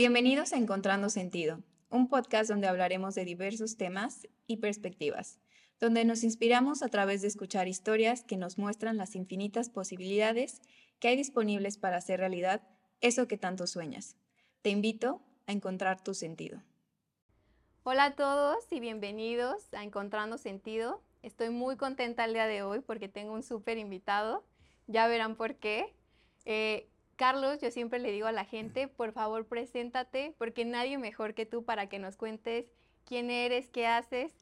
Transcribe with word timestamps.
Bienvenidos 0.00 0.54
a 0.54 0.56
Encontrando 0.56 1.10
Sentido, 1.10 1.58
un 1.90 2.08
podcast 2.08 2.48
donde 2.48 2.66
hablaremos 2.66 3.14
de 3.14 3.26
diversos 3.26 3.76
temas 3.76 4.26
y 4.46 4.56
perspectivas, 4.56 5.38
donde 5.78 6.06
nos 6.06 6.24
inspiramos 6.24 6.82
a 6.82 6.88
través 6.88 7.20
de 7.20 7.28
escuchar 7.28 7.68
historias 7.68 8.24
que 8.24 8.38
nos 8.38 8.56
muestran 8.56 8.96
las 8.96 9.14
infinitas 9.14 9.68
posibilidades 9.68 10.62
que 11.00 11.08
hay 11.08 11.16
disponibles 11.16 11.76
para 11.76 11.98
hacer 11.98 12.18
realidad 12.18 12.62
eso 13.02 13.28
que 13.28 13.36
tanto 13.36 13.66
sueñas. 13.66 14.16
Te 14.62 14.70
invito 14.70 15.20
a 15.46 15.52
encontrar 15.52 16.02
tu 16.02 16.14
sentido. 16.14 16.62
Hola 17.82 18.06
a 18.06 18.14
todos 18.16 18.72
y 18.72 18.80
bienvenidos 18.80 19.68
a 19.74 19.84
Encontrando 19.84 20.38
Sentido. 20.38 21.02
Estoy 21.20 21.50
muy 21.50 21.76
contenta 21.76 22.24
el 22.24 22.32
día 22.32 22.46
de 22.46 22.62
hoy 22.62 22.80
porque 22.80 23.10
tengo 23.10 23.34
un 23.34 23.42
súper 23.42 23.76
invitado. 23.76 24.46
Ya 24.86 25.06
verán 25.08 25.36
por 25.36 25.56
qué. 25.56 25.94
Eh, 26.46 26.88
Carlos, 27.20 27.60
yo 27.60 27.70
siempre 27.70 27.98
le 27.98 28.12
digo 28.12 28.28
a 28.28 28.32
la 28.32 28.46
gente, 28.46 28.88
por 28.88 29.12
favor, 29.12 29.44
preséntate, 29.44 30.34
porque 30.38 30.64
nadie 30.64 30.96
mejor 30.96 31.34
que 31.34 31.44
tú 31.44 31.66
para 31.66 31.86
que 31.86 31.98
nos 31.98 32.16
cuentes 32.16 32.72
quién 33.04 33.30
eres, 33.30 33.68
qué 33.68 33.86
haces. 33.86 34.32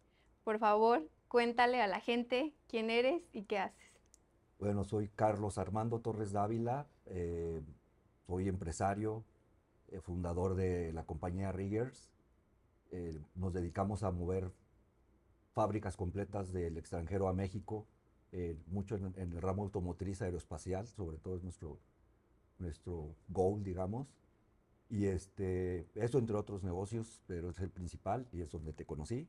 Por 0.45 0.61
favor, 0.61 1.03
cuéntale 1.27 1.83
a 1.83 1.89
la 1.89 1.99
gente 1.99 2.55
quién 2.69 2.89
eres 2.89 3.29
y 3.33 3.47
qué 3.47 3.59
haces. 3.59 3.91
Bueno, 4.61 4.85
soy 4.85 5.09
Carlos 5.09 5.59
Armando 5.59 5.99
Torres 5.99 6.31
Dávila, 6.31 6.87
eh, 7.07 7.61
soy 8.29 8.47
empresario, 8.47 9.25
eh, 9.89 10.01
fundador 10.01 10.55
de 10.55 10.93
la 10.93 11.03
compañía 11.03 11.51
Riggers. 11.51 12.13
Eh, 12.93 13.21
nos 13.35 13.53
dedicamos 13.53 14.05
a 14.05 14.13
mover 14.13 14.53
fábricas 15.53 15.97
completas 15.97 16.53
del 16.53 16.77
extranjero 16.77 17.27
a 17.27 17.33
México, 17.33 17.89
mucho 18.69 18.95
en, 18.95 19.07
en, 19.17 19.33
el 19.33 19.43
ramo 19.43 19.65
automotriz 19.65 20.23
aeroespacial, 20.23 20.87
sobre 20.87 21.19
todo 21.19 21.35
es 21.35 21.43
nuestro 21.43 21.81
nuestro 22.59 23.15
goal, 23.29 23.63
digamos. 23.63 24.09
Y 24.91 25.07
este, 25.07 25.87
eso 25.95 26.19
entre 26.19 26.37
otros 26.37 26.63
negocios, 26.63 27.21
pero 27.27 27.51
es 27.51 27.59
el 27.59 27.71
principal 27.71 28.27
y 28.33 28.41
es 28.41 28.51
donde 28.51 28.73
te 28.73 28.87
conocí. 28.87 29.29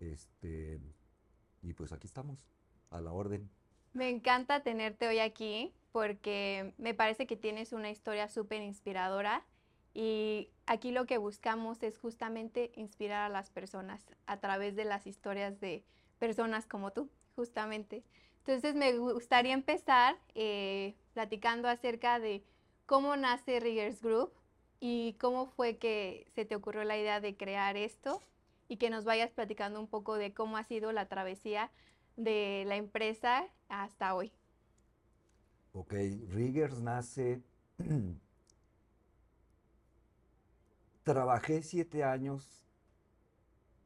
Este, 0.00 0.80
y 1.62 1.74
pues 1.74 1.92
aquí 1.92 2.06
estamos, 2.06 2.46
a 2.90 3.00
la 3.00 3.12
orden. 3.12 3.50
Me 3.92 4.08
encanta 4.08 4.62
tenerte 4.62 5.06
hoy 5.06 5.18
aquí 5.18 5.74
porque 5.92 6.74
me 6.78 6.94
parece 6.94 7.26
que 7.26 7.36
tienes 7.36 7.72
una 7.72 7.90
historia 7.90 8.28
súper 8.28 8.62
inspiradora 8.62 9.44
y 9.94 10.48
aquí 10.66 10.90
lo 10.90 11.04
que 11.04 11.18
buscamos 11.18 11.82
es 11.82 11.98
justamente 11.98 12.72
inspirar 12.76 13.24
a 13.24 13.28
las 13.28 13.50
personas 13.50 14.06
a 14.26 14.40
través 14.40 14.74
de 14.74 14.86
las 14.86 15.06
historias 15.06 15.60
de 15.60 15.84
personas 16.18 16.66
como 16.66 16.92
tú, 16.92 17.10
justamente. 17.36 18.02
Entonces 18.44 18.74
me 18.74 18.98
gustaría 18.98 19.52
empezar 19.54 20.16
eh, 20.34 20.96
platicando 21.14 21.68
acerca 21.68 22.18
de 22.18 22.42
cómo 22.86 23.16
nace 23.16 23.60
Riggers 23.60 24.02
Group 24.02 24.32
y 24.80 25.12
cómo 25.20 25.46
fue 25.46 25.76
que 25.76 26.26
se 26.34 26.44
te 26.44 26.56
ocurrió 26.56 26.82
la 26.82 26.98
idea 26.98 27.20
de 27.20 27.36
crear 27.36 27.76
esto 27.76 28.20
y 28.68 28.78
que 28.78 28.90
nos 28.90 29.04
vayas 29.04 29.30
platicando 29.30 29.78
un 29.78 29.86
poco 29.86 30.16
de 30.16 30.34
cómo 30.34 30.56
ha 30.56 30.64
sido 30.64 30.90
la 30.90 31.06
travesía 31.06 31.70
de 32.16 32.64
la 32.66 32.74
empresa 32.74 33.46
hasta 33.68 34.14
hoy. 34.14 34.32
Ok, 35.72 35.92
Riggers 36.28 36.80
nace... 36.80 37.40
Trabajé 41.04 41.62
siete 41.62 42.04
años 42.04 42.64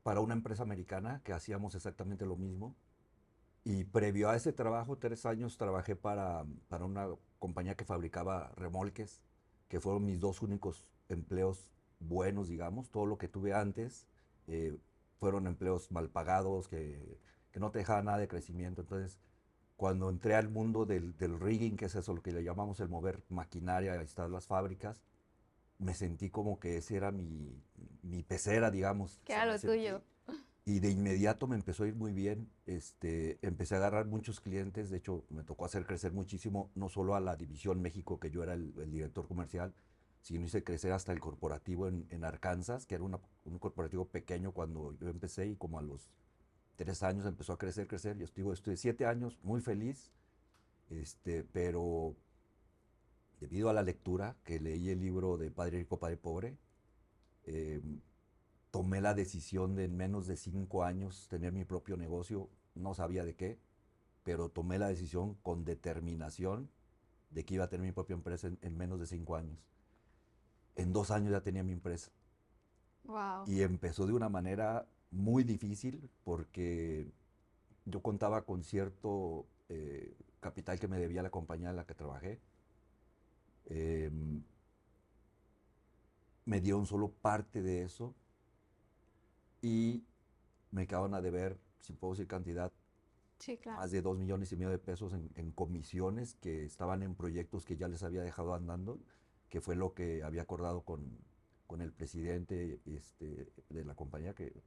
para 0.02 0.20
una 0.20 0.34
empresa 0.34 0.62
americana 0.62 1.20
que 1.24 1.32
hacíamos 1.32 1.74
exactamente 1.74 2.26
lo 2.26 2.36
mismo. 2.36 2.74
Y 3.68 3.82
previo 3.82 4.30
a 4.30 4.36
ese 4.36 4.52
trabajo, 4.52 4.96
tres 4.96 5.26
años, 5.26 5.58
trabajé 5.58 5.96
para, 5.96 6.46
para 6.68 6.84
una 6.84 7.08
compañía 7.40 7.74
que 7.74 7.84
fabricaba 7.84 8.52
remolques, 8.54 9.24
que 9.66 9.80
fueron 9.80 10.04
mis 10.04 10.20
dos 10.20 10.40
únicos 10.40 10.84
empleos 11.08 11.68
buenos, 11.98 12.46
digamos. 12.46 12.92
Todo 12.92 13.06
lo 13.06 13.18
que 13.18 13.26
tuve 13.26 13.54
antes 13.54 14.06
eh, 14.46 14.78
fueron 15.18 15.48
empleos 15.48 15.90
mal 15.90 16.08
pagados, 16.10 16.68
que, 16.68 17.18
que, 17.50 17.58
no 17.58 17.72
te 17.72 17.80
dejaban 17.80 18.04
nada 18.04 18.18
de 18.18 18.28
crecimiento. 18.28 18.82
Entonces, 18.82 19.18
cuando 19.76 20.10
entré 20.10 20.36
al 20.36 20.48
mundo 20.48 20.86
del, 20.86 21.16
del, 21.16 21.40
rigging, 21.40 21.76
que 21.76 21.86
es 21.86 21.96
eso, 21.96 22.14
lo 22.14 22.22
que 22.22 22.30
le 22.30 22.44
llamamos 22.44 22.78
el 22.78 22.88
mover 22.88 23.24
maquinaria, 23.30 24.00
instalar 24.00 24.30
las 24.30 24.46
fábricas, 24.46 25.02
me 25.78 25.94
sentí 25.94 26.30
como 26.30 26.60
que 26.60 26.76
ese 26.76 26.94
era 26.94 27.10
mi, 27.10 27.60
mi 28.02 28.22
pecera, 28.22 28.70
digamos. 28.70 29.20
Que 29.24 29.32
era 29.32 29.44
lo 29.44 29.58
tuyo 29.58 30.02
y 30.68 30.80
de 30.80 30.90
inmediato 30.90 31.46
me 31.46 31.54
empezó 31.54 31.84
a 31.84 31.88
ir 31.88 31.94
muy 31.94 32.12
bien. 32.12 32.50
Este, 32.66 33.38
empecé 33.40 33.76
a 33.76 33.78
agarrar 33.78 34.06
muchos 34.06 34.40
clientes, 34.40 34.90
de 34.90 34.98
hecho 34.98 35.24
me 35.30 35.44
tocó 35.44 35.64
hacer 35.64 35.86
crecer 35.86 36.12
muchísimo, 36.12 36.70
no 36.74 36.88
solo 36.88 37.14
a 37.14 37.20
la 37.20 37.36
división 37.36 37.80
México, 37.80 38.18
que 38.18 38.32
yo 38.32 38.42
era 38.42 38.54
el, 38.54 38.74
director 38.90 39.28
comercial, 39.28 39.72
sino 40.22 40.44
hice 40.44 40.64
crecer 40.64 40.92
hasta 40.92 41.12
el 41.12 41.20
corporativo 41.20 41.86
en, 41.86 42.06
en 42.10 42.24
Arkansas, 42.24 42.84
que 42.84 42.96
era 42.96 43.04
un 43.04 43.58
corporativo 43.60 44.08
pequeño 44.08 44.50
cuando 44.50 44.92
yo 44.98 45.08
empecé 45.08 45.46
y 45.46 45.54
como 45.54 45.78
a 45.78 45.82
los 45.82 46.10
tres 46.74 47.04
años 47.04 47.26
empezó 47.26 47.52
a 47.52 47.58
crecer, 47.58 47.86
crecer. 47.86 48.18
Yo 48.18 48.24
estuve, 48.24 48.52
estuve 48.52 48.76
siete 48.76 49.06
años 49.06 49.38
muy 49.44 49.60
feliz, 49.60 50.10
este, 50.90 51.44
pero 51.44 52.16
debido 53.38 53.70
a 53.70 53.72
la 53.72 53.82
lectura, 53.82 54.36
que 54.42 54.58
leí 54.58 54.90
el 54.90 55.00
libro 55.00 55.36
de 55.36 55.52
Padre 55.52 55.78
Rico, 55.78 56.00
Padre 56.00 56.16
Pobre, 56.16 56.56
eh, 57.44 57.80
tomé 58.76 59.00
la 59.00 59.14
decisión 59.14 59.74
de 59.74 59.84
en 59.84 59.96
menos 59.96 60.26
de 60.26 60.36
cinco 60.36 60.84
años 60.84 61.28
tener 61.30 61.50
mi 61.50 61.64
propio 61.64 61.96
negocio. 61.96 62.50
No 62.74 62.92
sabía 62.92 63.24
de 63.24 63.34
qué, 63.34 63.58
pero 64.22 64.50
tomé 64.50 64.78
la 64.78 64.86
decisión 64.86 65.32
con 65.42 65.64
determinación 65.64 66.68
de 67.30 67.46
que 67.46 67.54
iba 67.54 67.64
a 67.64 67.70
tener 67.70 67.86
mi 67.86 67.92
propia 67.92 68.12
empresa 68.12 68.50
en, 68.60 68.76
menos 68.76 69.00
de 69.00 69.06
cinco 69.06 69.34
años. 69.34 69.58
En 70.74 70.92
dos 70.92 71.10
años 71.10 71.30
ya 71.30 71.40
tenía 71.40 71.64
mi 71.64 71.72
empresa. 71.72 72.10
Y 73.46 73.62
empezó 73.62 74.06
de 74.06 74.12
una 74.12 74.28
manera 74.28 74.86
muy 75.10 75.42
difícil 75.42 76.10
porque 76.22 77.10
yo 77.86 78.02
contaba 78.02 78.42
con 78.42 78.62
cierto 78.62 79.46
eh, 79.70 80.18
capital 80.40 80.78
que 80.78 80.86
me 80.86 80.98
debía 80.98 81.22
la 81.22 81.30
compañía 81.30 81.70
en 81.70 81.76
la 81.76 81.86
que 81.86 81.94
trabajé. 81.94 82.42
Em, 83.70 84.42
me 86.44 86.60
dieron 86.60 86.84
solo 86.84 87.08
parte 87.10 87.62
de 87.62 87.82
eso 87.82 88.14
y 89.66 90.06
me 90.70 90.86
quedaron 90.86 91.12
a 91.14 91.20
deber, 91.20 91.58
si 91.80 91.92
puedo 91.92 92.12
decir 92.12 92.28
cantidad, 92.28 92.72
más 93.66 93.90
de 93.90 94.00
dos 94.00 94.16
millones 94.16 94.52
y 94.52 94.56
medio 94.56 94.70
de 94.70 94.78
pesos 94.78 95.12
en, 95.12 95.50
comisiones 95.50 96.34
que 96.34 96.64
estaban 96.64 97.02
en 97.02 97.16
proyectos 97.16 97.64
que 97.64 97.76
ya 97.76 97.88
les 97.88 98.04
había 98.04 98.22
dejado 98.22 98.54
andando, 98.54 99.00
que 99.48 99.60
fue 99.60 99.74
lo 99.74 99.92
que 99.92 100.22
había 100.22 100.42
acordado 100.42 100.82
con, 100.82 101.18
con 101.66 101.80
el 101.80 101.92
presidente 101.92 102.80
este, 102.86 103.52
de 103.68 103.84
la 103.84 103.96
compañía, 103.96 104.34
que 104.34 104.62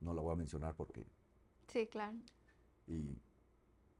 no 0.00 0.14
la 0.14 0.22
voy 0.22 0.32
a 0.32 0.36
mencionar 0.36 0.74
porque... 0.74 1.04
Sí, 1.70 1.86
claro. 1.86 2.16
Y 2.86 3.20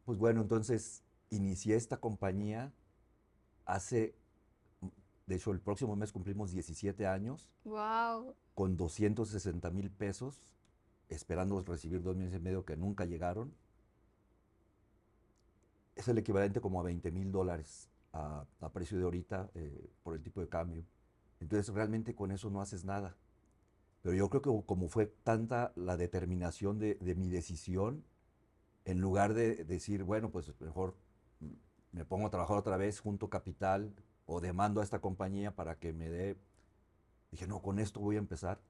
pues 0.06 0.16
bueno, 0.16 0.40
entonces 0.40 1.04
inicié 1.28 1.76
esta 1.76 1.98
compañía 1.98 2.72
hace, 3.66 4.16
de 5.28 5.36
hecho 5.36 5.52
el 5.52 5.60
próximo 5.60 5.94
mes 5.94 6.10
cumplimos 6.10 6.50
17 6.50 7.06
años. 7.06 7.52
¡Wow! 7.64 8.34
con 8.58 8.76
260 8.76 9.70
mil 9.70 9.88
pesos, 9.88 10.42
esperando 11.08 11.62
recibir 11.62 12.02
dos 12.02 12.16
millones 12.16 12.40
y 12.40 12.42
medio 12.42 12.64
que 12.64 12.76
nunca 12.76 13.04
llegaron. 13.04 13.54
Es 15.94 16.08
el 16.08 16.18
equivalente 16.18 16.60
como 16.60 16.80
a 16.80 16.82
20 16.82 17.12
mil 17.12 17.30
dólares 17.30 17.88
a, 18.12 18.44
precio 18.72 18.98
de 18.98 19.04
ahorita 19.04 19.48
eh, 19.54 19.88
por 20.02 20.16
el 20.16 20.24
tipo 20.24 20.40
de 20.40 20.48
cambio. 20.48 20.84
Entonces 21.38 21.72
realmente 21.72 22.16
con 22.16 22.32
eso 22.32 22.50
no 22.50 22.60
haces 22.60 22.84
nada. 22.84 23.16
Pero 24.02 24.16
yo 24.16 24.28
creo 24.28 24.42
que 24.42 24.66
como 24.66 24.88
fue 24.88 25.06
tanta 25.06 25.72
la 25.76 25.96
determinación 25.96 26.80
de, 26.80 26.96
de 26.96 27.14
mi 27.14 27.28
decisión, 27.28 28.02
en 28.86 29.00
lugar 29.00 29.34
de 29.34 29.64
decir, 29.66 30.02
bueno, 30.02 30.32
pues 30.32 30.52
mejor 30.60 30.96
me 31.92 32.04
pongo 32.04 32.26
a 32.26 32.30
trabajar 32.30 32.56
otra 32.56 32.76
vez, 32.76 32.98
junto 32.98 33.30
capital 33.30 33.94
o 34.30 34.40
demando 34.40 34.80
a 34.80 34.84
esta 34.84 35.00
compañía 35.00 35.56
para 35.56 35.78
que 35.78 35.92
me 35.92 36.08
dé 36.08 36.38
Dije, 37.30 37.46
no, 37.46 37.60
con 37.60 37.78
esto 37.78 38.00
voy 38.00 38.16
a 38.16 38.20
empezar. 38.20 38.60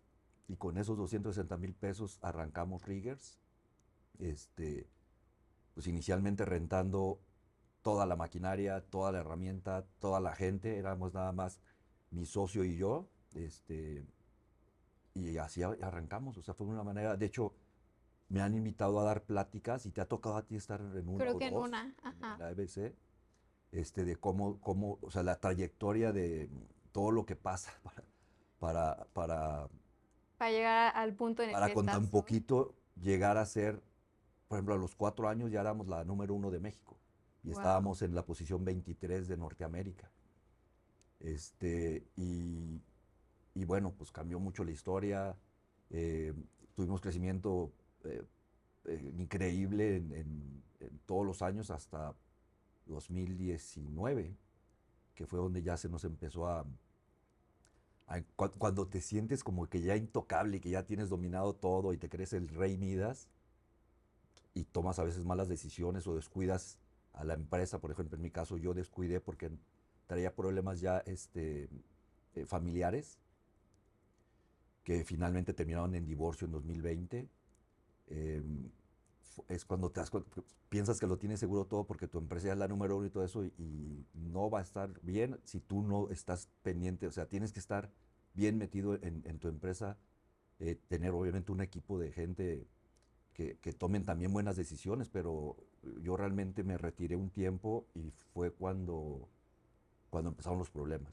Y 0.48 0.56
con 0.56 0.78
esos 0.78 0.96
260 0.96 1.56
mil 1.58 1.74
pesos 1.74 2.18
arrancamos 2.22 2.84
Riggers. 2.84 3.38
Este, 4.18 4.88
pues 5.74 5.86
inicialmente 5.86 6.44
rentando 6.44 7.20
toda 7.82 8.06
la 8.06 8.16
maquinaria, 8.16 8.80
toda 8.80 9.12
la 9.12 9.18
herramienta, 9.20 9.86
toda 10.00 10.20
la 10.20 10.34
gente. 10.34 10.78
Éramos 10.78 11.14
nada 11.14 11.32
más 11.32 11.60
mi 12.10 12.24
socio 12.24 12.64
y 12.64 12.76
yo. 12.76 13.08
Este, 13.34 14.04
y 15.14 15.36
así 15.36 15.62
arrancamos. 15.62 16.36
O 16.38 16.42
sea, 16.42 16.54
fue 16.54 16.66
una 16.66 16.82
manera. 16.82 17.16
De 17.16 17.26
hecho, 17.26 17.54
me 18.28 18.40
han 18.40 18.54
invitado 18.54 18.98
a 19.00 19.04
dar 19.04 19.22
pláticas 19.22 19.86
y 19.86 19.90
te 19.90 20.00
ha 20.00 20.08
tocado 20.08 20.36
a 20.36 20.46
ti 20.46 20.56
estar 20.56 20.80
en 20.80 21.08
una. 21.08 21.24
Creo 21.24 21.38
que 21.38 21.46
en 21.46 21.56
una, 21.56 21.94
Ajá. 22.02 22.34
En 22.34 22.38
la 22.40 22.50
EBC. 22.50 22.94
Este, 23.70 24.04
de 24.04 24.16
cómo, 24.16 24.60
cómo, 24.60 24.98
o 25.02 25.10
sea, 25.10 25.22
la 25.22 25.40
trayectoria 25.40 26.12
de 26.12 26.48
todo 26.92 27.10
lo 27.10 27.26
que 27.26 27.36
pasa 27.36 27.72
para, 27.82 28.04
para, 28.58 29.06
para, 29.12 29.68
para 30.38 30.50
llegar 30.50 30.96
al 30.96 31.14
punto 31.14 31.42
en 31.42 31.50
el 31.50 31.54
para 31.54 31.74
con 31.74 31.86
tan 31.86 32.08
poquito 32.08 32.74
llegar 33.00 33.36
a 33.36 33.44
ser, 33.44 33.82
por 34.48 34.56
ejemplo, 34.56 34.74
a 34.74 34.78
los 34.78 34.94
cuatro 34.94 35.28
años 35.28 35.50
ya 35.50 35.60
éramos 35.60 35.86
la 35.86 36.04
número 36.04 36.34
uno 36.34 36.50
de 36.50 36.60
México 36.60 36.98
y 37.44 37.50
estábamos 37.50 38.02
en 38.02 38.14
la 38.14 38.24
posición 38.24 38.64
23 38.64 39.28
de 39.28 39.36
Norteamérica. 39.36 40.10
Este, 41.20 42.06
y, 42.16 42.80
y 43.54 43.64
bueno, 43.64 43.92
pues 43.96 44.12
cambió 44.12 44.38
mucho 44.38 44.64
la 44.64 44.70
historia, 44.70 45.36
eh, 45.90 46.32
tuvimos 46.74 47.00
crecimiento 47.00 47.72
eh, 48.04 48.22
eh, 48.84 49.12
increíble 49.18 49.96
en, 49.96 50.62
todos 51.06 51.26
los 51.26 51.42
años 51.42 51.70
hasta 51.70 52.14
2019, 52.88 54.36
que 55.14 55.26
fue 55.26 55.38
donde 55.38 55.62
ya 55.62 55.76
se 55.76 55.88
nos 55.88 56.04
empezó 56.04 56.46
a, 56.46 56.66
cuando 58.36 58.86
te 58.86 59.00
sientes 59.00 59.44
como 59.44 59.68
que 59.68 59.80
ya 59.82 59.96
intocable, 59.96 60.60
que 60.60 60.70
ya 60.70 60.84
tienes 60.84 61.10
dominado 61.10 61.54
todo 61.54 61.92
y 61.92 61.98
te 61.98 62.08
crees 62.08 62.32
el 62.32 62.48
rey 62.48 62.78
Midas 62.78 63.28
y 64.54 64.64
tomas 64.64 64.98
a 64.98 65.04
veces 65.04 65.24
malas 65.24 65.48
decisiones 65.48 66.06
o 66.06 66.14
descuidas 66.14 66.78
a 67.12 67.24
la 67.24 67.34
empresa, 67.34 67.80
por 67.80 67.90
ejemplo, 67.90 68.16
en 68.16 68.22
mi 68.22 68.30
caso 68.30 68.56
yo 68.56 68.74
descuidé 68.74 69.20
porque 69.20 69.50
traía 70.06 70.34
problemas 70.34 70.80
ya 70.80 70.98
este, 71.00 71.68
eh, 72.34 72.46
familiares 72.46 73.18
que 74.84 75.04
finalmente 75.04 75.52
terminaron 75.52 75.94
en 75.94 76.06
divorcio 76.06 76.46
en 76.46 76.52
2020. 76.52 77.28
Em, 78.06 78.70
es 79.48 79.64
cuando 79.64 79.90
te 79.90 80.00
das, 80.00 80.10
piensas 80.68 81.00
que 81.00 81.06
lo 81.06 81.18
tienes 81.18 81.40
seguro 81.40 81.66
todo 81.66 81.84
porque 81.84 82.08
tu 82.08 82.18
empresa 82.18 82.52
es 82.52 82.58
la 82.58 82.68
número 82.68 82.96
uno 82.96 83.06
y 83.06 83.10
todo 83.10 83.24
eso 83.24 83.44
y, 83.44 84.06
no 84.14 84.50
va 84.50 84.58
a 84.58 84.62
estar 84.62 84.90
bien 85.02 85.40
si 85.44 85.58
tú 85.58 85.82
no 85.82 86.10
estás 86.10 86.48
pendiente, 86.62 87.06
o 87.06 87.12
sea, 87.12 87.26
tienes 87.26 87.52
que 87.52 87.60
estar 87.60 87.90
bien 88.34 88.58
metido 88.58 88.94
en, 88.94 89.38
tu 89.38 89.48
empresa, 89.48 89.96
eh, 90.58 90.78
tener 90.88 91.12
obviamente 91.12 91.50
un 91.50 91.62
equipo 91.62 91.98
de 91.98 92.12
gente 92.12 92.68
que, 93.32 93.56
que, 93.58 93.72
tomen 93.72 94.04
también 94.04 94.32
buenas 94.32 94.56
decisiones, 94.56 95.08
pero 95.08 95.56
yo 96.02 96.16
realmente 96.16 96.62
me 96.62 96.76
retiré 96.76 97.16
un 97.16 97.30
tiempo 97.30 97.86
y 97.94 98.10
fue 98.10 98.50
cuando, 98.50 99.28
cuando 100.10 100.30
empezaron 100.30 100.58
los 100.58 100.70
problemas. 100.70 101.12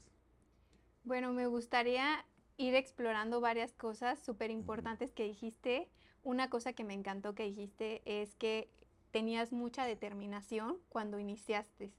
Bueno, 1.04 1.32
me 1.32 1.46
gustaría 1.46 2.24
ir 2.56 2.74
explorando 2.74 3.40
varias 3.40 3.72
cosas 3.72 4.18
súper 4.18 4.50
importantes 4.50 5.12
que 5.12 5.24
dijiste. 5.24 5.88
Una 6.26 6.50
cosa 6.50 6.72
que 6.72 6.82
me 6.82 6.92
encantó 6.92 7.36
que 7.36 7.44
dijiste 7.44 8.02
es 8.04 8.34
que 8.34 8.68
tenías 9.12 9.52
mucha 9.52 9.84
determinación 9.84 10.76
cuando 10.88 11.20
iniciaste. 11.20 11.92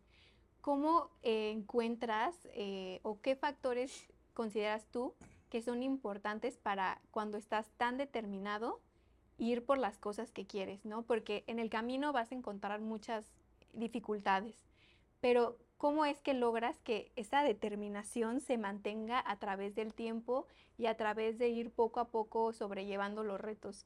¿Cómo 0.59 1.09
eh, 1.23 1.51
encuentras 1.51 2.35
eh, 2.51 2.99
o 3.03 3.21
qué 3.21 3.37
factores 3.37 4.05
consideras 4.33 4.85
tú 4.91 5.13
que 5.49 5.61
son 5.61 5.81
importantes 5.81 6.57
para 6.57 6.99
cuando 7.09 7.37
estás 7.37 7.71
tan 7.77 7.95
determinado 7.95 8.81
ir 9.37 9.63
por 9.63 9.77
las 9.77 9.97
cosas 9.97 10.33
que 10.33 10.45
quieres, 10.45 10.83
¿no? 10.83 11.03
Porque 11.03 11.45
en 11.47 11.57
el 11.57 11.69
camino 11.69 12.11
vas 12.11 12.33
a 12.33 12.35
encontrar 12.35 12.81
muchas 12.81 13.31
dificultades, 13.71 14.57
pero 15.21 15.57
¿cómo 15.77 16.03
es 16.03 16.19
que 16.19 16.33
logras 16.33 16.77
que 16.79 17.13
esa 17.15 17.43
determinación 17.43 18.41
se 18.41 18.57
mantenga 18.57 19.23
a 19.25 19.39
través 19.39 19.73
del 19.73 19.93
tiempo 19.93 20.47
y 20.77 20.87
a 20.87 20.97
través 20.97 21.37
de 21.37 21.47
ir 21.47 21.71
poco 21.71 22.01
a 22.01 22.09
poco 22.09 22.51
sobrellevando 22.51 23.23
los 23.23 23.39
retos? 23.39 23.85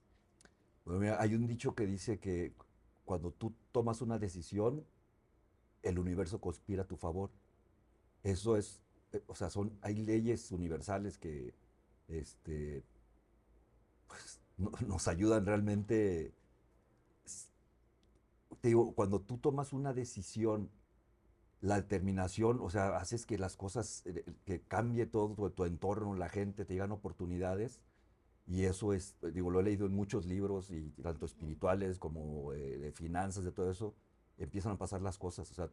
Hay 1.20 1.36
un 1.36 1.48
dicho 1.48 1.76
que 1.76 1.86
dice 1.86 2.20
que 2.20 2.54
cuando 3.06 3.32
tú 3.32 3.54
tomas 3.72 4.02
una 4.02 4.18
decisión, 4.18 4.86
el 5.84 6.00
universo 6.00 6.40
conspira 6.40 6.84
a 6.84 6.88
tu 6.88 6.98
favor. 6.98 7.32
Eso 8.24 8.58
es, 8.58 8.82
eh, 9.14 9.24
o 9.28 9.36
sea, 9.36 9.50
son, 9.50 9.78
hay 9.82 9.96
leyes 9.96 10.52
universales 10.52 11.18
que, 11.18 11.54
este, 12.08 12.84
pues, 14.08 14.42
nos 14.88 15.08
ayudan 15.08 15.46
realmente. 15.46 16.34
Te 18.62 18.68
digo, 18.68 18.94
cuando 18.94 19.22
tú 19.22 19.38
tomas 19.38 19.74
una 19.74 19.94
decisión, 19.94 20.70
la 21.62 21.76
determinación, 21.76 22.60
o 22.62 22.70
sea, 22.70 22.98
haces 22.98 23.26
que 23.26 23.38
las 23.38 23.56
cosas, 23.56 24.04
eh, 24.06 24.26
que 24.46 24.62
cambie 24.62 25.06
todo 25.06 25.52
tu, 25.52 25.66
entorno, 25.66 26.16
la 26.16 26.30
gente, 26.30 26.66
te 26.66 26.74
llegan 26.74 26.92
oportunidades. 26.92 27.82
Y 28.48 28.66
eso 28.66 28.94
es, 28.94 29.16
digo, 29.34 29.50
lo 29.50 29.60
he 29.60 29.64
leído 29.64 29.86
en 29.86 29.94
muchos 29.94 30.26
libros, 30.26 30.72
y 30.72 30.90
tanto 31.02 31.26
espirituales 31.26 32.00
como 32.00 32.54
eh, 32.54 32.78
de 32.78 32.92
finanzas, 32.92 33.44
de 33.44 33.52
todo 33.52 33.70
eso, 33.70 33.96
empiezan 34.38 34.74
a 34.74 34.78
pasar 34.78 35.02
las 35.02 35.18
cosas. 35.18 35.50
O 35.52 35.54
sea, 35.54 35.70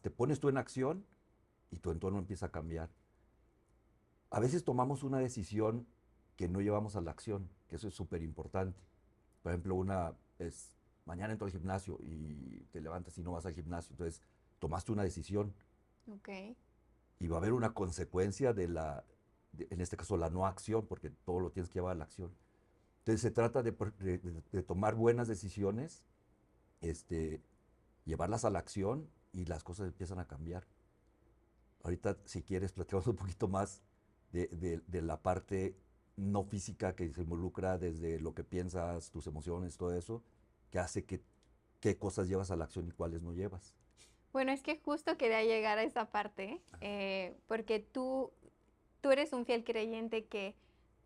te 0.00 0.10
pones 0.10 0.40
tú 0.40 0.48
en 0.48 0.56
acción 0.56 1.04
y 1.70 1.78
tu 1.78 1.90
entorno 1.90 2.18
empieza 2.18 2.46
a 2.46 2.50
cambiar. 2.50 2.90
A 4.30 4.40
veces 4.40 4.64
tomamos 4.64 5.02
una 5.02 5.18
decisión 5.18 5.86
que 6.36 6.48
no 6.48 6.60
llevamos 6.60 6.96
a 6.96 7.00
la 7.00 7.10
acción, 7.10 7.48
que 7.68 7.76
eso 7.76 7.88
es 7.88 7.94
súper 7.94 8.22
importante. 8.22 8.80
Por 9.42 9.52
ejemplo, 9.52 9.74
una 9.74 10.14
es, 10.38 10.74
mañana 11.04 11.32
entro 11.32 11.46
al 11.46 11.52
gimnasio 11.52 11.98
y 12.02 12.66
te 12.72 12.80
levantas 12.80 13.16
y 13.18 13.22
no 13.22 13.32
vas 13.32 13.46
al 13.46 13.54
gimnasio, 13.54 13.92
entonces 13.92 14.22
tomaste 14.58 14.92
una 14.92 15.02
decisión. 15.02 15.54
Ok. 16.08 16.28
Y 17.18 17.26
va 17.28 17.36
a 17.36 17.40
haber 17.40 17.52
una 17.52 17.74
consecuencia 17.74 18.52
de 18.52 18.68
la, 18.68 19.04
en 19.58 19.80
este 19.80 19.96
caso, 19.96 20.16
la 20.16 20.30
no 20.30 20.46
acción, 20.46 20.86
porque 20.86 21.10
todo 21.10 21.40
lo 21.40 21.50
tienes 21.50 21.70
que 21.70 21.74
llevar 21.74 21.92
a 21.92 21.98
la 21.98 22.04
acción. 22.04 22.30
Entonces 22.98 23.20
se 23.20 23.30
trata 23.30 23.62
de, 23.62 23.72
de, 23.72 24.62
tomar 24.62 24.94
buenas 24.94 25.28
decisiones, 25.28 26.04
este, 26.80 27.42
llevarlas 28.04 28.44
a 28.44 28.50
la 28.50 28.60
acción 28.60 29.08
y 29.32 29.44
las 29.46 29.64
cosas 29.64 29.88
empiezan 29.88 30.18
a 30.18 30.26
cambiar. 30.26 30.64
Ahorita, 31.82 32.16
si 32.24 32.42
quieres, 32.42 32.72
platicamos 32.72 33.06
un 33.08 33.16
poquito 33.16 33.48
más 33.48 33.82
de, 34.30 34.80
de 34.86 35.02
la 35.02 35.20
parte 35.20 35.76
no 36.16 36.44
física 36.44 36.94
que 36.94 37.12
se 37.12 37.22
involucra 37.22 37.76
desde 37.76 38.20
lo 38.20 38.34
que 38.34 38.44
piensas, 38.44 39.10
tus 39.10 39.26
emociones, 39.26 39.76
todo 39.76 39.94
eso, 39.94 40.22
que 40.70 40.78
hace 40.78 41.04
que 41.04 41.22
qué 41.82 41.98
cosas 41.98 42.28
llevas 42.28 42.50
a 42.50 42.56
la 42.56 42.64
acción 42.64 42.86
y 42.86 42.92
cuáles 42.92 43.22
no 43.22 43.32
llevas. 43.32 43.74
Bueno, 44.32 44.52
es 44.52 44.62
que 44.62 44.78
justo 44.78 45.18
quería 45.18 45.42
llegar 45.42 45.76
a 45.78 45.82
esa 45.82 46.06
parte, 46.10 46.62
eh, 46.80 47.36
porque 47.48 47.80
tú, 47.80 48.32
tú 49.02 49.10
eres 49.10 49.34
un 49.34 49.44
fiel 49.44 49.64
creyente 49.64 50.24
que, 50.24 50.54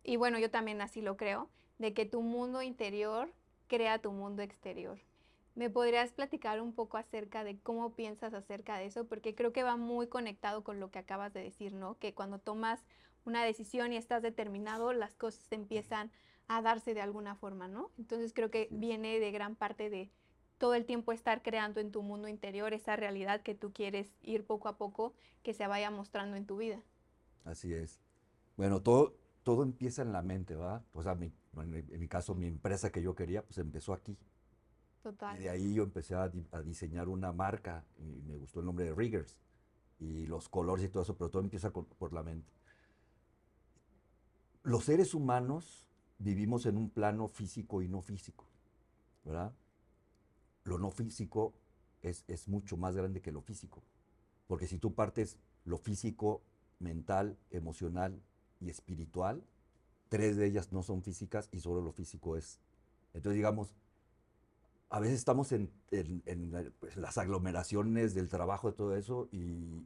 y 0.03 0.15
bueno, 0.15 0.39
yo 0.39 0.49
también 0.49 0.79
así 0.81 1.01
lo 1.01 1.17
creo, 1.17 1.49
de 1.79 1.93
que 1.93 2.05
tu 2.05 2.21
mundo 2.21 2.61
interior 2.61 3.33
crea 3.67 3.99
tu 3.99 4.11
mundo 4.13 4.41
exterior. 4.41 4.99
¿Me 5.55 5.71
podrías 5.71 6.13
platicar 6.13 6.61
un 6.61 6.71
poco 6.71 6.97
acerca 6.97 7.43
de 7.43 7.59
cómo 7.59 7.95
piensas 7.95 8.35
acerca 8.35 8.77
de 8.77 8.85
eso? 8.85 9.05
Porque 9.05 9.33
creo 9.33 9.51
que 9.51 9.63
va 9.63 9.75
muy 9.75 10.07
conectado 10.07 10.63
con 10.63 10.79
lo 10.79 10.91
que 10.91 10.99
acabas 10.99 11.33
de 11.33 11.41
decir, 11.41 11.73
¿no? 11.73 11.97
Que 11.97 12.13
cuando 12.13 12.37
tomas 12.37 12.85
una 13.25 13.43
decisión 13.43 13.91
y 13.91 13.97
estás 13.97 14.21
determinado, 14.21 14.93
las 14.93 15.15
cosas 15.15 15.51
empiezan 15.51 16.11
a 16.47 16.61
darse 16.61 16.93
de 16.93 17.01
alguna 17.01 17.35
forma, 17.35 17.67
¿no? 17.67 17.89
Entonces 17.97 18.33
creo 18.33 18.51
que 18.51 18.67
viene 18.69 19.19
de 19.19 19.31
gran 19.31 19.55
parte 19.55 19.89
de 19.89 20.11
todo 20.59 20.75
el 20.75 20.85
tiempo 20.85 21.11
estar 21.11 21.41
creando 21.41 21.79
en 21.79 21.91
tu 21.91 22.03
mundo 22.03 22.27
interior 22.27 22.73
esa 22.73 22.95
realidad 22.95 23.41
que 23.41 23.55
tú 23.55 23.73
quieres 23.73 24.07
ir 24.21 24.45
poco 24.45 24.69
a 24.69 24.77
poco 24.77 25.13
que 25.41 25.53
se 25.53 25.65
vaya 25.65 25.89
mostrando 25.89 26.37
en 26.37 26.45
tu 26.45 26.57
vida. 26.57 26.79
Así 27.47 27.73
es. 27.73 27.99
Bueno, 28.55 28.81
todo, 28.81 29.15
todo 29.43 29.63
empieza 29.63 30.01
en 30.01 30.11
la 30.11 30.21
mente, 30.21 30.55
¿va? 30.55 30.83
O 30.93 31.01
sea, 31.01 31.13
en 31.13 31.99
mi 31.99 32.07
caso, 32.07 32.35
mi 32.35 32.47
empresa 32.47 32.91
que 32.91 33.01
yo 33.01 33.15
quería, 33.15 33.43
pues 33.43 33.57
empezó 33.57 33.93
aquí. 33.93 34.17
Total. 35.01 35.37
Y 35.39 35.43
de 35.43 35.49
ahí 35.49 35.73
yo 35.73 35.83
empecé 35.83 36.15
a, 36.15 36.29
diseñar 36.63 37.07
una 37.07 37.31
marca 37.31 37.85
y 37.97 38.21
me 38.23 38.35
gustó 38.35 38.59
el 38.59 38.65
nombre 38.65 38.85
de 38.85 38.93
Riggers 38.93 39.39
y 39.99 40.25
los 40.25 40.49
colores 40.49 40.85
y 40.85 40.89
todo 40.89 41.03
eso, 41.03 41.15
pero 41.17 41.29
todo 41.29 41.41
empieza 41.41 41.71
por 41.71 42.13
la 42.13 42.23
mente 42.23 42.51
los 44.67 44.83
seres 44.83 45.13
humanos 45.13 45.87
vivimos 46.19 46.65
en 46.65 46.75
un 46.75 46.89
plano 46.89 47.29
físico 47.29 47.81
y 47.81 47.87
no 47.87 48.01
físico, 48.01 48.45
¿verdad? 49.23 49.53
Lo 50.65 50.77
no 50.77 50.91
físico 50.91 51.53
es, 52.01 52.25
es, 52.27 52.49
mucho 52.49 52.75
más 52.75 52.93
grande 52.93 53.21
que 53.21 53.31
lo 53.31 53.41
físico, 53.41 53.81
porque 54.45 54.67
si 54.67 54.77
tú 54.77 54.93
partes 54.93 55.39
lo 55.63 55.77
físico, 55.77 56.41
mental, 56.79 57.37
emocional 57.51 58.21
y 58.59 58.69
espiritual, 58.69 59.43
tres 60.09 60.37
de 60.37 60.45
ellas 60.47 60.71
no 60.71 60.83
son 60.83 61.03
físicas 61.03 61.49
y 61.51 61.59
solo 61.59 61.81
lo 61.81 61.91
físico 61.91 62.37
es. 62.37 62.59
Entonces, 63.13 63.35
digamos, 63.35 63.73
a 64.89 64.99
veces 64.99 65.17
estamos 65.17 65.51
en, 65.51 65.71
pues, 66.79 66.95
las 66.97 67.17
aglomeraciones 67.17 68.13
del 68.13 68.29
trabajo, 68.29 68.71
de 68.71 68.77
todo 68.77 68.95
eso, 68.95 69.27
y, 69.31 69.85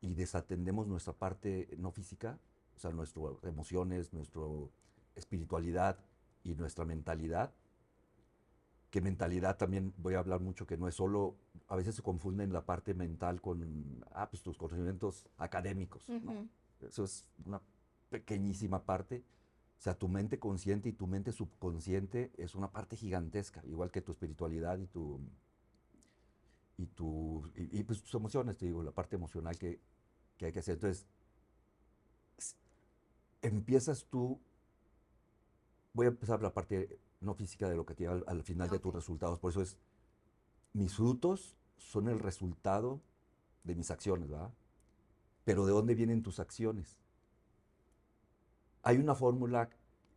y 0.00 0.14
desatendemos 0.14 0.86
nuestra 0.86 1.12
parte 1.12 1.68
no 1.78 1.90
física 1.90 2.38
o 2.80 2.82
sea, 2.82 2.92
nuestras 2.92 3.34
emociones, 3.42 4.10
nuestra 4.14 4.40
espiritualidad 5.14 5.98
y 6.42 6.54
nuestra 6.54 6.86
mentalidad. 6.86 7.52
Que 8.90 9.00
mentalidad 9.00 9.56
también 9.56 9.94
voy 9.98 10.14
a 10.14 10.18
hablar 10.18 10.40
mucho, 10.40 10.66
que 10.66 10.76
no 10.76 10.88
es 10.88 10.94
solo, 10.94 11.36
a 11.68 11.76
veces 11.76 11.94
se 11.94 12.02
confunden 12.02 12.52
la 12.52 12.66
parte 12.66 12.92
mental 12.94 13.40
con, 13.40 14.04
ah, 14.12 14.28
pues 14.28 14.42
tus 14.42 14.58
conocimientos 14.58 15.28
académicos. 15.38 16.04
Eso 16.80 17.04
es 17.04 17.26
una 17.44 17.60
pequeñísima 18.08 18.84
parte. 18.84 19.22
O 19.78 19.82
sea, 19.82 19.94
tu 19.94 20.08
mente 20.08 20.38
consciente 20.38 20.88
y 20.88 20.92
tu 20.92 21.06
mente 21.06 21.32
subconsciente 21.32 22.32
es 22.36 22.54
una 22.54 22.70
parte 22.70 22.96
gigantesca, 22.96 23.62
igual 23.66 23.90
que 23.90 24.02
tu 24.02 24.12
espiritualidad 24.12 24.78
y 24.78 24.86
tu 24.86 25.20
y, 26.80 26.86
tu, 26.86 27.50
y, 27.56 27.82
pues 27.82 28.02
tus 28.02 28.14
emociones, 28.14 28.56
te 28.56 28.64
digo, 28.64 28.82
la 28.82 28.90
parte 28.90 29.16
emocional 29.16 29.58
que, 29.58 29.78
que 30.38 30.46
hay 30.46 30.52
que 30.52 30.60
hacer. 30.60 30.74
Entonces, 30.74 31.06
empiezas 33.42 34.06
tú, 34.06 34.40
voy 35.92 36.06
a 36.06 36.08
empezar 36.08 36.40
la 36.42 36.54
parte 36.54 36.98
no 37.20 37.34
física 37.34 37.68
de 37.68 37.76
lo 37.76 37.84
que 37.84 37.94
tiene 37.94 38.22
al, 38.26 38.42
final 38.42 38.70
de 38.70 38.78
tus 38.78 38.94
resultados, 38.94 39.38
por 39.38 39.50
eso 39.50 39.62
es, 39.62 39.78
mis 40.72 40.94
frutos 40.94 41.56
son 41.76 42.08
el 42.08 42.18
resultado 42.18 43.00
de 43.64 43.74
mis 43.74 43.90
acciones, 43.90 44.30
¿verdad? 44.30 44.52
Pero 45.44 45.66
¿de 45.66 45.72
dónde 45.72 45.94
vienen 45.94 46.22
tus 46.22 46.40
acciones? 46.40 46.98
Hay 48.82 48.98
una 48.98 49.14
fórmula 49.14 49.68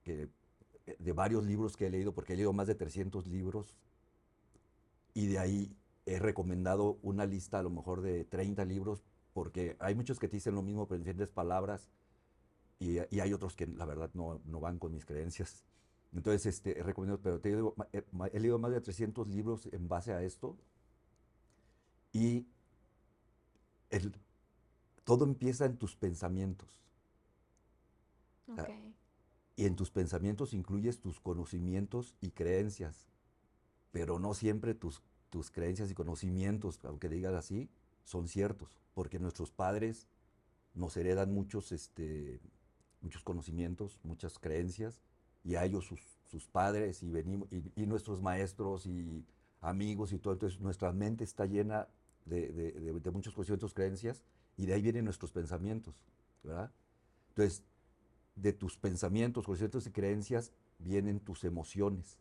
que, 0.03 0.29
eh, 0.86 0.95
de 1.00 1.12
varios 1.12 1.43
libros 1.43 1.75
que 1.75 1.88
he 1.88 1.89
leído, 1.89 2.13
porque 2.13 2.33
he 2.33 2.36
leído 2.36 2.53
más 2.53 2.67
de 2.67 2.75
300 2.75 3.27
libros, 3.27 3.75
y 5.13 5.27
de 5.27 5.39
ahí 5.39 5.75
he 6.05 6.19
recomendado 6.19 6.98
una 7.01 7.25
lista 7.25 7.60
a 7.60 7.63
lo 7.63 7.69
mejor 7.69 8.01
de 8.01 8.25
30 8.25 8.65
libros, 8.65 9.03
porque 9.33 9.75
hay 9.79 9.95
muchos 9.95 10.19
que 10.19 10.27
te 10.27 10.38
dicen 10.38 10.55
lo 10.55 10.62
mismo, 10.62 10.88
pero 10.88 10.98
en 10.98 11.03
diferentes 11.03 11.29
palabras, 11.29 11.89
y, 12.79 12.98
y 13.15 13.19
hay 13.19 13.33
otros 13.33 13.55
que 13.55 13.67
la 13.67 13.86
verdad 13.86 14.10
no, 14.13 14.41
no, 14.45 14.60
van 14.60 14.79
con 14.79 14.93
mis 14.93 15.05
creencias. 15.05 15.63
Entonces, 16.13 16.46
este, 16.46 16.79
he 16.79 16.84
recomendado, 16.84 17.22
pero 17.22 17.39
te 17.39 17.50
digo, 17.50 17.75
he, 17.91 18.03
he 18.34 18.39
leído 18.39 18.60
más 18.60 18.72
de 18.72 18.82
300 18.82 19.27
libros 19.27 19.67
en 19.72 19.88
base 19.88 20.13
a 20.13 20.22
esto, 20.22 20.58
y 22.12 22.46
el, 23.89 24.13
todo 25.03 25.25
empieza 25.25 25.65
en 25.65 25.77
tus 25.77 25.96
pensamientos. 25.96 26.84
Okay. 28.48 28.96
Y 29.55 29.65
en 29.65 29.75
tus 29.75 29.91
pensamientos 29.91 30.53
incluyes 30.53 31.00
tus 31.00 31.20
conocimientos 31.20 32.15
y 32.22 32.32
creencias, 32.32 33.08
pero 33.91 34.20
no 34.20 34.34
siempre 34.34 34.74
tus, 34.74 35.01
tus 35.29 35.51
creencias 35.51 35.89
y 35.91 35.93
conocimientos, 35.93 36.79
aunque 36.84 37.10
digas 37.10 37.34
así, 37.34 37.70
son 38.03 38.27
ciertos, 38.27 38.82
porque 38.93 39.20
nuestros 39.20 39.51
padres 39.51 40.08
nos 40.74 40.98
heredan 40.98 41.34
muchos, 41.34 41.72
este, 41.72 42.39
muchos 43.01 43.24
conocimientos, 43.24 44.00
muchas 44.03 44.39
creencias, 44.39 45.01
y 45.43 45.55
a 45.55 45.65
ellos 45.65 45.85
sus, 45.85 46.47
padres 46.47 47.03
y, 47.03 47.12
venimos, 47.12 47.47
y, 47.51 47.85
nuestros 47.85 48.21
maestros 48.21 48.88
y 48.88 49.23
amigos 49.62 50.13
y 50.13 50.17
todo. 50.17 50.33
Entonces 50.33 50.59
nuestra 50.59 50.91
mente 50.91 51.23
está 51.23 51.45
llena 51.45 51.88
de, 52.25 52.50
de, 52.51 53.00
de, 53.00 53.12
muchos 53.12 53.33
conocimientos, 53.33 53.73
creencias, 53.73 54.23
y 54.57 54.65
de 54.65 54.73
ahí 54.73 54.81
vienen 54.81 55.05
nuestros 55.05 55.31
pensamientos, 55.31 55.95
¿verdad? 56.43 56.71
Entonces, 57.29 57.63
de 58.35 58.53
tus 58.53 58.77
pensamientos, 58.77 59.45
conocimientos 59.45 59.85
y 59.88 59.91
creencias 59.91 60.51
vienen 60.79 61.19
tus 61.19 61.43
emociones. 61.43 62.17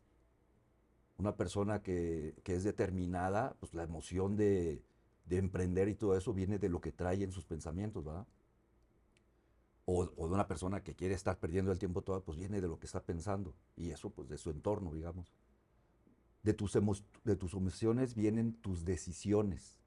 Una 1.19 1.37
persona 1.37 1.83
que, 1.83 2.35
que 2.43 2.55
es 2.55 2.64
determinada, 2.64 3.55
pues 3.61 3.75
la 3.75 3.83
emoción 3.83 4.37
de, 4.37 4.83
de, 5.26 5.37
emprender 5.38 5.88
y 5.88 5.95
todo 5.95 6.17
eso 6.17 6.33
viene 6.33 6.59
de 6.59 6.69
lo 6.69 6.81
que 6.81 6.93
trae 6.93 7.23
en 7.23 7.33
sus 7.33 7.45
pensamientos, 7.45 8.05
¿verdad? 8.05 8.26
O, 9.85 10.03
o, 10.17 10.29
de 10.29 10.35
una 10.35 10.47
persona 10.47 10.83
que 10.83 10.95
quiere 10.95 11.15
estar 11.15 11.39
perdiendo 11.39 11.73
el 11.73 11.79
tiempo 11.79 12.03
todo, 12.03 12.23
pues 12.23 12.39
viene 12.39 12.61
de 12.61 12.69
lo 12.69 12.79
que 12.79 12.87
está 12.87 13.03
pensando. 13.03 13.55
Y 13.77 13.91
eso, 13.91 14.11
pues, 14.11 14.29
de 14.29 14.39
su 14.39 14.51
entorno, 14.51 14.95
digamos. 14.95 15.33
De 16.43 16.55
tus, 16.55 16.75
emo 16.77 16.95
de 17.25 17.37
tus 17.37 17.55
emociones 17.55 18.15
vienen 18.15 18.55
tus 18.55 18.85
decisiones. 18.85 19.81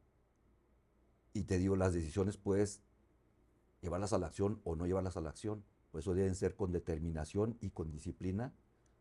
Y 1.34 1.44
te 1.44 1.58
digo, 1.58 1.76
las 1.76 1.94
decisiones 1.94 2.38
puedes 2.38 2.82
llevarlas 3.82 4.14
a 4.14 4.18
la 4.18 4.28
acción 4.28 4.62
o 4.64 4.76
no 4.76 4.86
llevarlas 4.86 5.18
a 5.18 5.22
la 5.22 5.30
acción. 5.30 5.64
Por 5.92 6.00
eso 6.00 6.14
deben 6.14 6.36
ser 6.36 6.56
con 6.56 6.72
determinación 6.72 7.58
y 7.62 7.70
con 7.70 7.92
disciplina 7.92 8.54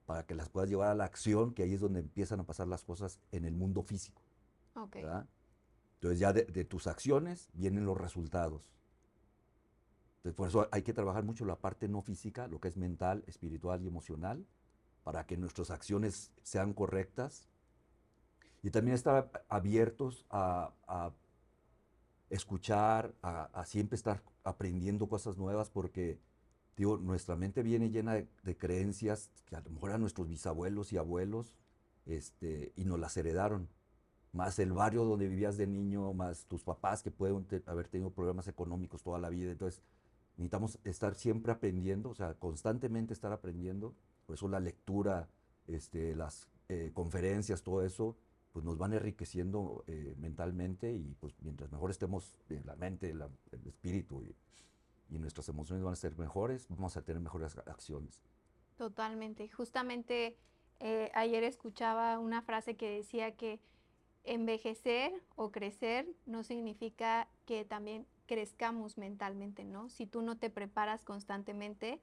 para 0.07 0.27
que 0.27 0.35
las 0.35 0.49
puedas 0.49 0.69
llevar 0.69 0.89
a 0.89 0.95
la 0.95 1.05
acción, 1.05 1.55
que 1.55 1.63
ahí 1.63 1.75
es 1.75 1.81
donde 1.81 2.01
empiezan 2.01 2.41
a 2.41 2.47
pasar 2.47 2.69
las 2.69 2.85
cosas 2.85 3.21
en 3.33 3.45
el 3.45 3.55
mundo 3.55 3.83
físico. 3.83 4.23
Okay. 4.75 5.05
Entonces 5.95 6.19
ya 6.19 6.33
de, 6.33 6.45
de, 6.45 6.65
tus 6.65 6.87
acciones 6.87 7.49
vienen 7.55 7.87
los 7.87 7.97
resultados. 7.97 8.63
Entonces 10.25 10.37
por 10.37 10.49
eso 10.49 10.69
hay 10.73 10.81
que 10.83 10.95
trabajar 10.95 11.23
mucho 11.23 11.45
la 11.45 11.57
parte 11.57 11.87
no 11.87 12.01
física, 12.01 12.49
lo 12.49 12.59
que 12.59 12.69
es 12.69 12.79
mental, 12.79 13.23
espiritual 13.27 13.83
y 13.83 13.89
emocional, 13.89 14.47
para 15.03 15.27
que 15.27 15.37
nuestras 15.37 15.71
acciones 15.71 16.33
sean 16.43 16.73
correctas. 16.73 17.47
Y 18.63 18.71
también 18.71 18.95
estar 18.95 19.45
abiertos 19.51 20.25
a, 20.31 20.73
a 20.89 21.13
escuchar, 22.31 23.15
a, 23.21 23.45
a, 23.53 23.67
siempre 23.67 23.97
estar 23.97 24.23
aprendiendo 24.45 25.11
cosas 25.11 25.37
nuevas, 25.37 25.69
porque 25.69 26.19
digo, 26.75 26.97
nuestra 26.97 27.37
mente 27.37 27.63
viene 27.63 27.91
llena 27.91 28.15
de, 28.15 28.27
de, 28.45 28.57
creencias 28.57 29.31
que 29.45 29.57
a 29.57 29.61
lo 29.61 29.69
mejor 29.73 29.91
eran 29.91 30.01
nuestros 30.01 30.27
bisabuelos 30.27 30.91
y 30.95 30.97
abuelos 30.97 31.55
este, 32.07 32.73
y 32.77 32.87
nos 32.87 32.99
las 32.99 33.15
heredaron. 33.19 33.69
Más 34.33 34.59
el 34.59 34.73
barrio 34.73 35.05
donde 35.05 35.29
vivías 35.29 35.59
de 35.59 35.67
niño, 35.67 36.15
más 36.15 36.47
tus 36.47 36.65
papás 36.65 37.03
que 37.03 37.11
pueden 37.11 37.47
haber 37.67 37.89
tenido 37.89 38.11
problemas 38.11 38.49
económicos 38.49 39.03
toda 39.03 39.19
la 39.19 39.29
vida. 39.29 39.53
Entonces, 39.53 39.83
necesitamos 40.37 40.79
estar 40.85 41.15
siempre 41.15 41.53
aprendiendo, 41.53 42.11
o 42.11 42.15
sea, 42.15 42.35
constantemente 42.35 43.13
estar 43.13 43.33
aprendiendo. 43.33 43.95
Por 44.27 44.35
eso 44.35 44.49
la 44.49 44.61
lectura, 44.61 45.29
este, 45.67 46.15
las 46.15 46.49
eh, 46.69 46.91
conferencias, 46.95 47.63
todo 47.63 47.85
eso, 47.85 48.17
pues 48.53 48.65
nos 48.65 48.79
van 48.79 48.93
enriqueciendo 48.93 49.85
eh, 49.87 50.15
mentalmente 50.19 50.93
y 50.93 51.15
pues 51.21 51.35
mientras 51.43 51.71
mejor 51.73 51.91
estemos 51.91 52.35
en 52.49 52.65
la 52.67 52.77
mente, 52.77 53.13
la, 53.13 53.29
el 53.53 53.67
espíritu 53.67 54.23
y, 54.23 54.35
y, 55.15 55.19
nuestras 55.19 55.49
emociones 55.49 55.85
van 55.85 55.93
a 55.93 55.97
ser 55.97 56.17
mejores, 56.17 56.69
vamos 56.69 56.97
a 56.97 57.03
tener 57.03 57.21
mejores 57.21 57.57
acciones. 57.67 58.23
Totalmente. 58.77 59.49
Justamente 59.49 60.37
eh, 60.81 61.11
ayer 61.15 61.45
escuchaba 61.45 62.19
una 62.19 62.43
frase 62.43 62.77
que 62.77 62.91
decía 62.91 63.37
que 63.37 63.61
envejecer 64.25 65.13
o 65.37 65.51
crecer 65.51 66.09
no 66.27 66.45
significa 66.45 67.29
que 67.47 67.65
también 67.65 68.07
crezcamos 68.27 68.99
mentalmente, 68.99 69.65
¿no? 69.65 69.89
Si 69.89 70.07
tú 70.07 70.23
no 70.23 70.39
te 70.39 70.51
preparas 70.51 71.05
constantemente, 71.05 72.01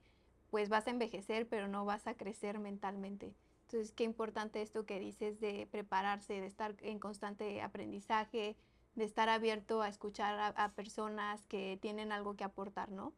pues 0.50 0.70
vas 0.70 0.88
a 0.88 0.92
envejecer, 0.92 1.48
pero 1.48 1.68
no 1.68 1.86
vas 1.86 2.08
a 2.08 2.16
crecer 2.16 2.60
mentalmente. 2.60 3.34
Entonces, 3.64 3.94
qué 3.94 4.04
importante 4.04 4.62
esto 4.62 4.86
que 4.86 5.00
dices 5.00 5.40
de 5.40 5.68
prepararse, 5.72 6.42
de 6.42 6.46
estar 6.46 6.76
en 6.82 7.00
constante 7.00 7.62
aprendizaje, 7.62 8.58
de 8.96 9.06
estar 9.06 9.30
abierto 9.30 9.82
a 9.82 9.88
escuchar 9.88 10.54
a, 10.58 10.72
personas 10.74 11.48
que 11.48 11.80
tienen 11.82 12.12
algo 12.12 12.36
que 12.36 12.44
aportar, 12.44 12.92
¿no? 12.92 13.14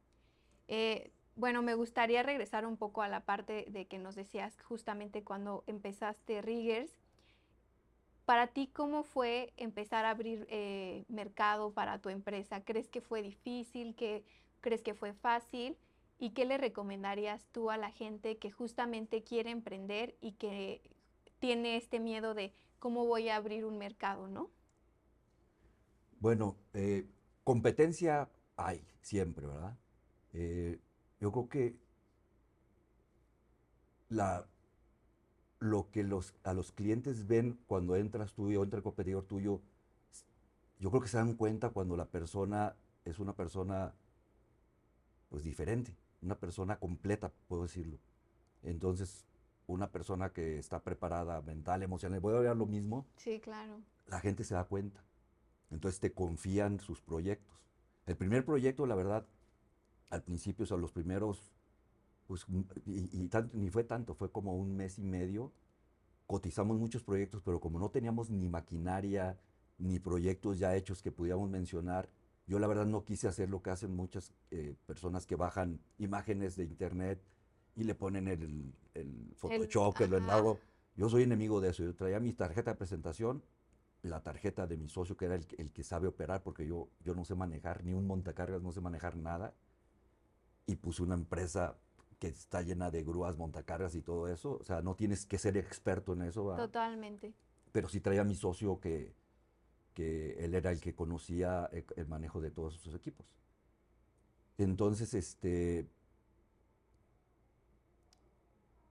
Eh, 0.68 1.12
bueno, 1.36 1.64
me 1.64 1.74
gustaría 1.74 2.22
regresar 2.22 2.68
un 2.68 2.78
poco 2.78 3.02
a 3.02 3.08
la 3.08 3.22
parte 3.22 3.66
de 3.70 3.88
que 3.88 3.98
nos 3.98 4.14
decías 4.14 4.56
justamente 4.62 5.24
cuando 5.24 5.64
empezaste 5.66 6.44
Riggers. 6.44 6.92
Para 8.26 8.48
ti, 8.48 8.68
¿cómo 8.68 9.04
fue 9.04 9.54
empezar 9.58 10.06
a 10.06 10.12
abrir 10.12 10.48
eh, 10.50 11.04
mercado 11.10 11.74
para 11.74 12.00
tu 12.00 12.10
empresa? 12.10 12.64
¿Crees 12.64 12.90
que 12.90 13.02
fue 13.02 13.22
difícil? 13.22 13.96
¿Qué, 13.96 14.24
¿Crees 14.62 14.82
que 14.82 14.94
fue 14.94 15.14
fácil? 15.14 15.78
¿Y 16.20 16.30
qué 16.30 16.46
le 16.46 16.58
recomendarías 16.58 17.46
tú 17.52 17.70
a 17.70 17.76
la 17.78 17.92
gente 17.92 18.38
que 18.38 18.50
justamente 18.50 19.24
quiere 19.24 19.50
emprender 19.50 20.16
y 20.22 20.34
que 20.34 20.82
tiene 21.40 21.76
este 21.76 22.00
miedo 22.00 22.34
de 22.34 22.54
cómo 22.80 23.06
voy 23.06 23.28
a 23.28 23.36
abrir 23.36 23.66
un 23.66 23.78
mercado, 23.78 24.30
no? 24.30 24.50
Bueno, 26.20 26.56
eh, 26.74 27.06
competencia 27.44 28.30
hay 28.56 28.88
siempre, 29.02 29.48
¿verdad? 29.48 29.78
Eh, 30.32 30.80
yo 31.20 31.32
creo 31.34 31.50
que 31.50 31.76
la, 34.08 34.48
lo 35.64 35.90
que 35.92 36.04
los, 36.04 36.34
a 36.44 36.54
los 36.54 36.72
clientes 36.72 37.26
ven 37.26 37.58
cuando 37.68 37.96
entras 37.96 38.34
tú 38.34 38.48
o 38.48 38.64
entra 38.64 38.78
el 38.78 38.84
competidor 38.84 39.24
tuyo, 39.24 39.62
yo 40.80 40.90
creo 40.90 41.02
que 41.02 41.08
se 41.08 41.18
dan 41.18 41.36
cuenta 41.36 41.70
cuando 41.70 41.96
la 41.96 42.06
persona 42.06 42.76
es 43.06 43.20
una 43.20 43.34
persona 43.34 43.94
pues 45.30 45.44
diferente, 45.44 45.96
una 46.22 46.36
persona 46.36 46.78
completa, 46.78 47.32
puedo 47.48 47.64
decirlo. 47.64 47.98
Entonces, 48.62 49.26
una 49.66 49.90
persona 49.90 50.32
que 50.34 50.60
está 50.60 50.84
preparada 50.84 51.42
mental, 51.42 51.82
emocional, 51.82 52.20
voy 52.20 52.34
a 52.34 52.38
hablar 52.38 52.58
lo 52.58 52.66
mismo. 52.66 53.06
Sí, 53.16 53.40
claro. 53.40 53.80
La 54.08 54.20
gente 54.20 54.44
se 54.44 54.56
da 54.56 54.66
cuenta. 54.66 55.02
Entonces 55.72 56.02
te 56.02 56.12
confían 56.12 56.82
sus 56.82 57.02
proyectos. 57.02 57.58
El 58.06 58.18
primer 58.18 58.44
proyecto, 58.44 58.86
la 58.86 58.96
verdad, 58.96 59.26
al 60.10 60.24
principio, 60.24 60.64
o 60.64 60.68
sea, 60.68 60.78
los 60.78 60.92
primeros, 60.92 61.54
pues, 62.28 62.46
y, 62.86 63.24
y 63.24 63.28
tanto, 63.30 63.58
ni 63.58 63.70
fue 63.70 63.84
tanto, 63.84 64.14
fue 64.14 64.32
como 64.32 64.56
un 64.56 64.76
mes 64.76 65.00
y 65.00 65.04
medio. 65.04 65.52
Cotizamos 66.28 66.78
muchos 66.78 67.04
proyectos, 67.04 67.42
pero 67.44 67.60
como 67.60 67.80
no 67.80 67.90
teníamos 67.90 68.30
ni 68.30 68.50
maquinaria, 68.50 69.38
ni 69.78 70.00
proyectos 70.00 70.60
ya 70.60 70.76
hechos 70.76 71.02
que 71.02 71.12
pudiéramos 71.12 71.50
mencionar, 71.50 72.10
yo 72.48 72.60
la 72.60 72.68
verdad 72.68 72.86
no 72.86 73.06
quise 73.06 73.28
hacer 73.28 73.50
lo 73.50 73.62
que 73.62 73.70
hacen 73.70 73.96
muchas 73.96 74.34
eh, 74.52 74.76
personas 74.86 75.26
que 75.26 75.36
bajan 75.36 75.80
imágenes 75.98 76.56
de 76.56 76.66
internet 76.66 77.22
y 77.76 77.84
le 77.84 77.96
ponen 77.96 78.28
el, 78.28 78.74
el 78.94 79.34
Photoshop, 79.36 80.02
el, 80.02 80.10
que 80.10 80.20
lo 80.20 80.32
hago. 80.32 80.60
Yo 80.96 81.10
soy 81.10 81.24
enemigo 81.24 81.62
de 81.62 81.70
eso. 81.70 81.84
Yo 81.84 81.96
traía 81.96 82.20
mi 82.20 82.34
tarjeta 82.34 82.72
de 82.72 82.78
presentación, 82.78 83.44
la 84.02 84.22
tarjeta 84.22 84.68
de 84.68 84.78
mi 84.78 84.90
socio, 84.90 85.16
que 85.16 85.26
era 85.26 85.36
el, 85.36 85.48
el, 85.58 85.72
que 85.72 85.84
sabe 85.84 86.08
operar, 86.08 86.44
porque 86.44 86.68
yo, 86.68 86.90
yo 87.04 87.16
no 87.16 87.24
sé 87.24 87.34
manejar, 87.34 87.84
ni 87.84 87.94
un 87.94 88.06
montacargas, 88.06 88.62
no 88.62 88.72
sé 88.72 88.82
manejar 88.82 89.16
nada. 89.16 89.54
Y 90.66 90.76
puse 90.76 91.02
una 91.02 91.16
empresa 91.16 91.78
que 92.24 92.30
está 92.30 92.62
llena 92.62 92.90
de 92.90 93.04
grúas, 93.04 93.38
montacargas 93.38 93.96
y 93.96 94.02
todo 94.02 94.30
eso. 94.30 94.58
O 94.62 94.64
sea, 94.64 94.82
no 94.82 94.96
tienes 94.96 95.26
que 95.26 95.38
ser 95.38 95.58
experto 95.58 96.14
en 96.14 96.22
eso. 96.22 96.46
¿verdad? 96.46 96.68
Totalmente. 96.68 97.34
Pero 97.74 97.90
sí 97.90 98.00
traía 98.00 98.24
mi 98.24 98.34
socio 98.34 98.80
que, 98.80 99.14
que 99.94 100.38
él 100.40 100.56
era 100.56 100.72
el 100.72 100.80
que 100.80 100.96
conocía 100.96 101.70
el 101.98 102.08
manejo 102.08 102.40
de 102.40 102.50
todos 102.50 102.76
sus 102.76 102.96
equipos. 102.96 103.28
Entonces, 104.58 105.14
este, 105.14 105.90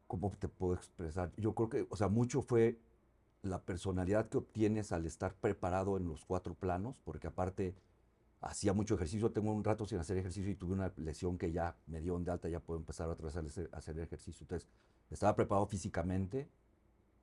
¿cómo 0.06 0.30
te 0.38 0.48
puedo 0.48 0.74
expresar? 0.74 1.32
Yo 1.38 1.54
creo 1.54 1.70
que, 1.70 1.86
o 1.88 1.96
sea, 1.96 2.08
mucho 2.08 2.42
fue 2.42 2.78
la 3.40 3.62
personalidad 3.62 4.28
que 4.28 4.36
obtienes 4.36 4.92
al 4.92 5.06
estar 5.06 5.32
preparado 5.36 5.96
en 5.96 6.06
los 6.06 6.26
cuatro 6.26 6.52
planos, 6.52 6.96
porque 7.02 7.28
aparte 7.28 7.74
hacía 8.42 8.72
mucho 8.74 8.96
ejercicio, 8.96 9.32
tengo 9.32 9.52
un 9.52 9.64
rato 9.64 9.86
sin 9.86 9.98
hacer 9.98 10.18
ejercicio 10.18 10.50
y 10.50 10.56
tuve 10.56 10.74
una 10.74 10.92
lesión 10.96 11.38
que 11.38 11.52
ya 11.52 11.76
me 11.86 12.00
dio 12.02 12.18
de 12.18 12.30
alta, 12.32 12.48
ya 12.48 12.60
puedo 12.60 12.80
empezar 12.80 13.08
otra 13.08 13.26
vez 13.26 13.36
a 13.36 13.40
hacer, 13.40 13.70
a 13.72 13.78
hacer 13.78 13.98
ejercicio. 14.00 14.44
Entonces, 14.44 14.68
estaba 15.10 15.36
preparado 15.36 15.66
físicamente, 15.66 16.50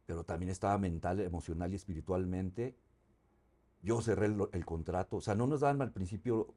pero 0.06 0.24
también 0.26 0.52
estaba 0.52 0.78
mental, 0.80 1.20
emocional 1.22 1.72
y 1.74 1.76
espiritualmente. 1.78 2.78
Yo 3.82 4.02
cerré 4.02 4.26
el, 4.28 4.38
el 4.52 4.66
contrato, 4.66 5.18
o 5.18 5.22
sea, 5.22 5.36
no 5.36 5.48
nos 5.48 5.62
daban 5.62 5.82
al 5.82 5.92
principio, 5.92 6.54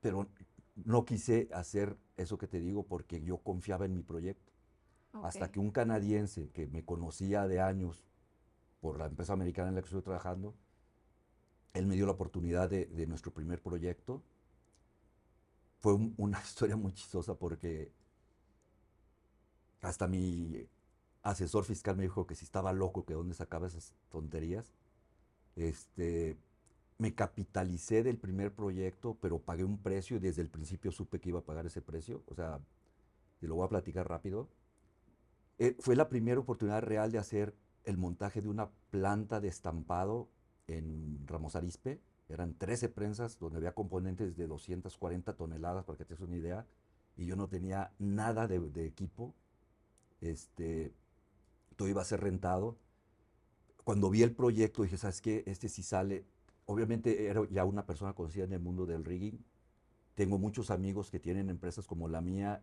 pero 0.00 0.28
no 0.76 1.04
quise 1.04 1.48
hacer 1.52 1.96
eso 2.16 2.38
que 2.38 2.48
te 2.48 2.60
digo 2.60 2.84
porque 2.86 3.22
yo 3.22 3.38
confiaba 3.38 3.86
en 3.86 3.94
mi 3.94 4.02
proyecto. 4.02 4.52
Hasta 5.20 5.48
Ok. 5.48 5.52
que 5.52 5.60
un 5.60 5.70
canadiense 5.72 6.50
que 6.50 6.66
me 6.68 6.84
conocía 6.84 7.48
de 7.48 7.60
años 7.60 8.04
por 8.80 8.98
la 8.98 9.06
empresa 9.06 9.34
americana 9.34 9.70
en 9.70 9.76
la 9.76 9.82
que 9.82 9.86
estoy 9.88 10.02
trabajando, 10.02 10.54
él 11.74 11.86
me 11.86 11.94
dio 11.96 12.06
la 12.06 12.12
oportunidad 12.12 12.70
de, 12.70 13.06
nuestro 13.06 13.32
primer 13.32 13.60
proyecto. 13.62 14.22
Fue 15.80 15.94
un- 15.94 16.14
una 16.16 16.40
historia 16.44 16.76
muy 16.76 16.92
chistosa 16.94 17.34
porque 17.36 17.92
hasta 19.82 20.08
mi 20.08 20.66
asesor 21.22 21.64
fiscal 21.64 21.96
me 21.96 22.04
dijo 22.04 22.26
que 22.26 22.34
si 22.34 22.44
estaba 22.44 22.72
loco, 22.72 23.04
que 23.04 23.14
dónde 23.14 23.34
sacaba 23.34 23.66
esas 23.66 23.94
tonterías. 24.10 24.72
Este, 25.56 26.38
me 26.98 27.14
capitalicé 27.14 28.02
del 28.02 28.18
primer 28.18 28.54
proyecto, 28.54 29.18
pero 29.20 29.40
pagué 29.40 29.64
un 29.64 29.78
precio 29.78 30.16
y 30.18 30.20
desde 30.20 30.42
el 30.42 30.50
principio 30.50 30.92
supe 30.92 31.20
que 31.20 31.30
iba 31.30 31.40
a 31.40 31.44
pagar 31.44 31.66
ese 31.66 31.82
precio. 31.82 32.22
O 32.28 32.34
sea, 32.34 32.60
te 33.40 33.48
lo 33.48 33.56
voy 33.56 33.66
a 33.66 33.70
platicar 33.70 34.08
rápido. 34.08 34.48
Eh, 35.58 35.76
fue 35.80 35.96
la 35.96 36.08
primera 36.08 36.40
oportunidad 36.40 36.82
real 36.82 37.12
de 37.12 37.18
hacer 37.18 37.54
el 37.84 37.96
montaje 37.96 38.40
de 38.42 38.48
una 38.48 38.70
planta 38.90 39.40
de 39.40 39.48
estampado 39.48 40.28
en 40.66 41.26
Ramos 41.26 41.56
Arizpe. 41.56 42.00
Eran 42.28 42.54
13 42.54 42.88
prensas 42.88 43.38
donde 43.38 43.58
había 43.58 43.74
componentes 43.74 44.36
de 44.36 44.46
240 44.46 45.34
toneladas, 45.34 45.84
para 45.84 45.98
que 45.98 46.04
te 46.04 46.14
des 46.14 46.20
una 46.20 46.36
idea. 46.36 46.66
Y 47.16 47.26
yo 47.26 47.36
no 47.36 47.48
tenía 47.48 47.92
nada 47.98 48.48
de, 48.48 48.60
de 48.60 48.86
equipo. 48.86 49.34
Este, 50.20 50.92
todo 51.76 51.88
iba 51.88 52.02
a 52.02 52.06
ser 52.06 52.20
rentado. 52.20 52.76
Cuando 53.84 54.08
vi 54.10 54.22
el 54.22 54.34
proyecto 54.34 54.82
dije, 54.82 54.96
¿sabes 54.96 55.20
qué? 55.20 55.44
Este 55.46 55.68
sí 55.68 55.82
sale. 55.82 56.24
Obviamente 56.66 57.26
era 57.26 57.46
ya 57.50 57.64
una 57.64 57.84
persona 57.84 58.14
conocida 58.14 58.44
en 58.44 58.52
el 58.54 58.60
mundo 58.60 58.86
del 58.86 59.04
rigging. 59.04 59.44
Tengo 60.14 60.38
muchos 60.38 60.70
amigos 60.70 61.10
que 61.10 61.20
tienen 61.20 61.50
empresas 61.50 61.86
como 61.86 62.08
la 62.08 62.20
mía 62.20 62.62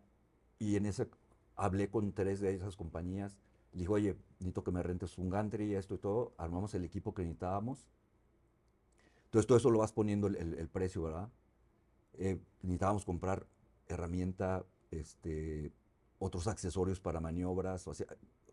y 0.58 0.76
en 0.76 0.86
ese 0.86 1.08
hablé 1.54 1.88
con 1.88 2.12
tres 2.12 2.40
de 2.40 2.54
esas 2.54 2.76
compañías. 2.76 3.36
Le 3.72 3.80
dije, 3.80 3.92
oye, 3.92 4.16
necesito 4.38 4.64
que 4.64 4.70
me 4.72 4.82
rentes 4.82 5.18
un 5.18 5.28
gantry 5.30 5.74
esto 5.74 5.94
y 5.94 5.98
todo. 5.98 6.34
Armamos 6.38 6.74
el 6.74 6.84
equipo 6.84 7.14
que 7.14 7.22
necesitábamos. 7.22 7.88
Entonces 9.26 9.46
todo 9.46 9.58
eso 9.58 9.70
lo 9.70 9.78
vas 9.78 9.92
poniendo 9.92 10.26
el, 10.26 10.36
el- 10.36 10.54
el 10.54 10.68
precio, 10.68 11.02
¿verdad? 11.02 11.28
Eh, 12.14 12.40
necesitábamos 12.62 13.04
comprar 13.04 13.46
herramienta, 13.88 14.64
este, 14.90 15.72
otros 16.18 16.48
accesorios 16.48 17.00
para 17.00 17.20
maniobras, 17.20 17.88
o 17.88 17.94
sea, 17.94 18.06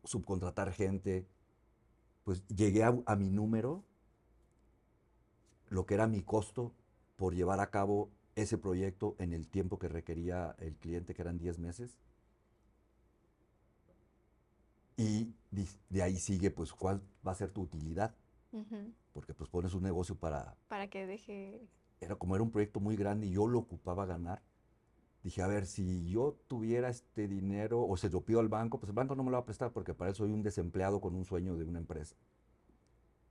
subcontratar 0.03 0.71
gente. 0.73 1.27
Pues 2.23 2.45
llegué 2.47 2.83
a, 2.83 2.97
a 3.05 3.15
mi 3.15 3.29
número, 3.31 3.83
lo 5.69 5.85
que 5.85 5.93
era 5.93 6.07
mi 6.07 6.21
costo 6.21 6.73
por 7.15 7.33
llevar 7.35 7.59
a 7.59 7.69
cabo 7.69 8.09
ese 8.35 8.57
proyecto 8.57 9.15
en 9.19 9.33
el 9.33 9.47
tiempo 9.47 9.77
que 9.79 9.87
requería 9.87 10.55
el 10.59 10.75
cliente, 10.77 11.13
que 11.13 11.21
eran 11.21 11.37
10 11.37 11.59
meses. 11.59 11.97
Y 14.99 15.33
de 15.89 16.03
ahí 16.03 16.17
sigue, 16.17 16.51
pues, 16.51 16.73
cuál 16.73 17.01
va 17.25 17.31
a 17.31 17.35
ser 17.35 17.51
tu 17.51 17.61
utilidad, 17.61 18.13
Ujú. 18.51 18.91
porque 19.13 19.33
pues 19.33 19.49
pones 19.49 19.73
un 19.73 19.81
negocio 19.81 20.15
para, 20.15 20.57
Para 20.67 20.89
que 20.89 21.07
deje. 21.07 21.65
era 22.01 22.17
como 22.17 22.35
era 22.35 22.43
un 22.43 22.51
proyecto 22.51 22.81
muy 22.81 22.97
grande 22.97 23.25
y 23.27 23.31
yo 23.31 23.47
lo 23.47 23.59
ocupaba 23.59 24.05
ganar. 24.05 24.41
Dije, 25.23 25.41
a 25.41 25.47
ver, 25.47 25.67
si 25.67 26.09
yo 26.09 26.37
tuviera 26.49 26.89
este 26.89 27.29
dinero 27.29 27.81
o 27.81 27.95
se 27.95 28.09
lo 28.09 28.19
pido 28.25 28.41
al 28.41 28.49
banco, 28.49 28.77
pues 28.77 28.89
el 28.89 28.95
banco 28.95 29.15
no 29.15 29.23
me 29.23 29.31
lo 29.31 29.37
va 29.37 29.43
a 29.43 29.45
prestar 29.45 29.71
porque 29.71 29.93
para 29.93 30.11
eso 30.11 30.25
soy 30.25 30.33
un 30.33 30.43
desempleado 30.43 30.99
con 30.99 31.15
un 31.15 31.23
sueño 31.23 31.55
de 31.55 31.63
una 31.63 31.79
empresa. 31.79 32.17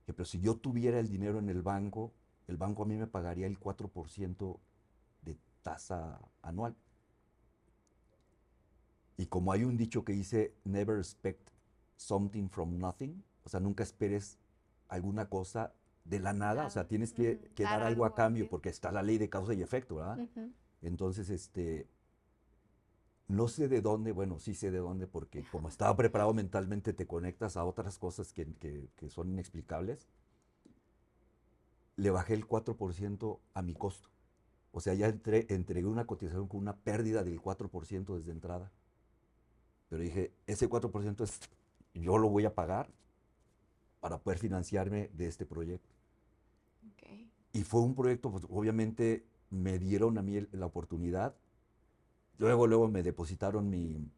Dije, 0.01 0.13
pero 0.13 0.25
si 0.25 0.39
yo 0.39 0.55
tuviera 0.55 0.99
el 0.99 1.07
dinero 1.07 1.37
en 1.37 1.49
el 1.49 1.61
banco, 1.61 2.11
el 2.47 2.57
banco 2.57 2.81
a 2.81 2.85
mí 2.87 2.95
me 2.95 3.05
pagaría 3.05 3.45
el 3.45 3.59
4% 3.59 4.59
de 5.21 5.37
tasa 5.61 6.19
anual. 6.41 6.75
Y 9.17 9.27
como 9.27 9.51
hay 9.51 9.65
un 9.65 9.77
dicho 9.77 10.03
que 10.03 10.13
dice, 10.13 10.55
never 10.63 10.97
expect 10.97 11.47
something 11.99 12.47
from 12.49 12.77
nothing, 12.79 13.21
o 13.43 13.49
sea, 13.49 13.59
nunca 13.59 13.83
esperes 13.83 14.37
alguna 14.87 15.27
cosa 15.27 15.73
de 16.05 16.19
la 16.19 16.31
nada, 16.33 16.65
o 16.65 16.69
sea, 16.69 16.87
tienes 16.87 17.11
que, 17.13 17.33
Ujú. 17.33 17.53
que 17.55 17.63
Dar 17.63 17.79
dar 17.79 17.87
algo 17.87 18.03
a 18.05 18.07
algo 18.07 18.13
a 18.13 18.15
cambio, 18.15 18.49
porque 18.49 18.69
está 18.69 18.91
la 18.91 19.03
ley 19.03 19.17
de 19.17 19.29
causa 19.29 19.53
y 19.53 19.61
efecto, 19.61 19.95
¿verdad? 19.97 20.17
Ujú. 20.19 20.49
Entonces, 20.81 21.29
este, 21.29 21.87
no 23.27 23.49
sé 23.49 23.67
de 23.67 23.81
dónde, 23.81 24.13
bueno, 24.13 24.39
sí 24.39 24.55
sé 24.55 24.71
de 24.71 24.79
dónde, 24.79 25.07
porque 25.07 25.43
como 25.51 25.67
estaba 25.67 25.95
preparado 25.97 26.33
mentalmente, 26.33 26.93
te 26.93 27.05
conectas 27.05 27.57
a 27.57 27.65
otras 27.65 27.99
cosas 27.99 28.31
que, 28.31 28.45
que- 28.55 28.87
que 28.95 29.09
son 29.09 29.29
inexplicables. 29.29 30.07
Le 31.97 32.11
bajé 32.11 32.33
el 32.33 32.47
4% 32.47 33.41
a 33.53 33.61
mi 33.61 33.73
costo. 33.73 34.07
O 34.71 34.79
sea, 34.79 34.93
ya 34.93 35.07
entré, 35.07 35.47
entregué 35.49 35.85
una 35.87 36.05
cotización 36.07 36.47
con 36.47 36.61
una 36.61 36.77
pérdida 36.77 37.23
del 37.23 37.41
4% 37.41 38.15
desde 38.15 38.31
entrada. 38.31 38.71
Pero 39.89 40.01
dije, 40.01 40.31
ese 40.47 40.69
4% 40.69 41.23
es, 41.23 41.39
yo 42.01 42.17
lo 42.17 42.29
voy 42.29 42.45
a 42.45 42.55
pagar 42.55 42.89
para 43.99 44.19
poder 44.19 44.39
financiarme 44.39 45.09
de 45.13 45.27
este 45.27 45.45
proyecto. 45.45 45.89
Ok. 46.87 47.03
Y 47.53 47.63
fue 47.63 47.81
un 47.81 47.95
proyecto, 47.95 48.31
pues 48.31 48.45
obviamente 48.49 49.25
me 49.49 49.79
dieron 49.79 50.17
a 50.17 50.21
mí 50.21 50.37
el- 50.37 50.49
la 50.51 50.65
oportunidad. 50.67 51.35
Luego, 52.37 52.67
luego 52.67 52.87
me 52.87 53.03
depositaron 53.03 53.69
mi, 53.69 54.09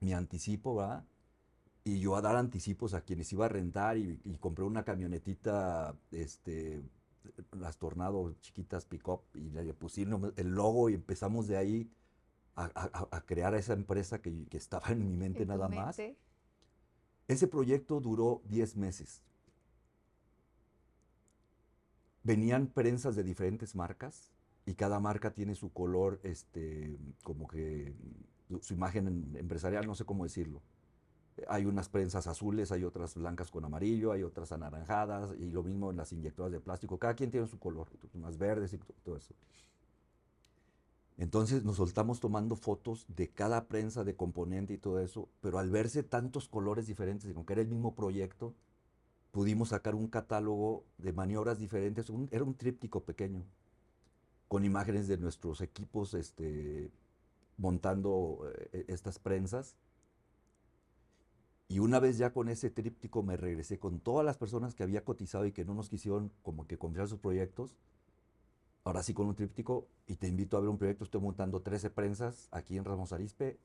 mi 0.00 0.12
anticipo, 0.12 0.76
¿verdad? 0.76 1.04
Y 1.84 2.00
yo 2.00 2.16
a 2.16 2.22
dar 2.22 2.36
anticipos 2.36 2.94
a 2.94 3.02
quienes 3.02 3.32
iba 3.32 3.46
a 3.46 3.48
rentar 3.48 3.96
y, 3.98 4.20
y 4.24 4.36
compré 4.38 4.64
una 4.64 4.84
camionetita, 4.84 5.96
este, 6.12 6.82
las 7.52 7.78
Tornado 7.78 8.34
chiquitas 8.40 8.84
pick-up 8.86 9.22
y 9.34 9.50
le 9.50 9.74
pusieron 9.74 10.32
el 10.36 10.50
logo 10.50 10.90
y 10.90 10.94
empezamos 10.94 11.48
de 11.48 11.56
ahí 11.56 11.90
a, 12.56 12.64
a- 12.74 13.08
a 13.16 13.20
crear 13.22 13.54
esa 13.54 13.72
empresa 13.74 14.20
que, 14.22 14.46
que 14.46 14.56
estaba 14.58 14.88
en 14.90 15.06
mi 15.06 15.16
mente 15.16 15.42
En 15.42 15.48
nada 15.48 15.68
más. 15.68 15.98
mente. 15.98 16.18
Ese 17.26 17.48
proyecto 17.48 18.00
duró 18.00 18.42
10 18.48 18.76
meses. 18.76 19.22
Venían 22.24 22.68
prensas 22.68 23.16
de 23.16 23.24
diferentes 23.24 23.74
marcas 23.74 24.30
y 24.64 24.74
cada 24.74 25.00
marca 25.00 25.32
tiene 25.34 25.54
su 25.56 25.72
color, 25.72 26.20
este, 26.22 26.96
como 27.24 27.48
que 27.48 27.94
su 28.60 28.74
imagen 28.74 29.08
em- 29.08 29.36
empresarial, 29.36 29.86
no 29.86 29.94
sé 29.96 30.04
cómo 30.04 30.22
decirlo. 30.24 30.62
Hay 31.48 31.66
unas 31.66 31.88
prensas 31.88 32.26
azules, 32.28 32.72
hay 32.72 32.84
otras 32.84 33.14
blancas 33.16 33.50
con 33.50 33.64
amarillo, 33.64 34.12
hay 34.12 34.22
otras 34.24 34.52
anaranjadas 34.52 35.34
y 35.38 35.50
lo 35.50 35.62
mismo 35.64 35.90
en 35.90 35.98
las 35.98 36.12
inyectoras 36.12 36.52
de 36.52 36.60
plástico. 36.60 36.98
Cada 36.98 37.14
quien 37.14 37.30
tiene 37.30 37.46
su 37.48 37.58
color, 37.58 37.88
unas 38.14 38.38
verdes 38.38 38.72
y 38.74 38.78
to- 38.78 38.94
todo 39.04 39.16
eso. 39.16 39.34
Entonces 41.18 41.64
nos 41.64 41.76
soltamos 41.76 42.20
tomando 42.20 42.56
fotos 42.56 43.06
de 43.08 43.30
cada 43.30 43.66
prensa, 43.68 44.04
de 44.04 44.16
componente 44.16 44.74
y 44.74 44.78
todo 44.78 45.00
eso, 45.00 45.28
pero 45.40 45.58
al 45.58 45.70
verse 45.70 46.02
tantos 46.02 46.48
colores 46.48 46.86
diferentes, 46.86 47.30
y 47.30 47.34
aunque 47.34 47.52
era 47.54 47.62
el 47.62 47.68
mismo 47.68 47.94
proyecto, 47.94 48.54
pudimos 49.32 49.70
sacar 49.70 49.94
un 49.96 50.08
catálogo 50.08 50.84
de 50.98 51.12
maniobras 51.14 51.58
diferentes, 51.58 52.10
un- 52.10 52.28
era 52.32 52.44
un 52.44 52.56
tríptico 52.56 53.04
pequeño, 53.04 53.44
con 54.48 54.64
imágenes 54.64 55.08
de 55.08 55.16
nuestros 55.18 55.60
equipos 55.60 56.14
este, 56.14 56.90
montando 57.58 58.40
eh, 58.72 58.84
estas 58.88 59.18
prensas. 59.18 59.76
Y 61.68 61.78
una 61.80 61.98
vez 61.98 62.18
ya 62.18 62.32
con 62.32 62.48
ese 62.48 62.70
tríptico 62.70 63.22
me 63.24 63.36
regresé 63.36 63.78
con 63.78 63.98
todas 64.00 64.24
las 64.24 64.36
personas 64.38 64.74
que 64.74 64.82
había 64.84 65.04
cotizado 65.04 65.46
y 65.46 65.52
que 65.52 65.64
no 65.64 65.74
nos 65.74 65.88
quisieron 65.88 66.30
como 66.42 66.66
que 66.66 66.78
confiar 66.78 67.08
sus 67.08 67.18
proyectos. 67.18 67.76
Ahora 68.84 69.02
sí 69.02 69.14
con 69.14 69.26
un 69.26 69.36
tríptico 69.36 69.88
y 70.06 70.16
te 70.16 70.26
invito 70.26 70.56
a 70.56 70.60
ver 70.60 70.68
un 70.68 70.78
proyecto. 70.78 71.04
Estoy 71.04 71.20
montando 71.20 71.62
13 71.62 71.90
prensas 71.90 72.48
aquí 72.50 72.76
en 72.76 72.84
Ramos 72.84 73.12
Arizpe. 73.12 73.58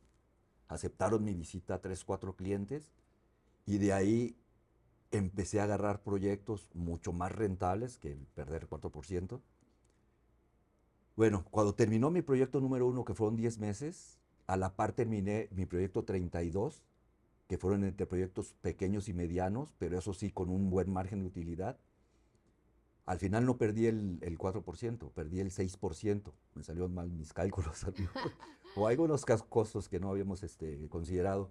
Aceptaron 0.67 1.23
mi 1.23 1.33
visita 1.33 1.75
a 1.75 1.81
3, 1.81 2.03
4 2.03 2.35
clientes 2.35 2.91
y 3.65 3.79
de 3.79 3.93
ahí 3.93 4.37
empecé 5.11 5.59
a 5.59 5.63
agarrar 5.63 6.03
proyectos 6.03 6.69
mucho 6.73 7.13
más 7.13 7.31
rentables 7.31 7.97
que 7.97 8.17
perder 8.35 8.63
el 8.63 8.69
4%. 8.69 9.41
Bueno, 11.15 11.45
cuando 11.49 11.73
terminó 11.73 12.11
mi 12.11 12.21
proyecto 12.21 12.61
número 12.61 12.85
uno, 12.85 13.03
que 13.03 13.15
fueron 13.15 13.37
10 13.37 13.57
meses, 13.57 14.19
a 14.45 14.55
la 14.55 14.75
par 14.75 14.93
terminé 14.93 15.49
mi 15.51 15.65
proyecto 15.65 16.03
32, 16.03 16.83
que 17.47 17.57
fueron 17.57 17.83
entre 17.85 18.05
proyectos 18.05 18.53
pequeños 18.61 19.09
y 19.09 19.13
medianos, 19.13 19.73
pero 19.79 19.97
eso 19.97 20.13
sí, 20.13 20.31
con 20.31 20.49
un 20.49 20.69
buen 20.69 20.91
margen 20.91 21.21
de 21.21 21.27
utilidad. 21.27 21.79
Al 23.07 23.17
final 23.19 23.45
no 23.45 23.57
perdí 23.57 23.87
el, 23.87 24.19
el 24.21 24.37
4%, 24.37 25.11
perdí 25.13 25.39
el 25.39 25.49
6%. 25.49 26.33
Me 26.53 26.63
salieron 26.63 26.93
mal 26.93 27.09
mis 27.09 27.33
cálculos. 27.33 27.83
o 28.75 28.85
algunos 28.87 29.25
costos 29.25 29.89
que 29.89 29.99
no 29.99 30.09
habíamos 30.11 30.43
este, 30.43 30.87
considerado. 30.89 31.49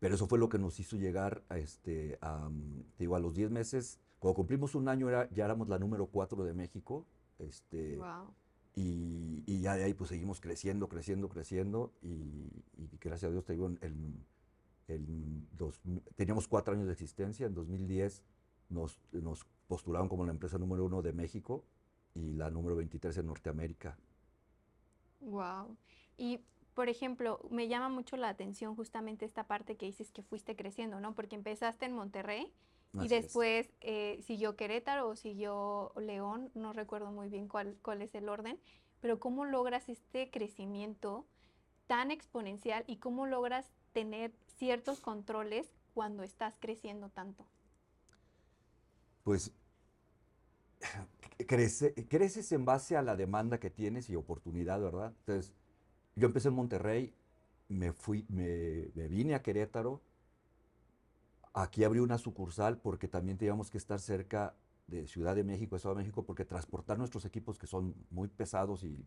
Pero 0.00 0.14
eso 0.16 0.26
fue 0.26 0.38
lo 0.38 0.48
que 0.48 0.58
nos 0.58 0.78
hizo 0.80 0.96
llegar 0.96 1.42
a, 1.48 1.58
este, 1.58 2.18
a, 2.20 2.48
mm, 2.50 2.82
te 2.96 3.04
digo, 3.04 3.16
a 3.16 3.20
los 3.20 3.34
10 3.34 3.50
meses. 3.50 4.00
Cuando 4.18 4.34
cumplimos 4.34 4.74
un 4.74 4.88
año 4.88 5.08
era, 5.08 5.30
ya 5.30 5.44
éramos 5.46 5.68
la 5.68 5.78
número 5.78 6.06
4 6.06 6.44
de 6.44 6.52
México. 6.52 7.06
Este, 7.38 7.96
Wow. 7.96 8.34
Y, 8.76 9.42
y 9.46 9.60
ya 9.60 9.74
de 9.76 9.82
ahí 9.84 9.94
pues 9.94 10.10
seguimos 10.10 10.40
creciendo, 10.40 10.88
creciendo, 10.88 11.28
creciendo 11.28 11.92
y, 12.02 12.06
y 12.78 12.88
gracias 13.00 13.28
a 13.28 13.32
Dios 13.32 13.44
te 13.44 13.52
digo, 13.54 13.66
en, 13.66 13.78
en- 13.82 14.24
en 14.88 15.48
dos- 15.56 15.80
teníamos 16.16 16.46
cuatro 16.46 16.72
años 16.74 16.86
de 16.86 16.92
existencia, 16.92 17.46
en 17.46 17.54
2010 17.54 18.22
nos, 18.68 19.00
nos 19.12 19.44
postularon 19.70 20.08
como 20.08 20.24
la 20.24 20.32
empresa 20.32 20.58
número 20.58 20.84
uno 20.84 21.00
de 21.00 21.12
México 21.12 21.62
y 22.12 22.32
la 22.32 22.50
número 22.50 22.74
23 22.74 23.18
en 23.18 23.26
Norteamérica. 23.26 23.96
Wow. 25.20 25.76
Y, 26.18 26.40
por 26.74 26.88
ejemplo, 26.88 27.40
me 27.50 27.68
llama 27.68 27.88
mucho 27.88 28.16
la 28.16 28.30
atención 28.30 28.74
justamente 28.74 29.24
esta 29.24 29.44
parte 29.46 29.76
que 29.76 29.86
dices 29.86 30.10
que 30.10 30.24
fuiste 30.24 30.56
creciendo, 30.56 30.98
¿no? 30.98 31.14
Porque 31.14 31.36
empezaste 31.36 31.86
en 31.86 31.94
Monterrey 31.94 32.52
y 32.94 32.98
Así 32.98 33.08
después 33.08 33.70
eh, 33.80 34.18
siguió 34.26 34.56
Querétaro 34.56 35.08
o 35.08 35.14
siguió 35.14 35.92
León, 35.96 36.50
no 36.54 36.72
recuerdo 36.72 37.12
muy 37.12 37.28
bien 37.28 37.46
cuál, 37.46 37.76
cuál 37.80 38.02
es 38.02 38.12
el 38.16 38.28
orden, 38.28 38.58
pero 39.00 39.20
¿cómo 39.20 39.44
logras 39.44 39.88
este 39.88 40.32
crecimiento 40.32 41.26
tan 41.86 42.10
exponencial 42.10 42.82
y 42.88 42.96
cómo 42.96 43.26
logras 43.26 43.70
tener 43.92 44.32
ciertos 44.56 44.98
controles 44.98 45.70
cuando 45.94 46.24
estás 46.24 46.56
creciendo 46.58 47.08
tanto? 47.08 47.46
Pues 49.22 49.52
crece- 51.38 51.94
creces 52.08 52.52
en 52.52 52.64
base 52.64 52.96
a 52.96 53.02
la 53.02 53.16
demanda 53.16 53.58
que 53.60 53.70
tienes 53.70 54.10
y 54.10 54.16
oportunidad, 54.16 54.80
¿verdad? 54.80 55.12
Entonces, 55.20 55.52
yo 56.16 56.26
empecé 56.28 56.48
en 56.48 56.54
Monterrey, 56.54 57.14
me 57.68 57.92
fui, 57.92 58.26
me, 58.28 58.90
me 58.94 59.08
vine 59.08 59.34
a 59.34 59.42
Querétaro, 59.42 60.02
aquí 61.52 61.84
abrí 61.84 62.00
una 62.00 62.18
sucursal 62.18 62.78
porque 62.78 63.08
también 63.08 63.38
teníamos 63.38 63.70
que 63.70 63.78
estar 63.78 63.98
cerca 64.00 64.54
de 64.86 65.06
Ciudad 65.06 65.36
de 65.36 65.44
México, 65.44 65.76
Estado 65.76 65.94
de 65.94 66.00
México, 66.02 66.24
porque 66.24 66.44
transportar 66.44 66.98
nuestros 66.98 67.24
equipos 67.24 67.58
que 67.58 67.66
son 67.66 67.94
muy 68.10 68.28
pesados 68.28 68.84
y 68.84 69.06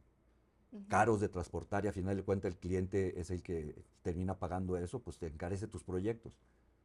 caros 0.88 1.22
de 1.22 1.30
transportar 1.30 1.86
y 1.86 1.90
a 1.90 1.94
final 1.94 2.16
de 2.18 2.24
cuentas 2.24 2.54
el 2.54 2.60
cliente 2.60 3.20
es 3.20 3.32
el 3.32 3.44
que 3.44 3.76
termina 4.04 4.40
pagando 4.40 4.78
eso, 4.78 5.02
pues 5.02 5.18
te 5.18 5.28
encarece 5.28 5.68
tus 5.68 5.84
proyectos. 5.84 6.34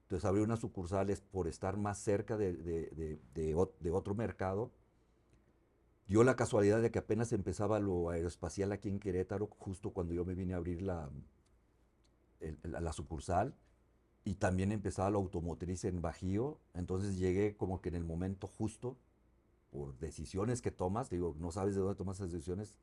Entonces 0.09 0.25
abrir 0.25 0.43
una 0.43 0.57
sucursal 0.57 1.11
es 1.11 1.21
por 1.21 1.49
estar 1.49 1.77
más 1.77 1.99
cerca 1.99 2.39
de, 2.39 2.55
de- 2.55 2.91
de- 2.97 3.21
de 3.35 3.55
ot- 3.55 3.79
de 3.79 3.91
otro 3.91 4.15
mercado. 4.15 4.73
Dio 6.09 6.25
la 6.25 6.35
casualidad 6.35 6.83
de 6.83 6.91
que 6.91 6.99
apenas 6.99 7.33
empezaba 7.33 7.79
lo 7.79 8.11
aeroespacial 8.11 8.73
aquí 8.73 8.89
en 8.89 8.99
Querétaro, 8.99 9.47
justo 9.47 9.93
cuando 9.93 10.13
yo 10.13 10.25
me 10.25 10.35
vine 10.35 10.55
a 10.55 10.57
abrir 10.57 10.83
la, 10.83 11.09
la, 12.63 12.81
la 12.81 12.93
sucursal, 12.93 13.55
y 14.25 14.35
también 14.35 14.73
empezaba 14.73 15.11
lo 15.11 15.19
automotriz 15.19 15.85
en 15.85 16.03
Bajío, 16.03 16.61
entonces 16.75 17.19
llegué 17.19 17.57
como 17.57 17.81
que 17.81 17.89
en 17.89 17.95
el 17.97 18.05
momento 18.05 18.47
justo, 18.47 18.99
por 19.71 19.99
decisiones 19.99 20.63
que 20.63 20.71
tomas, 20.71 21.11
digo, 21.11 21.37
no 21.39 21.53
sabes 21.53 21.75
de 21.75 21.81
dónde 21.83 21.97
tomas 21.97 22.19
esas 22.19 22.33
decisiones, 22.33 22.79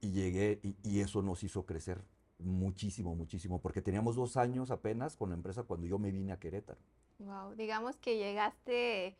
y 0.00 0.12
llegué 0.12 0.60
y 0.84 1.00
eso 1.00 1.22
nos 1.22 1.42
hizo 1.44 1.66
crecer 1.66 2.02
muchísimo, 2.38 3.14
muchísimo, 3.14 3.60
porque 3.60 3.82
teníamos 3.82 4.16
dos 4.16 4.36
años 4.36 4.70
apenas 4.70 5.16
con 5.16 5.30
la 5.30 5.34
empresa 5.36 5.64
cuando 5.64 5.86
yo 5.86 5.98
me 5.98 6.10
vine 6.10 6.32
a 6.32 6.38
Querétaro. 6.38 6.80
Wow, 7.18 7.54
digamos 7.54 7.96
que 7.96 8.16
llegaste 8.16 9.16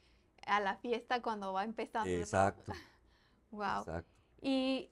a 0.46 0.61
la 0.61 0.76
fiesta 0.76 1.20
cuando 1.20 1.52
va 1.52 1.64
empezando, 1.64 2.11
¿no? 2.11 2.16
Exacto, 2.16 2.72
Wow. 3.50 3.81
exacto. 3.81 4.11
Y 4.40 4.90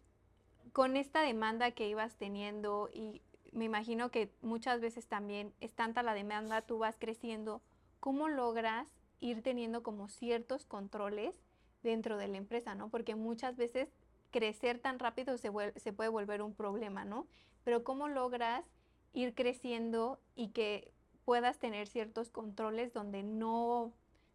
con 0.73 0.97
esta 0.97 1.23
demanda 1.23 1.71
que 1.71 1.89
ibas 1.89 2.17
teniendo, 2.17 2.91
y 2.93 3.23
me 3.53 3.65
imagino 3.65 4.11
que 4.11 4.33
muchas 4.43 4.81
veces 4.81 5.07
también 5.07 5.55
es 5.61 5.73
tanta 5.75 6.03
la 6.03 6.15
demanda, 6.15 6.63
tú 6.63 6.79
vas 6.79 6.97
creciendo, 6.99 7.63
¿cómo 8.01 8.29
logras 8.29 8.89
ir 9.21 9.43
teniendo 9.43 9.83
como 9.83 10.09
ciertos 10.09 10.67
controles 10.67 11.35
dentro 11.83 12.17
de 12.17 12.29
la 12.29 12.39
empresa, 12.39 12.75
¿no? 12.75 12.89
Porque 12.89 13.15
muchas 13.15 13.57
veces 13.57 13.89
crecer 14.31 14.79
tan 14.79 14.99
rápido 14.99 15.39
se 15.39 15.51
puede 15.93 16.11
volver 16.11 16.43
un 16.43 16.55
problema, 16.55 17.05
¿no? 17.05 17.27
Pero 17.67 17.83
¿cómo 17.83 18.07
logras 18.07 18.65
ir 19.13 19.35
creciendo 19.35 20.21
y 20.37 20.51
que 20.51 20.93
puedas 21.25 21.59
tener 21.59 21.89
ciertos 21.89 22.31
controles 22.31 22.93
donde 22.93 23.25
no, 23.25 23.93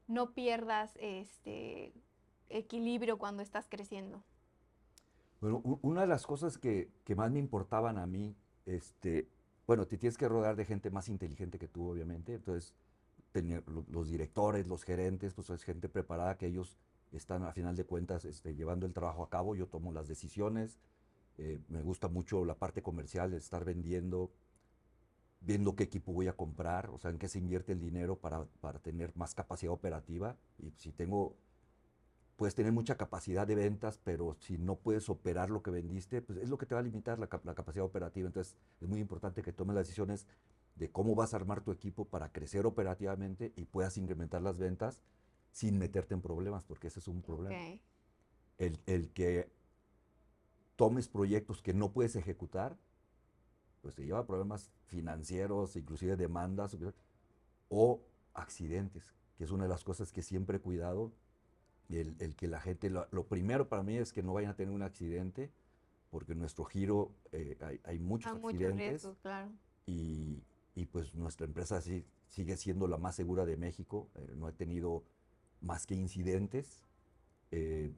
no 0.09 0.33
pierdas 0.33 0.91
este 0.99 1.93
equilibrio 2.49 3.17
cuando 3.17 3.41
estás 3.41 3.69
creciendo? 3.69 4.21
Bueno, 5.39 5.61
una 5.81 6.01
de 6.01 6.07
las 6.07 6.27
cosas 6.27 6.57
que, 6.57 6.91
más 7.15 7.31
me 7.31 7.39
importaban 7.39 7.97
a 7.99 8.05
mí, 8.05 8.35
este, 8.65 9.29
bueno, 9.65 9.87
te 9.87 9.97
tienes 9.97 10.17
que 10.17 10.27
rodear 10.27 10.57
de 10.57 10.65
gente 10.65 10.89
más 10.89 11.07
inteligente 11.07 11.57
que 11.57 11.69
tú, 11.69 11.89
obviamente. 11.89 12.33
Entonces, 12.33 12.75
los 13.87 14.09
directores, 14.09 14.67
los 14.67 14.83
gerentes, 14.83 15.33
pues 15.33 15.49
es 15.51 15.63
gente 15.63 15.87
preparada 15.87 16.37
que 16.37 16.47
ellos 16.47 16.77
están 17.13 17.43
a 17.43 17.53
final 17.53 17.77
de 17.77 17.85
cuentas 17.85 18.25
este, 18.25 18.55
llevando 18.55 18.85
el 18.85 18.91
trabajo 18.91 19.23
a 19.23 19.29
cabo. 19.29 19.55
Yo 19.55 19.67
tomo 19.67 19.93
las 19.93 20.09
decisiones. 20.09 20.79
Eh, 21.43 21.59
me 21.69 21.81
gusta 21.81 22.07
mucho 22.07 22.45
la 22.45 22.53
parte 22.53 22.83
comercial, 22.83 23.33
estar 23.33 23.65
vendiendo, 23.65 24.31
viendo 25.39 25.75
qué 25.75 25.83
equipo 25.83 26.13
voy 26.13 26.27
a 26.27 26.33
comprar, 26.33 26.91
o 26.91 26.99
sea, 26.99 27.09
en 27.09 27.17
qué 27.17 27.27
se 27.27 27.39
invierte 27.39 27.71
el 27.71 27.79
dinero 27.79 28.15
para, 28.15 28.45
para 28.59 28.77
tener 28.77 29.11
más 29.15 29.33
capacidad 29.33 29.73
operativa. 29.73 30.37
Y 30.59 30.69
si 30.77 30.91
tengo 30.91 31.35
puedes 32.35 32.53
tener 32.55 32.71
mucha 32.71 32.95
capacidad 32.95 33.47
de 33.47 33.55
ventas, 33.55 33.99
pero 34.03 34.35
si 34.39 34.57
no 34.57 34.75
puedes 34.75 35.09
operar 35.09 35.49
lo 35.49 35.63
que 35.63 35.71
vendiste, 35.71 36.21
pues 36.21 36.39
es 36.39 36.49
lo 36.49 36.57
que 36.57 36.65
te 36.65 36.75
va 36.75 36.81
a 36.81 36.83
limitar 36.83 37.17
la, 37.17 37.27
la 37.43 37.55
capacidad 37.55 37.85
operativa. 37.85 38.27
Entonces, 38.27 38.55
es 38.79 38.87
muy 38.87 38.99
importante 38.99 39.41
que 39.41 39.51
tomes 39.51 39.75
las 39.75 39.85
decisiones 39.85 40.27
de 40.75 40.91
cómo 40.91 41.15
vas 41.15 41.33
a 41.33 41.37
armar 41.37 41.61
tu 41.61 41.71
equipo 41.71 42.05
para 42.05 42.31
crecer 42.31 42.67
operativamente 42.67 43.51
y 43.55 43.65
puedas 43.65 43.97
incrementar 43.97 44.41
las 44.41 44.57
ventas 44.57 45.01
sin 45.51 45.77
meterte 45.77 46.13
en 46.13 46.21
problemas, 46.21 46.63
porque 46.63 46.87
ese 46.87 46.99
es 46.99 47.07
un 47.07 47.21
problema. 47.21 47.79
El, 48.57 48.79
el 48.85 49.09
que 49.11 49.51
tomes 50.81 51.07
proyectos 51.07 51.61
que 51.61 51.75
no 51.75 51.91
puedes 51.91 52.15
ejecutar, 52.15 52.75
pues 53.83 53.93
te 53.93 54.03
lleva 54.03 54.17
a 54.17 54.25
problemas 54.25 54.71
financieros, 54.87 55.75
inclusive 55.75 56.15
demandas 56.15 56.75
o 57.69 58.01
accidentes, 58.33 59.13
que 59.37 59.43
es 59.43 59.51
una 59.51 59.65
de 59.65 59.69
las 59.69 59.83
cosas 59.83 60.11
que 60.11 60.23
siempre 60.23 60.57
he 60.57 60.59
cuidado. 60.59 61.11
El, 61.89 62.15
el 62.17 62.35
que 62.35 62.47
la 62.47 62.59
gente, 62.59 62.89
lo, 62.89 63.07
lo 63.11 63.27
primero 63.27 63.69
para 63.69 63.83
mí 63.83 63.95
es 63.95 64.11
que 64.11 64.23
no 64.23 64.33
vayan 64.33 64.49
a 64.51 64.55
tener 64.55 64.73
un 64.73 64.81
accidente, 64.81 65.51
porque 66.09 66.31
en 66.31 66.39
nuestro 66.39 66.65
giro 66.65 67.11
eh, 67.31 67.59
hay, 67.61 67.79
hay 67.83 67.99
muchos 67.99 68.31
Hay 68.33 68.39
muchos 68.39 68.53
accidentes 68.55 68.89
riesgos, 68.89 69.17
claro. 69.21 69.51
y, 69.85 70.41
y, 70.73 70.85
pues 70.87 71.13
nuestra 71.13 71.45
empresa 71.45 71.79
sí- 71.79 72.05
sigue 72.27 72.57
siendo 72.57 72.87
la 72.87 72.97
más 72.97 73.13
segura 73.15 73.45
de 73.45 73.55
México. 73.55 74.09
eh, 74.15 74.33
no 74.35 74.49
he 74.49 74.53
tenido 74.53 75.03
más 75.61 75.85
que 75.85 75.93
incidentes. 75.93 76.83
eh, 77.51 77.93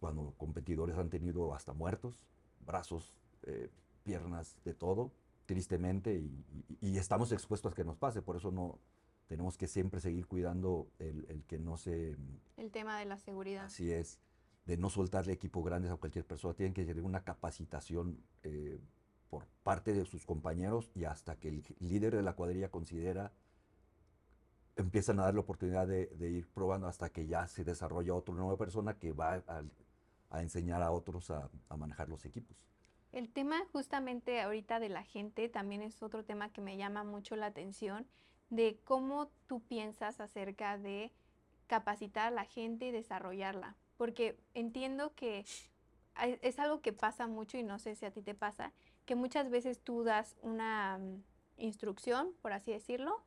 cuando 0.00 0.34
competidores 0.36 0.96
han 0.96 1.10
tenido 1.10 1.54
hasta 1.54 1.72
muertos, 1.72 2.18
brazos, 2.66 3.14
eh, 3.44 3.68
piernas, 4.04 4.56
de 4.64 4.74
todo, 4.74 5.10
tristemente, 5.46 6.14
y, 6.14 6.44
y- 6.80 6.88
y 6.90 6.98
estamos 6.98 7.32
expuestos 7.32 7.72
a 7.72 7.74
que 7.74 7.84
nos 7.84 7.96
pase. 7.96 8.22
Por 8.22 8.36
eso 8.36 8.50
no 8.50 8.78
tenemos 9.26 9.56
que 9.58 9.66
siempre 9.66 10.00
seguir 10.00 10.26
cuidando 10.26 10.88
el, 10.98 11.26
el 11.28 11.42
que 11.44 11.58
no 11.58 11.76
se 11.76 12.16
El 12.56 12.70
tema 12.70 12.98
de 12.98 13.04
la 13.06 13.18
seguridad. 13.18 13.64
Así 13.66 13.92
es, 13.92 14.18
de 14.66 14.76
no 14.76 14.88
soltarle 14.90 15.32
equipo 15.32 15.62
grandes 15.62 15.90
a 15.90 15.96
cualquier 15.96 16.24
persona. 16.26 16.54
Tienen 16.54 16.74
que 16.74 16.84
tener 16.84 17.02
una 17.04 17.24
capacitación 17.24 18.18
eh, 18.42 18.78
por 19.30 19.46
parte 19.62 19.92
de 19.92 20.04
sus 20.06 20.24
compañeros 20.24 20.90
y 20.94 21.04
hasta 21.04 21.36
que 21.36 21.48
el 21.48 21.64
líder 21.80 22.16
de 22.16 22.22
la 22.22 22.34
cuadrilla 22.34 22.70
considera, 22.70 23.32
empiezan 24.76 25.18
a 25.20 25.24
dar 25.24 25.34
la 25.34 25.40
oportunidad 25.40 25.86
de, 25.88 26.06
de 26.06 26.30
ir 26.30 26.48
probando 26.48 26.86
hasta 26.86 27.10
que 27.10 27.26
ya 27.26 27.48
se 27.48 27.64
desarrolla 27.64 28.14
otra 28.14 28.34
nueva 28.34 28.56
persona 28.56 28.94
que 28.98 29.12
va 29.12 29.34
a, 29.46 29.62
a 30.30 30.42
enseñar 30.42 30.82
a 30.82 30.90
otros 30.90 31.30
a, 31.30 31.50
manejar 31.76 32.08
los 32.08 32.24
equipos. 32.24 32.56
El 33.12 33.30
tema 33.30 33.64
justamente 33.72 34.40
ahorita 34.40 34.80
de 34.80 34.88
la 34.88 35.02
gente 35.02 35.48
también 35.48 35.82
es 35.82 36.02
otro 36.02 36.24
tema 36.24 36.52
que 36.52 36.60
me 36.60 36.76
llama 36.76 37.04
mucho 37.04 37.36
la 37.36 37.46
atención, 37.46 38.06
de 38.50 38.78
cómo 38.84 39.30
tú 39.46 39.60
piensas 39.60 40.20
acerca 40.20 40.78
de 40.78 41.12
capacitar 41.66 42.28
a 42.28 42.30
la 42.30 42.44
gente 42.44 42.86
y 42.86 42.90
desarrollarla. 42.90 43.76
Porque 43.96 44.38
entiendo 44.54 45.14
que 45.14 45.44
es 46.42 46.58
algo 46.58 46.80
que 46.80 46.92
pasa 46.92 47.26
mucho 47.26 47.58
y 47.58 47.62
no 47.62 47.78
sé 47.78 47.94
si 47.94 48.04
a 48.04 48.10
ti 48.10 48.22
te 48.22 48.34
pasa, 48.34 48.72
que 49.04 49.14
muchas 49.14 49.50
veces 49.50 49.80
tú 49.80 50.02
das 50.02 50.36
una 50.42 50.98
mm, 50.98 51.22
instrucción, 51.58 52.32
por 52.42 52.52
así 52.52 52.72
decirlo, 52.72 53.22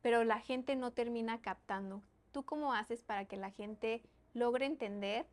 pero 0.00 0.24
la 0.24 0.40
gente 0.40 0.76
no 0.76 0.92
termina 0.92 1.40
captando. 1.40 2.02
¿Tú 2.32 2.44
cómo 2.44 2.72
haces 2.72 3.02
para 3.02 3.24
que 3.24 3.36
la 3.36 3.50
gente 3.50 4.02
logre 4.32 4.66
entender 4.66 5.26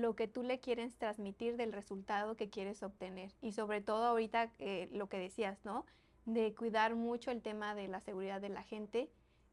lo 0.00 0.14
que 0.14 0.28
tú 0.28 0.42
le 0.42 0.60
quieres 0.60 0.96
transmitir 0.96 1.56
del 1.56 1.72
resultado 1.72 2.36
que 2.36 2.48
quieres 2.50 2.82
obtener? 2.82 3.32
Y 3.42 3.52
sobre 3.52 3.80
todo 3.80 4.04
ahorita 4.06 4.50
eh, 4.58 4.88
lo 4.92 5.08
que 5.08 5.18
decías, 5.18 5.64
¿no? 5.64 5.84
De 6.26 6.54
cuidar 6.54 6.94
mucho 6.94 7.30
el 7.30 7.42
tema 7.42 7.74
de 7.74 7.88
la 7.88 8.00
seguridad 8.00 8.40
de 8.40 8.48
la 8.50 8.62
gente. 8.62 9.10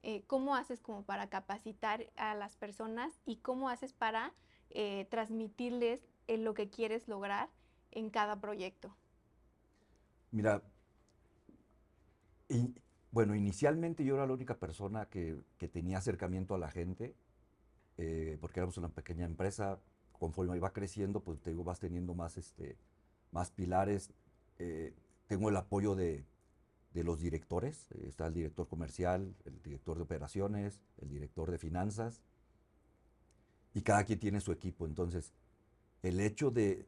eh, 0.07 0.23
¿cómo 0.27 0.55
haces 0.55 0.81
como 0.81 1.03
para 1.03 1.29
capacitar 1.29 2.05
a 2.15 2.35
las 2.35 2.55
personas 2.55 3.19
y 3.25 3.37
cómo 3.37 3.69
haces 3.69 3.91
para 3.91 4.33
eh, 4.69 5.07
transmitirles 5.09 5.99
lo 6.27 6.53
que 6.53 6.69
quieres 6.69 7.07
lograr 7.07 7.49
en 7.91 8.11
cada 8.11 8.39
proyecto? 8.39 8.95
Mira, 10.31 10.61
bueno, 13.11 13.33
inicialmente 13.33 14.03
yo 14.05 14.13
era 14.13 14.27
la 14.27 14.33
única 14.33 14.59
persona 14.59 15.07
que, 15.07 15.41
que 15.57 15.67
tenía 15.67 15.97
acercamiento 15.97 16.53
a 16.53 16.59
la 16.59 16.69
gente, 16.69 17.15
porque 18.39 18.59
éramos 18.59 18.77
una 18.77 18.89
pequeña 18.89 19.25
empresa, 19.25 19.79
conforme 20.19 20.59
va 20.59 20.73
creciendo, 20.73 21.21
pues 21.21 21.41
te 21.41 21.51
digo, 21.51 21.63
vas 21.63 21.79
teniendo 21.79 22.13
más, 22.13 22.37
este, 22.37 22.77
más 23.31 23.51
pilares. 23.51 24.11
Eh, 24.59 24.93
tengo 25.27 25.49
el 25.49 25.57
apoyo 25.57 25.95
de, 25.95 26.25
de 26.93 27.03
los 27.03 27.19
directores. 27.19 27.91
eh, 27.91 28.05
Está 28.07 28.27
el 28.27 28.33
director 28.33 28.67
comercial, 28.67 29.35
el 29.45 29.61
director 29.61 29.97
de 29.97 30.03
operaciones, 30.03 30.81
el 31.01 31.09
director 31.09 31.51
de 31.51 31.57
finanzas. 31.57 32.21
Y 33.73 33.81
cada 33.81 34.03
quien 34.05 34.19
tiene 34.19 34.39
su 34.39 34.51
equipo. 34.51 34.85
Entonces, 34.85 35.33
el 36.01 36.19
hecho 36.19 36.51
de, 36.51 36.87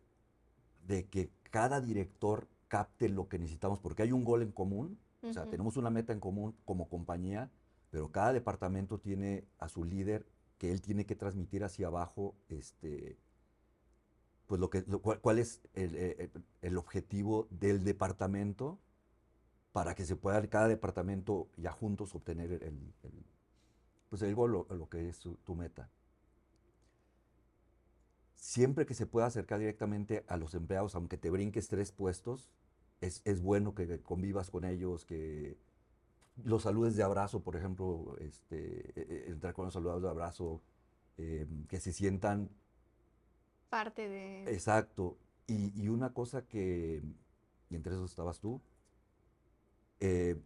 de 0.87 1.05
que 1.07 1.29
cada 1.51 1.81
director 1.81 2.47
capte 2.67 3.09
lo 3.09 3.27
que 3.27 3.39
necesitamos, 3.39 3.79
porque 3.79 4.03
hay 4.03 4.11
un 4.11 4.23
gol 4.23 4.41
en 4.41 4.51
común, 4.51 4.97
o 5.21 5.33
sea, 5.33 5.49
tenemos 5.49 5.75
una 5.77 5.89
meta 5.89 6.13
en 6.13 6.19
común 6.19 6.55
como 6.63 6.87
compañía, 6.87 7.49
pero 7.89 8.11
cada 8.11 8.31
departamento 8.31 8.99
tiene 8.99 9.45
a 9.59 9.67
su 9.67 9.83
líder 9.83 10.25
que 10.57 10.71
él 10.71 10.81
tiene 10.81 11.05
que 11.05 11.15
transmitir 11.15 11.63
hacia 11.63 11.87
abajo, 11.87 12.35
este, 12.49 13.17
pues 14.47 14.59
lo 14.61 14.69
que, 14.69 14.83
cuál, 14.83 15.39
es 15.39 15.61
el, 15.73 15.95
el- 15.95 16.31
objetivo 16.77 17.47
del 17.51 17.83
departamento 17.83 18.79
para 19.73 19.95
que 19.95 20.05
se 20.05 20.15
pueda 20.15 20.37
cada 20.49 20.67
departamento 20.67 21.49
ya 21.57 21.71
juntos 21.71 22.15
obtener 22.15 22.51
el, 22.53 22.63
el- 22.63 22.93
pues 24.09 24.21
lo, 24.47 24.67
lo 24.69 24.89
que 24.89 25.09
es 25.09 25.17
su- 25.17 25.35
tu 25.37 25.55
meta. 25.55 25.89
Siempre 28.35 28.85
que 28.85 28.93
se 28.93 29.05
pueda 29.05 29.25
acercar 29.27 29.59
directamente 29.59 30.23
a 30.27 30.37
los 30.37 30.53
empleados, 30.53 30.95
aunque 30.95 31.17
te 31.17 31.29
brinques 31.29 31.67
tres 31.67 31.91
puestos, 31.91 32.49
es, 33.01 33.21
es 33.25 33.41
bueno 33.41 33.75
que 33.75 34.01
convivas 34.01 34.49
con 34.49 34.63
ellos, 34.63 35.05
que 35.05 35.57
los 36.43 36.63
saludes 36.63 36.95
de 36.95 37.03
abrazo, 37.03 37.41
por 37.41 37.55
ejemplo, 37.55 38.15
este, 38.19 38.89
e- 38.99 39.25
e- 39.27 39.31
entrar 39.31 39.53
con 39.53 39.65
los 39.65 39.73
saludos 39.73 40.01
de 40.01 40.09
abrazo, 40.09 40.61
eh, 41.17 41.47
que 41.67 41.79
se 41.79 41.91
sientan 41.93 42.49
Parte 43.69 44.07
de... 44.07 44.43
Exacto. 44.53 45.17
Y, 45.47 45.71
y 45.81 45.89
una 45.89 46.13
cosa 46.13 46.45
que, 46.47 47.01
y 47.69 47.75
entre 47.75 47.93
esos 47.93 48.09
estabas 48.11 48.39
tú, 48.39 48.61
eh, 49.99 50.39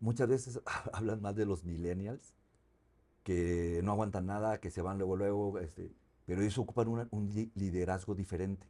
muchas 0.00 0.28
veces 0.28 0.60
hablan 0.92 1.20
más 1.22 1.36
de 1.36 1.46
los 1.46 1.64
millennials, 1.64 2.34
que 3.24 3.80
no 3.84 3.92
aguantan 3.92 4.26
nada, 4.26 4.60
que 4.60 4.70
se 4.70 4.82
van 4.82 4.98
luego, 4.98 5.16
luego, 5.16 5.58
este, 5.60 5.92
pero 6.26 6.42
ellos 6.42 6.58
ocupan 6.58 6.88
una- 6.88 7.08
un 7.10 7.30
li- 7.34 7.52
liderazgo 7.54 8.14
diferente. 8.14 8.66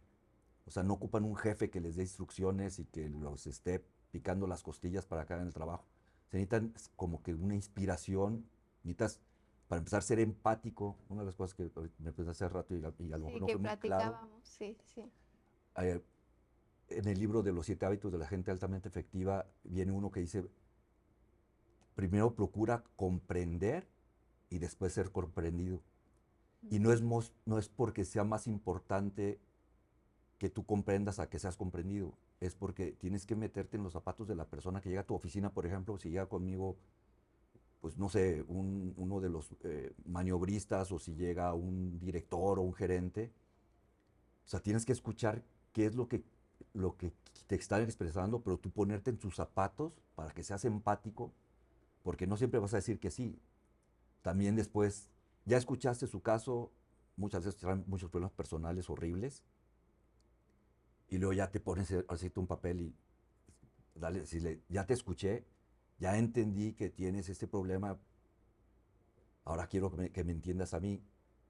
O 0.67 0.71
sea, 0.73 0.83
no 0.83 0.95
ocupan 0.95 1.25
un 1.25 1.37
jefe 1.37 1.71
que 1.71 1.81
les 1.81 1.97
dé 1.97 2.03
instrucciones 2.03 2.79
y 2.79 2.87
que 2.87 3.09
los 3.11 3.47
esté 3.47 3.85
picando 4.13 4.47
las 4.47 4.63
costillas 4.63 5.07
para 5.07 5.27
que 5.27 5.35
hagan 5.35 5.47
el 5.49 5.55
trabajo. 5.55 5.85
Se 6.31 6.37
necesitan 6.39 6.73
como 6.97 7.23
que 7.23 7.35
una 7.35 7.55
inspiración, 7.55 8.47
necesitas, 8.85 9.21
para 9.69 9.79
empezar, 9.81 9.99
a 10.01 10.03
ser 10.03 10.21
empático. 10.21 10.97
Una 11.09 11.23
de 11.23 11.27
las 11.27 11.37
cosas 11.37 11.55
que 11.55 11.71
me 11.99 12.13
pensé 12.13 12.31
hace 12.33 12.49
rato 12.49 12.75
y 12.77 12.85
a, 12.85 12.93
y 13.01 13.13
a 13.13 13.19
lo 13.19 13.27
Sí, 13.27 13.27
mejor 13.27 13.41
no 13.43 13.49
que 13.49 13.57
fue 13.57 13.61
muy 13.61 13.73
claro 13.73 14.19
sí, 14.43 14.77
sí. 14.95 15.11
eh, 15.77 16.01
en 16.91 17.09
el 17.09 17.19
libro 17.19 17.43
de 17.43 17.53
los 17.53 17.67
siete 17.67 17.87
hábitos 17.87 18.13
de 18.13 18.19
la 18.19 18.29
gente 18.29 18.51
altamente 18.51 18.89
efectiva 18.89 19.47
viene 19.65 19.93
uno 19.93 20.11
que 20.13 20.21
dice, 20.21 20.45
primero 21.95 22.35
procura 22.35 22.83
comprender 22.97 23.87
y 24.49 24.59
después 24.59 24.93
ser 24.93 25.13
comprendido. 25.13 25.81
Y 26.71 26.79
no 26.81 26.93
es, 26.93 27.03
mos- 27.03 27.35
no 27.47 27.59
es 27.59 27.69
porque 27.69 28.05
sea 28.05 28.25
más 28.25 28.47
importante 28.47 29.41
que 30.39 30.51
tú 30.51 30.65
comprendas 30.65 31.19
a 31.19 31.29
que 31.29 31.39
seas 31.39 31.57
comprendido, 31.57 32.15
es 32.41 32.55
porque 32.57 32.93
tienes 32.93 33.27
que 33.27 33.37
meterte 33.37 33.77
en 33.77 33.85
los 33.85 33.93
zapatos 33.93 34.29
de 34.29 34.35
la 34.35 34.47
persona 34.49 34.81
que 34.81 34.89
llega 34.91 35.03
a 35.03 35.07
tu 35.07 35.15
oficina, 35.15 35.53
por 35.53 35.67
ejemplo, 35.67 35.99
si 35.99 36.11
llega 36.11 36.27
conmigo, 36.29 36.77
pues 37.81 37.97
no 37.97 38.09
sé, 38.09 38.45
un- 38.49 38.93
uno 38.97 39.21
de 39.21 39.31
los 39.31 39.49
eh, 39.65 39.93
maniobristas 40.05 40.93
o 40.93 40.99
si 40.99 41.15
llega 41.15 41.55
un 41.55 41.99
director 41.99 42.59
o 42.59 42.63
un 42.63 42.75
gerente, 42.75 43.33
o 44.47 44.49
sea, 44.51 44.61
tienes 44.61 44.85
que 44.85 44.93
escuchar 44.93 45.43
qué 45.73 45.87
es 45.87 45.95
lo 45.95 46.09
que, 46.09 46.25
lo 46.75 46.97
que 46.97 47.13
te 47.47 47.55
están 47.57 47.83
expresando, 47.83 48.43
pero 48.43 48.59
tú 48.59 48.71
ponerte 48.71 49.11
en 49.11 49.21
sus 49.21 49.37
zapatos 49.37 49.93
para 50.15 50.33
que 50.33 50.43
seas 50.43 50.65
empático, 50.65 51.33
porque 52.03 52.27
no 52.27 52.37
siempre 52.37 52.61
vas 52.61 52.75
a 52.75 52.79
decir 52.79 53.01
que 53.01 53.11
sí. 53.11 53.39
También 54.23 54.57
después, 54.57 55.11
ya 55.47 55.59
escuchaste 55.59 56.07
su 56.07 56.23
caso, 56.23 56.73
muchas 57.17 57.45
veces 57.45 57.61
traen 57.61 57.85
muchos 57.89 58.11
problemas 58.11 58.35
personales 58.35 58.91
horribles, 58.91 59.45
y 61.11 61.19
luego 61.19 61.33
ya 61.35 61.51
te 61.51 61.61
pones 61.61 61.93
a 61.93 62.05
hacerte 62.09 62.41
un 62.41 62.47
papel 62.47 62.81
y 62.81 62.95
dale, 63.95 64.21
decirle, 64.21 64.63
ya 64.69 64.87
te 64.87 64.95
escuché, 64.95 65.45
ya 65.99 66.17
entendí 66.19 66.73
que 66.75 66.91
tienes 66.91 67.29
este 67.29 67.47
problema, 67.47 67.99
ahora 69.45 69.67
quiero 69.67 69.91
que 69.91 69.97
me, 69.97 70.11
que 70.11 70.25
me 70.25 70.33
entiendas 70.33 70.75
a 70.75 70.81
mí. 70.81 71.03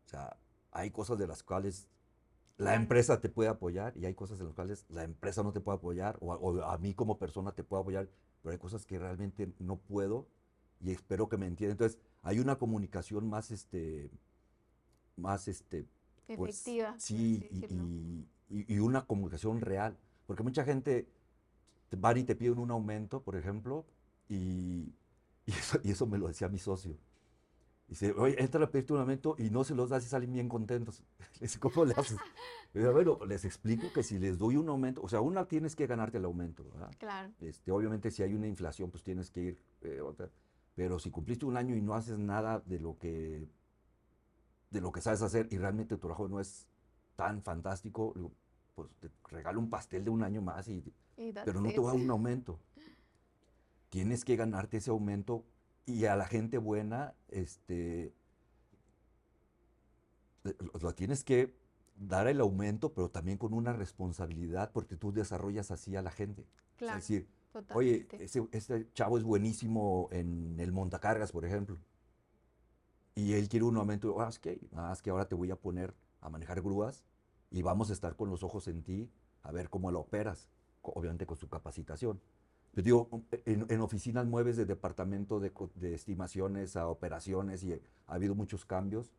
O 0.07 0.09
sea, 0.09 0.37
hay 0.73 0.91
cosas 0.91 1.19
de 1.19 1.27
las 1.27 1.43
cuales 1.43 1.87
la 2.59 2.75
empresa 2.75 3.21
te 3.21 3.29
puede 3.31 3.51
apoyar 3.51 3.97
y 3.97 4.07
hay 4.07 4.15
cosas 4.15 4.41
en 4.41 4.47
las 4.47 4.55
cuales 4.55 4.87
la 4.91 5.05
empresa 5.05 5.43
no 5.43 5.53
te 5.53 5.61
puede 5.61 5.79
apoyar 5.79 6.19
o, 6.21 6.33
a- 6.33 6.39
o 6.39 6.63
a 6.65 6.79
mí 6.79 6.95
como 6.95 7.19
persona 7.19 7.53
te 7.53 7.65
puedo 7.65 7.83
apoyar, 7.83 8.09
pero 8.43 8.53
hay 8.53 8.59
cosas 8.59 8.87
que 8.87 8.99
realmente 8.99 9.53
no 9.61 9.79
puedo 9.79 10.29
y 10.81 10.93
espero 10.93 11.29
que 11.29 11.39
me 11.39 11.47
entiendan. 11.47 11.75
Entonces, 11.75 11.99
hay 12.23 12.41
una 12.41 12.59
comunicación 12.59 13.29
más, 13.31 13.51
este, 13.51 14.11
más, 15.17 15.49
este, 15.49 15.87
Efectiva. 16.35 16.91
por 16.93 17.01
sí, 17.01 17.49
y, 17.51 18.27
y- 18.51 18.67
y- 18.75 18.79
una 18.79 19.07
comunicación 19.07 19.61
real. 19.61 19.97
Porque 20.27 20.43
mucha 20.43 20.65
gente 20.65 21.09
te 21.89 21.97
van 21.97 22.19
y 22.19 22.25
te 22.25 22.37
piden 22.37 22.59
un 22.59 22.71
aumento, 22.71 23.23
por 23.23 23.37
ejemplo, 23.37 23.85
y, 24.29 24.95
y 25.47 25.53
eso, 25.53 25.79
y 25.83 25.91
eso 25.91 26.07
me 26.07 26.19
lo 26.19 26.29
decía 26.29 26.49
mi 26.49 26.59
socio. 26.59 26.97
Dice, 27.89 28.13
oye, 28.13 28.41
entra 28.41 28.65
a 28.65 28.71
pedirte 28.71 28.93
un 28.93 29.01
aumento 29.01 29.35
y 29.37 29.51
no 29.51 29.65
se 29.65 29.75
los 29.75 29.91
das 29.91 30.05
y 30.05 30.09
salen 30.09 30.33
bien 30.33 30.49
contentos. 30.49 31.03
Le 31.41 31.47
dice, 31.47 31.59
¿cómo 31.59 31.85
le 31.85 31.93
haces? 31.95 32.19
Le 32.73 32.81
digo, 32.83 32.93
bueno, 32.93 33.19
les 33.27 33.45
explico 33.45 33.93
que 33.93 34.05
si 34.05 34.19
les 34.21 34.39
doy 34.39 34.57
un 34.57 34.69
aumento, 34.69 35.03
o 35.03 35.09
sea, 35.09 35.21
una 35.21 35.47
tienes 35.47 35.75
que 35.75 35.89
ganarte 35.89 36.19
el 36.19 36.25
aumento, 36.25 36.63
¿verdad? 36.71 36.93
Claro. 36.99 37.33
Este, 37.41 37.73
obviamente 37.73 38.13
si 38.13 38.23
hay 38.23 38.35
una 38.35 38.47
inflación, 38.47 38.91
pues 38.93 39.03
tienes 39.03 39.31
que 39.33 39.41
ir 39.41 39.63
eh, 39.81 40.01
otra. 40.01 40.31
Pero 40.77 41.01
si 41.01 41.11
cumpliste 41.11 41.47
un 41.47 41.57
año 41.57 41.75
y 41.75 41.81
no 41.83 41.95
haces 41.95 42.17
nada 42.17 42.61
de 42.65 42.79
lo 42.79 42.97
que 42.97 43.49
de 44.71 44.81
lo 44.81 44.93
que 44.93 45.01
sabes 45.01 45.23
hacer 45.23 45.49
y 45.51 45.59
realmente 45.59 45.97
tu 45.97 46.01
trabajo 46.01 46.29
no 46.29 46.41
es 46.41 46.67
tan 47.17 47.43
fantástico, 47.43 48.15
pues 48.75 48.89
te 49.01 49.11
regalo 49.29 49.59
un 49.61 49.69
pastel 49.69 50.05
de 50.05 50.11
un 50.11 50.23
año 50.23 50.41
más 50.43 50.69
y 50.69 50.85
Y 51.17 51.33
pero 51.33 51.61
no 51.61 51.69
te 51.69 51.81
va 51.81 51.91
a 51.91 51.95
dar 51.95 52.03
un 52.03 52.11
aumento. 52.11 52.61
Tienes 53.91 54.25
que 54.25 54.37
ganarte 54.37 54.77
ese 54.77 54.91
aumento 54.91 55.45
y 55.85 56.05
a 56.05 56.15
la 56.15 56.27
gente 56.27 56.59
buena, 56.59 57.15
este, 57.29 58.15
le- 60.45 60.57
lo, 60.81 60.95
tienes 60.95 61.25
que 61.25 61.53
dar 61.97 62.29
el 62.29 62.41
aumento, 62.41 62.93
pero 62.95 63.11
también 63.11 63.37
con 63.37 63.53
una 63.53 63.73
responsabilidad 63.73 64.71
porque 64.73 64.97
tú 64.97 65.13
desarrollas 65.13 65.71
así 65.73 65.97
a 65.97 66.03
la 66.03 66.11
gente. 66.13 66.43
O 66.43 66.45
sea, 66.45 66.77
Claro, 66.79 66.97
decir, 66.97 67.29
Oye, 67.75 68.05
totalmente. 68.05 68.25
ese, 68.25 68.47
ese 68.53 68.93
chavo 68.93 69.19
es 69.19 69.25
buenísimo 69.25 70.09
en 70.13 70.59
el 70.61 70.71
montacargas, 70.73 71.33
por 71.33 71.45
ejemplo. 71.45 71.77
Y 73.21 73.35
él 73.35 73.49
quiere 73.51 73.67
un 73.67 73.77
aumento. 73.77 74.19
Ah, 74.21 74.29
es 74.31 74.39
que, 74.39 74.59
ah, 74.75 74.91
es 74.95 75.03
que 75.03 75.11
ahora 75.11 75.29
te 75.29 75.35
voy 75.35 75.51
a 75.51 75.57
poner 75.57 75.95
a 76.23 76.31
manejar 76.31 76.63
grúas 76.63 77.05
y 77.51 77.61
vamos 77.61 77.91
a 77.91 77.93
estar 77.93 78.17
con 78.17 78.31
los 78.31 78.43
ojos 78.43 78.67
en 78.67 78.83
ti 78.83 79.11
a 79.43 79.53
ver 79.53 79.69
cómo 79.69 79.91
lo 79.91 80.01
operas, 80.01 80.49
obviamente 80.83 81.27
con 81.27 81.37
su 81.37 81.49
capacitación. 81.49 82.21
Pero 82.73 82.85
digo, 82.85 83.11
en, 83.45 83.67
en 83.69 83.81
oficinas 83.83 84.27
mueves 84.27 84.57
de 84.57 84.65
departamento 84.65 85.39
de, 85.39 85.53
de 85.75 85.95
estimaciones 85.95 86.77
a 86.77 86.89
operaciones 86.89 87.63
y 87.63 87.75
ha 87.75 87.81
habido 88.15 88.35
muchos 88.35 88.65
cambios, 88.65 89.13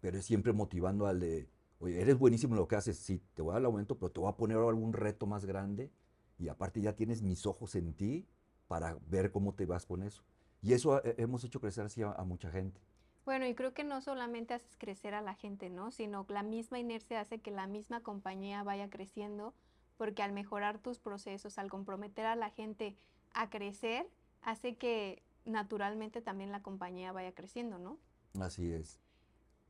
pero 0.00 0.18
es 0.18 0.24
siempre 0.26 0.52
motivando 0.52 1.06
al 1.06 1.20
de, 1.20 1.48
oye, 1.78 2.00
eres 2.00 2.18
buenísimo 2.18 2.54
en 2.54 2.60
lo 2.60 2.68
que 2.68 2.76
haces, 2.76 2.98
sí, 2.98 3.22
te 3.34 3.42
voy 3.42 3.52
a 3.52 3.54
dar 3.54 3.62
el 3.62 3.66
aumento, 3.66 3.98
pero 3.98 4.10
te 4.12 4.20
voy 4.20 4.30
a 4.30 4.36
poner 4.36 4.58
algún 4.58 4.92
reto 4.92 5.26
más 5.26 5.44
grande 5.44 5.92
y 6.38 6.48
aparte 6.48 6.80
ya 6.80 6.94
tienes 6.96 7.22
mis 7.22 7.46
ojos 7.46 7.74
en 7.76 7.94
ti 7.94 8.26
para 8.68 8.98
ver 9.08 9.30
cómo 9.30 9.54
te 9.54 9.66
vas 9.66 9.86
con 9.86 10.02
eso. 10.02 10.24
Y 10.62 10.72
eso 10.72 11.04
eh, 11.04 11.14
hemos 11.18 11.44
hecho 11.44 11.60
crecer 11.60 11.84
así 11.86 12.02
a, 12.02 12.12
a 12.12 12.24
mucha 12.24 12.50
gente. 12.50 12.80
Bueno, 13.24 13.46
y 13.46 13.54
creo 13.54 13.72
que 13.72 13.84
no 13.84 14.00
solamente 14.02 14.54
haces 14.54 14.76
crecer 14.76 15.14
a 15.14 15.22
la 15.22 15.34
gente, 15.34 15.70
¿no? 15.70 15.90
Sino 15.90 16.26
la 16.28 16.42
misma 16.42 16.78
inercia 16.78 17.20
hace 17.20 17.38
que 17.40 17.50
la 17.50 17.66
misma 17.66 18.00
compañía 18.00 18.62
vaya 18.62 18.90
creciendo, 18.90 19.54
porque 19.96 20.22
al 20.22 20.32
mejorar 20.32 20.78
tus 20.78 20.98
procesos, 20.98 21.58
al 21.58 21.70
comprometer 21.70 22.26
a 22.26 22.36
la 22.36 22.50
gente 22.50 22.96
a 23.32 23.48
crecer, 23.48 24.06
hace 24.42 24.76
que 24.76 25.22
naturalmente 25.44 26.20
también 26.20 26.52
la 26.52 26.62
compañía 26.62 27.12
vaya 27.12 27.32
creciendo, 27.32 27.78
¿no? 27.78 27.98
Así 28.40 28.70
es. 28.72 28.98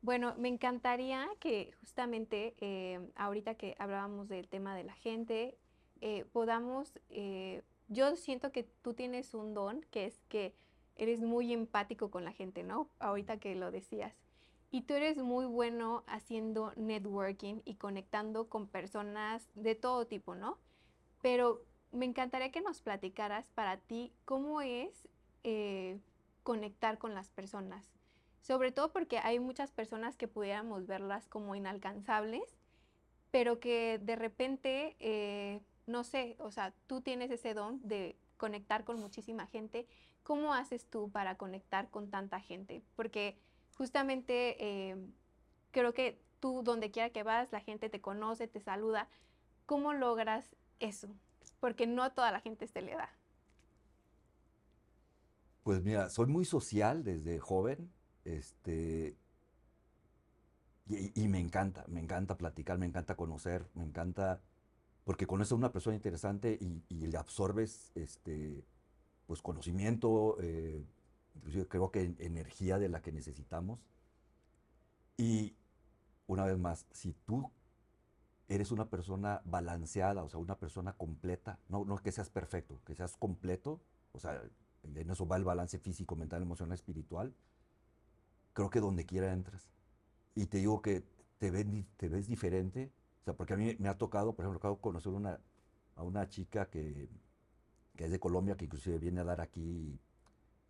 Bueno, 0.03 0.35
me 0.37 0.49
encantaría 0.49 1.27
que 1.41 1.73
justamente 1.81 2.55
eh, 2.59 3.01
ahorita 3.17 3.55
que 3.55 3.75
hablábamos 3.79 4.29
del 4.29 4.49
tema 4.49 4.77
de 4.77 4.85
la 4.85 4.95
gente, 4.95 5.57
eh, 6.01 6.27
podamos, 6.33 7.01
eh, 7.09 7.63
yo 7.89 8.15
siento 8.17 8.53
que 8.53 8.65
tú 8.83 8.95
tienes 8.95 9.33
un 9.33 9.55
don, 9.55 9.81
que 9.91 10.07
es 10.07 10.21
que 10.29 10.55
eres 10.97 11.21
muy 11.21 11.53
empático 11.53 12.11
con 12.11 12.25
la 12.25 12.33
gente, 12.33 12.63
¿no? 12.63 12.89
Ahorita 12.99 13.39
que 13.39 13.55
lo 13.55 13.71
decías. 13.71 14.15
Y 14.71 14.83
tú 14.83 14.95
eres 14.95 15.19
muy 15.19 15.47
bueno 15.47 16.03
haciendo 16.07 16.73
networking 16.77 17.61
y 17.65 17.77
conectando 17.77 18.49
con 18.49 18.67
personas 18.67 19.49
de 19.55 19.75
todo 19.75 20.07
tipo, 20.07 20.35
¿no? 20.35 20.59
Pero 21.23 21.63
me 21.93 22.07
encantaría 22.07 22.51
que 22.51 22.61
nos 22.61 22.83
platicaras 22.83 23.49
para 23.51 23.77
ti 23.77 24.13
cómo 24.25 24.61
es 24.61 25.09
eh, 25.45 26.01
conectar 26.43 26.99
con 26.99 27.15
las 27.15 27.31
personas 27.31 27.95
sobre 28.45 28.73
todo 28.73 28.93
porque 28.93 29.19
hay 29.19 29.41
muchas 29.41 29.73
personas 29.73 30.17
que 30.17 30.29
pudiéramos 30.29 30.87
verlas 30.87 31.27
como 31.29 31.55
inalcanzables, 31.55 32.59
pero 33.31 33.59
que 33.59 33.99
de 34.03 34.17
repente, 34.17 34.97
eh, 35.01 35.63
no 35.87 36.05
sé, 36.05 36.37
o 36.39 36.51
sea, 36.51 36.75
tú 36.87 37.01
tienes 37.01 37.31
ese 37.31 37.55
don 37.55 37.81
de 37.89 38.17
conectar 38.37 38.85
con 38.85 39.01
muchísima 39.01 39.47
gente. 39.47 39.87
¿Cómo 40.25 40.55
haces 40.55 40.87
tú 40.87 41.11
para 41.11 41.37
conectar 41.37 41.91
con 41.91 42.11
tanta 42.11 42.41
gente? 42.41 42.83
Porque 42.97 43.39
justamente 43.77 44.57
eh, 44.59 44.97
creo 45.71 45.95
que 45.95 46.21
tú, 46.41 46.63
donde 46.65 46.91
quiera 46.91 47.11
que 47.11 47.23
vas, 47.23 47.53
la 47.53 47.61
gente 47.61 47.89
te 47.89 48.01
conoce, 48.01 48.49
te 48.49 48.61
saluda. 48.61 49.09
¿Cómo 49.67 49.93
logras 49.93 50.57
eso? 50.81 51.09
Porque 51.61 51.87
no 51.87 52.11
toda 52.13 52.33
la 52.33 52.41
gente 52.41 52.67
se 52.67 52.83
le 52.83 52.95
da. 52.95 53.11
Pues 55.63 55.83
mira, 55.83 56.11
soy 56.11 56.27
muy 56.27 56.45
social 56.45 57.05
desde 57.05 57.39
joven. 57.39 57.93
Este, 58.25 59.17
y, 60.87 61.29
me 61.29 61.39
encanta, 61.39 61.85
me 61.89 62.01
encanta 62.01 62.37
platicar, 62.37 62.79
me 62.79 62.87
encanta 62.87 63.17
conocer, 63.17 63.67
me 63.75 63.85
encanta, 63.85 64.43
porque 65.05 65.27
conoces 65.27 65.53
a 65.53 65.57
una 65.57 65.73
persona 65.73 65.97
interesante 65.97 66.59
y, 66.61 67.07
le 67.07 67.17
absorbes 67.17 67.91
este, 67.95 68.65
pues 69.27 69.43
conocimiento, 69.43 70.37
eh, 70.41 70.85
creo 71.69 71.91
que 71.91 72.15
energía 72.19 72.79
de 72.79 72.89
la 72.89 73.03
que 73.03 73.13
necesitamos. 73.13 73.81
Y 75.17 75.57
una 76.27 76.45
vez 76.45 76.59
más, 76.59 76.87
si 76.91 77.13
tú 77.25 77.51
eres 78.49 78.71
una 78.71 78.89
persona 78.91 79.41
balanceada, 79.45 80.23
o 80.23 80.29
sea, 80.29 80.41
una 80.41 80.59
persona 80.59 80.93
completa, 80.95 81.59
no, 81.69 81.85
no 81.85 81.97
que 81.99 82.13
seas 82.13 82.31
perfecto, 82.31 82.81
que 82.85 82.95
seas 82.95 83.17
completo, 83.17 83.81
o 84.13 84.21
sea, 84.21 84.43
en 84.83 85.11
eso 85.11 85.27
va 85.27 85.37
el 85.37 85.45
balance 85.45 85.79
físico, 85.79 86.17
mental, 86.17 86.43
emocional, 86.43 86.75
espiritual, 86.75 87.35
creo 88.53 88.71
que 88.71 88.81
donde 88.81 89.07
quiera 89.07 89.33
entras. 89.33 89.69
Y 90.35 90.47
te 90.47 90.59
digo 90.59 90.83
que 90.83 91.05
te, 91.39 91.51
te 91.97 92.09
ves 92.09 92.27
diferente, 92.27 92.93
o 93.23 93.25
sea, 93.25 93.35
porque 93.35 93.55
a 93.55 93.57
mí 93.57 93.77
me 93.79 93.89
ha 93.89 93.97
tocado, 93.97 94.35
por 94.35 94.45
ejemplo, 94.45 94.59
acabo 94.59 94.77
de 94.77 94.81
conocer 94.83 95.13
una, 95.13 95.41
a 95.97 96.03
una 96.03 96.29
chica 96.29 96.69
que, 96.69 97.09
que, 97.97 98.05
es 98.05 98.11
de 98.11 98.21
Colombia, 98.21 98.57
que 98.57 98.65
inclusive 98.65 98.99
viene 98.99 99.21
a 99.21 99.25
dar 99.25 99.41
aquí 99.41 99.99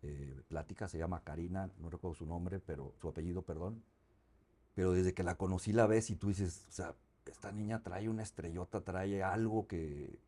eh, 0.01 0.41
plática, 0.47 0.87
se 0.87 0.97
llama 0.97 1.23
Karina, 1.23 1.69
no 1.79 1.89
recuerdo 1.89 2.15
su 2.15 2.25
nombre, 2.25 2.59
pero 2.59 2.93
su 2.99 3.07
apellido, 3.07 3.41
perdón. 3.41 3.83
Pero 4.73 4.91
desde 4.91 5.13
que 5.13 5.23
la 5.23 5.35
conocí 5.35 5.71
la 5.73 5.87
ves 5.87 6.09
y 6.09 6.15
tú 6.15 6.29
dices, 6.29 6.65
o 6.69 6.71
sea, 6.71 6.95
esta 7.25 7.51
niña 7.51 7.81
trae 7.81 8.09
una 8.09 8.23
estrellota, 8.23 8.81
trae 8.81 9.23
algo 9.23 9.67
que... 9.67 10.19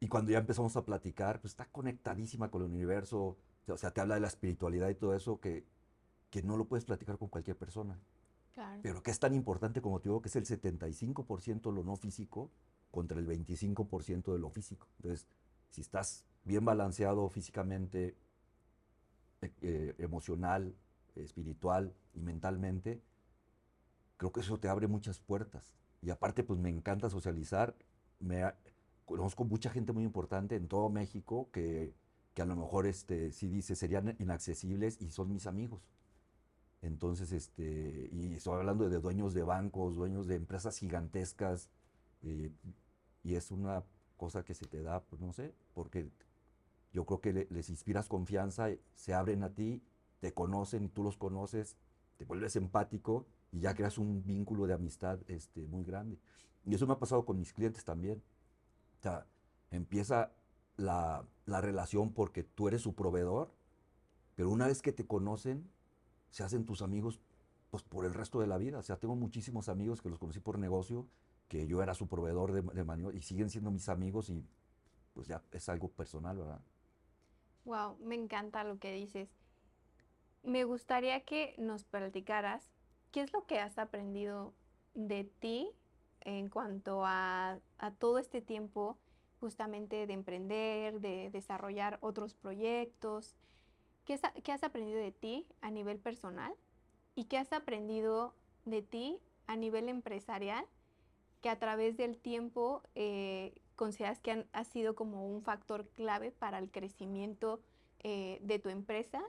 Y 0.00 0.08
cuando 0.08 0.32
ya 0.32 0.38
empezamos 0.38 0.76
a 0.76 0.84
platicar, 0.84 1.40
pues 1.40 1.52
está 1.52 1.66
conectadísima 1.66 2.50
con 2.50 2.62
el 2.62 2.68
universo, 2.68 3.38
o 3.66 3.76
sea, 3.76 3.92
te 3.92 4.00
habla 4.00 4.14
de 4.14 4.20
la 4.20 4.28
espiritualidad 4.28 4.88
y 4.88 4.94
todo 4.94 5.14
eso 5.14 5.40
que 5.40 5.64
que 6.34 6.42
no 6.42 6.56
lo 6.56 6.64
puedes 6.64 6.84
platicar 6.84 7.16
con 7.16 7.28
cualquier 7.28 7.56
persona. 7.56 7.96
Pero 8.82 9.04
que 9.04 9.12
es 9.12 9.20
tan 9.20 9.36
importante 9.36 9.80
como 9.80 10.00
te 10.00 10.08
digo, 10.08 10.20
que 10.20 10.28
es 10.28 10.34
el 10.34 10.44
75% 10.44 11.72
lo 11.72 11.84
no 11.84 11.94
físico 11.94 12.50
contra 12.90 13.20
el 13.20 13.28
25% 13.28 14.32
de 14.32 14.38
lo 14.40 14.50
físico. 14.50 14.88
Entonces, 14.96 15.28
si 15.74 15.80
estás 15.80 16.24
bien 16.44 16.64
balanceado 16.64 17.28
físicamente, 17.28 18.16
e, 19.42 19.52
eh, 19.62 19.94
emocional, 19.98 20.72
espiritual 21.16 21.92
y 22.14 22.20
mentalmente, 22.20 23.02
creo 24.16 24.30
que 24.30 24.40
eso 24.40 24.60
te 24.60 24.68
abre 24.68 24.86
muchas 24.86 25.18
puertas. 25.18 25.74
Y 26.00 26.10
aparte, 26.10 26.44
pues 26.44 26.60
me 26.60 26.70
encanta 26.70 27.10
socializar. 27.10 27.74
Me 28.20 28.44
conozco 29.04 29.44
mucha 29.44 29.68
gente 29.68 29.92
muy 29.92 30.04
importante 30.04 30.54
en 30.54 30.68
todo 30.68 30.90
México 30.90 31.50
que, 31.50 31.92
que 32.34 32.42
a 32.42 32.46
lo 32.46 32.54
mejor 32.54 32.86
este, 32.86 33.32
sí 33.32 33.48
dice 33.48 33.74
serían 33.74 34.14
inaccesibles 34.20 35.00
y 35.00 35.10
son 35.10 35.32
mis 35.32 35.48
amigos. 35.48 35.82
Entonces, 36.82 37.32
este, 37.32 38.10
y 38.12 38.34
estoy 38.34 38.54
hablando 38.60 38.88
de 38.88 39.00
dueños 39.00 39.34
de 39.34 39.42
bancos, 39.42 39.96
dueños 39.96 40.28
de 40.28 40.36
empresas 40.36 40.78
gigantescas, 40.78 41.68
eh, 42.22 42.52
y 43.24 43.34
es 43.34 43.50
una 43.50 43.82
cosa 44.24 44.42
que 44.42 44.54
se 44.54 44.66
te 44.66 44.82
da, 44.82 45.02
pues 45.02 45.20
no 45.20 45.34
sé, 45.34 45.52
porque 45.74 46.08
yo 46.94 47.04
creo 47.04 47.20
que 47.20 47.46
les 47.50 47.68
inspiras 47.68 48.08
confianza, 48.08 48.68
se 48.94 49.12
abren 49.12 49.42
a 49.42 49.50
ti, 49.50 49.82
te 50.20 50.32
conocen, 50.32 50.88
tú 50.88 51.02
los 51.02 51.18
conoces, 51.18 51.76
te 52.16 52.24
vuelves 52.24 52.56
empático 52.56 53.26
y 53.52 53.60
ya 53.60 53.74
creas 53.74 53.98
un 53.98 54.24
vínculo 54.24 54.66
de 54.66 54.72
amistad 54.72 55.18
este, 55.28 55.66
muy 55.66 55.84
grande. 55.84 56.18
Y 56.64 56.74
eso 56.74 56.86
me 56.86 56.94
ha 56.94 56.98
pasado 56.98 57.26
con 57.26 57.38
mis 57.38 57.52
clientes 57.52 57.84
también. 57.84 58.22
O 58.98 59.02
sea, 59.02 59.26
empieza 59.70 60.32
la, 60.78 61.26
la 61.44 61.60
relación 61.60 62.14
porque 62.14 62.44
tú 62.44 62.68
eres 62.68 62.80
su 62.80 62.94
proveedor, 62.94 63.52
pero 64.36 64.48
una 64.48 64.68
vez 64.68 64.80
que 64.80 64.92
te 64.92 65.06
conocen, 65.06 65.68
se 66.30 66.44
hacen 66.44 66.64
tus 66.64 66.80
amigos 66.80 67.20
pues, 67.70 67.82
por 67.82 68.06
el 68.06 68.14
resto 68.14 68.40
de 68.40 68.46
la 68.46 68.56
vida. 68.56 68.78
O 68.78 68.82
sea, 68.82 68.96
tengo 68.96 69.16
muchísimos 69.16 69.68
amigos 69.68 70.00
que 70.00 70.08
los 70.08 70.18
conocí 70.18 70.40
por 70.40 70.58
negocio, 70.58 71.06
que 71.48 71.66
yo 71.66 71.82
era 71.82 71.94
su 71.94 72.08
proveedor 72.08 72.52
de, 72.52 72.62
de 72.62 73.16
y 73.16 73.22
siguen 73.22 73.50
siendo 73.50 73.70
mis 73.70 73.88
amigos 73.88 74.30
y 74.30 74.44
pues 75.12 75.28
ya 75.28 75.42
es 75.52 75.68
algo 75.68 75.88
personal, 75.88 76.36
¿verdad? 76.36 76.60
Wow, 77.64 77.96
me 78.00 78.14
encanta 78.14 78.64
lo 78.64 78.78
que 78.78 78.92
dices. 78.92 79.28
Me 80.42 80.64
gustaría 80.64 81.24
que 81.24 81.54
nos 81.58 81.84
platicaras 81.84 82.70
qué 83.12 83.22
es 83.22 83.32
lo 83.32 83.46
que 83.46 83.60
has 83.60 83.78
aprendido 83.78 84.52
de 84.94 85.24
ti 85.24 85.70
en 86.20 86.48
cuanto 86.48 87.04
a, 87.04 87.58
a 87.78 87.90
todo 87.92 88.18
este 88.18 88.40
tiempo 88.42 88.98
justamente 89.40 90.06
de 90.06 90.12
emprender, 90.12 91.00
de 91.00 91.30
desarrollar 91.30 91.98
otros 92.00 92.34
proyectos, 92.34 93.36
¿Qué, 94.04 94.52
has 94.52 94.62
aprendido 94.62 94.98
de 94.98 95.12
ti 95.12 95.46
a 95.62 95.70
nivel 95.70 95.98
personal 95.98 96.52
y 97.14 97.24
qué 97.24 97.38
has 97.38 97.52
aprendido 97.54 98.34
de 98.66 98.82
ti 98.82 99.18
a 99.46 99.56
nivel 99.56 99.88
empresarial 99.88 100.66
que 101.44 101.50
a 101.50 101.58
través 101.58 101.98
del 101.98 102.16
tiempo 102.16 102.82
eh, 102.94 103.52
consideras 103.76 104.18
que 104.18 104.46
ha 104.50 104.64
sido 104.64 104.94
como 104.94 105.28
un 105.28 105.42
factor 105.42 105.86
clave 105.90 106.30
para 106.30 106.58
el 106.58 106.70
crecimiento 106.70 107.60
eh, 107.98 108.38
de 108.42 108.58
tu 108.58 108.70
empresa 108.70 109.20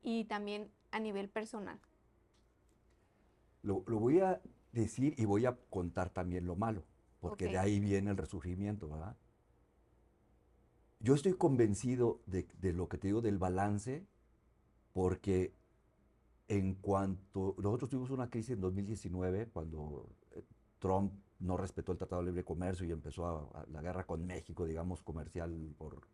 y 0.00 0.26
también 0.26 0.70
a 0.92 1.00
nivel 1.00 1.28
personal? 1.28 1.80
Lo, 3.62 3.80
voy 3.80 4.20
a 4.20 4.40
decir 4.70 5.16
y 5.18 5.24
voy 5.24 5.44
a 5.44 5.56
contar 5.70 6.10
también 6.10 6.46
lo 6.46 6.54
malo, 6.54 6.84
porque 7.18 7.46
de 7.46 7.58
ahí 7.58 7.80
viene 7.80 8.12
el 8.12 8.16
resurgimiento, 8.16 8.88
¿verdad? 8.88 9.16
Yo 11.00 11.14
estoy 11.16 11.32
convencido 11.32 12.20
de, 12.26 12.46
lo 12.72 12.88
que 12.88 12.96
te 12.96 13.08
digo 13.08 13.22
del 13.22 13.38
balance, 13.38 14.06
porque 14.92 15.52
en 16.46 16.76
cuanto 16.76 17.56
nosotros 17.58 17.90
tuvimos 17.90 18.10
una 18.10 18.30
crisis 18.30 18.50
en 18.50 18.60
2019, 18.60 19.48
cuando 19.48 20.08
eh, 20.30 20.44
Trump 20.78 21.12
no 21.40 21.56
respetó 21.56 21.92
el 21.92 21.98
Tratado 21.98 22.22
de 22.22 22.26
Libre 22.28 22.44
Comercio 22.44 22.86
y 22.86 22.92
empezó 22.92 23.52
la 23.70 23.82
guerra 23.82 24.06
con 24.06 24.26
México, 24.26 24.66
digamos, 24.66 25.02
comercial, 25.02 25.74
por, 25.78 26.06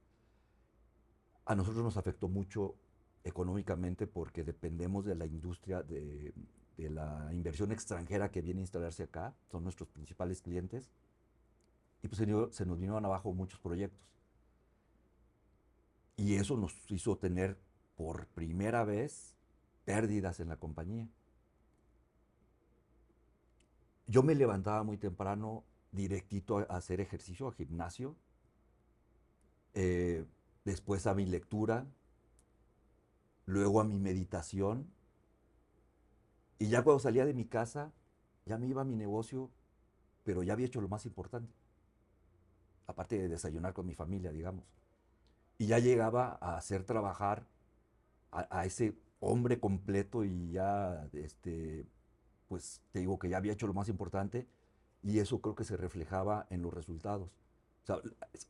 a 1.45 1.55
nosotros 1.55 1.85
nos 1.85 1.97
afectó 1.97 2.29
mucho 2.29 2.77
económicamente 3.25 4.07
porque 4.07 4.45
dependemos 4.45 5.05
de 5.05 5.17
la 5.17 5.27
industria, 5.27 5.83
de, 5.83 6.33
de 6.77 6.91
la 6.91 7.29
inversión 7.33 7.73
extranjera 7.73 8.31
que 8.31 8.41
viene 8.41 8.61
a 8.61 8.63
instalarse 8.63 9.03
acá, 9.03 9.35
son 9.51 9.65
nuestros 9.65 9.89
principales 9.89 10.43
clientes, 10.43 10.91
y 12.03 12.09
pues 12.09 12.19
se 12.55 12.67
nos 12.67 12.79
vinieron 12.79 13.05
abajo 13.05 13.33
muchos 13.33 13.59
proyectos. 13.59 14.07
Y 16.17 16.35
eso 16.35 16.57
nos 16.57 16.75
hizo 16.91 17.17
tener 17.17 17.59
por 17.97 18.27
primera 18.29 18.85
vez 18.85 19.37
pérdidas 19.85 20.41
en 20.41 20.49
la 20.49 20.57
compañía. 20.57 21.09
Yo 24.07 24.23
me 24.23 24.35
levantaba 24.35 24.83
muy 24.83 24.99
temprano, 24.99 25.65
directito 25.93 26.59
a 26.59 26.77
hacer 26.77 27.01
ejercicio, 27.01 27.49
a 27.49 27.53
gimnasio, 27.53 28.17
eh, 29.75 30.25
después 30.65 31.07
a 31.07 31.15
mi 31.15 31.27
lectura, 31.27 31.87
luego 33.47 33.81
a 33.81 33.85
mi 33.85 33.99
meditación, 33.99 34.87
y 36.59 36.69
ya 36.69 36.83
cuando 36.83 37.01
salía 37.01 37.27
de 37.27 37.35
mi 37.35 37.45
casa, 37.45 37.93
ya 38.47 38.59
me 38.59 38.67
iba 38.67 38.83
a 38.83 38.85
mi 38.85 38.97
negocio, 38.97 39.51
pero 40.25 40.43
ya 40.43 40.55
había 40.55 40.67
hecho 40.67 40.81
lo 40.81 40.89
más 40.89 41.05
importante, 41.05 41.53
aparte 42.87 43.19
de 43.19 43.29
desayunar 43.29 43.75
con 43.75 43.87
mi 43.87 43.95
familia, 43.95 44.33
digamos. 44.33 44.65
Y 45.59 45.67
ya 45.67 45.79
llegaba 45.79 46.39
a 46.41 46.57
hacer 46.57 46.85
trabajar 46.85 47.47
a, 48.31 48.67
ese 48.67 48.95
hombre 49.21 49.59
completo 49.59 50.25
y 50.25 50.53
ya, 50.53 51.09
este, 51.13 51.87
pues 52.49 52.81
te 52.93 53.01
digo 53.01 53.19
que 53.19 53.29
ya 53.29 53.37
había 53.37 53.53
hecho 53.53 53.67
lo 53.67 53.75
más 53.75 53.89
importante 53.89 54.47
y 55.03 55.19
eso 55.19 55.41
creo 55.41 55.55
que 55.55 55.65
se 55.65 55.77
reflejaba 55.77 56.47
en 56.51 56.63
los 56.63 56.73
resultados. 56.73 57.31
O 57.83 57.87
sea, 57.87 58.01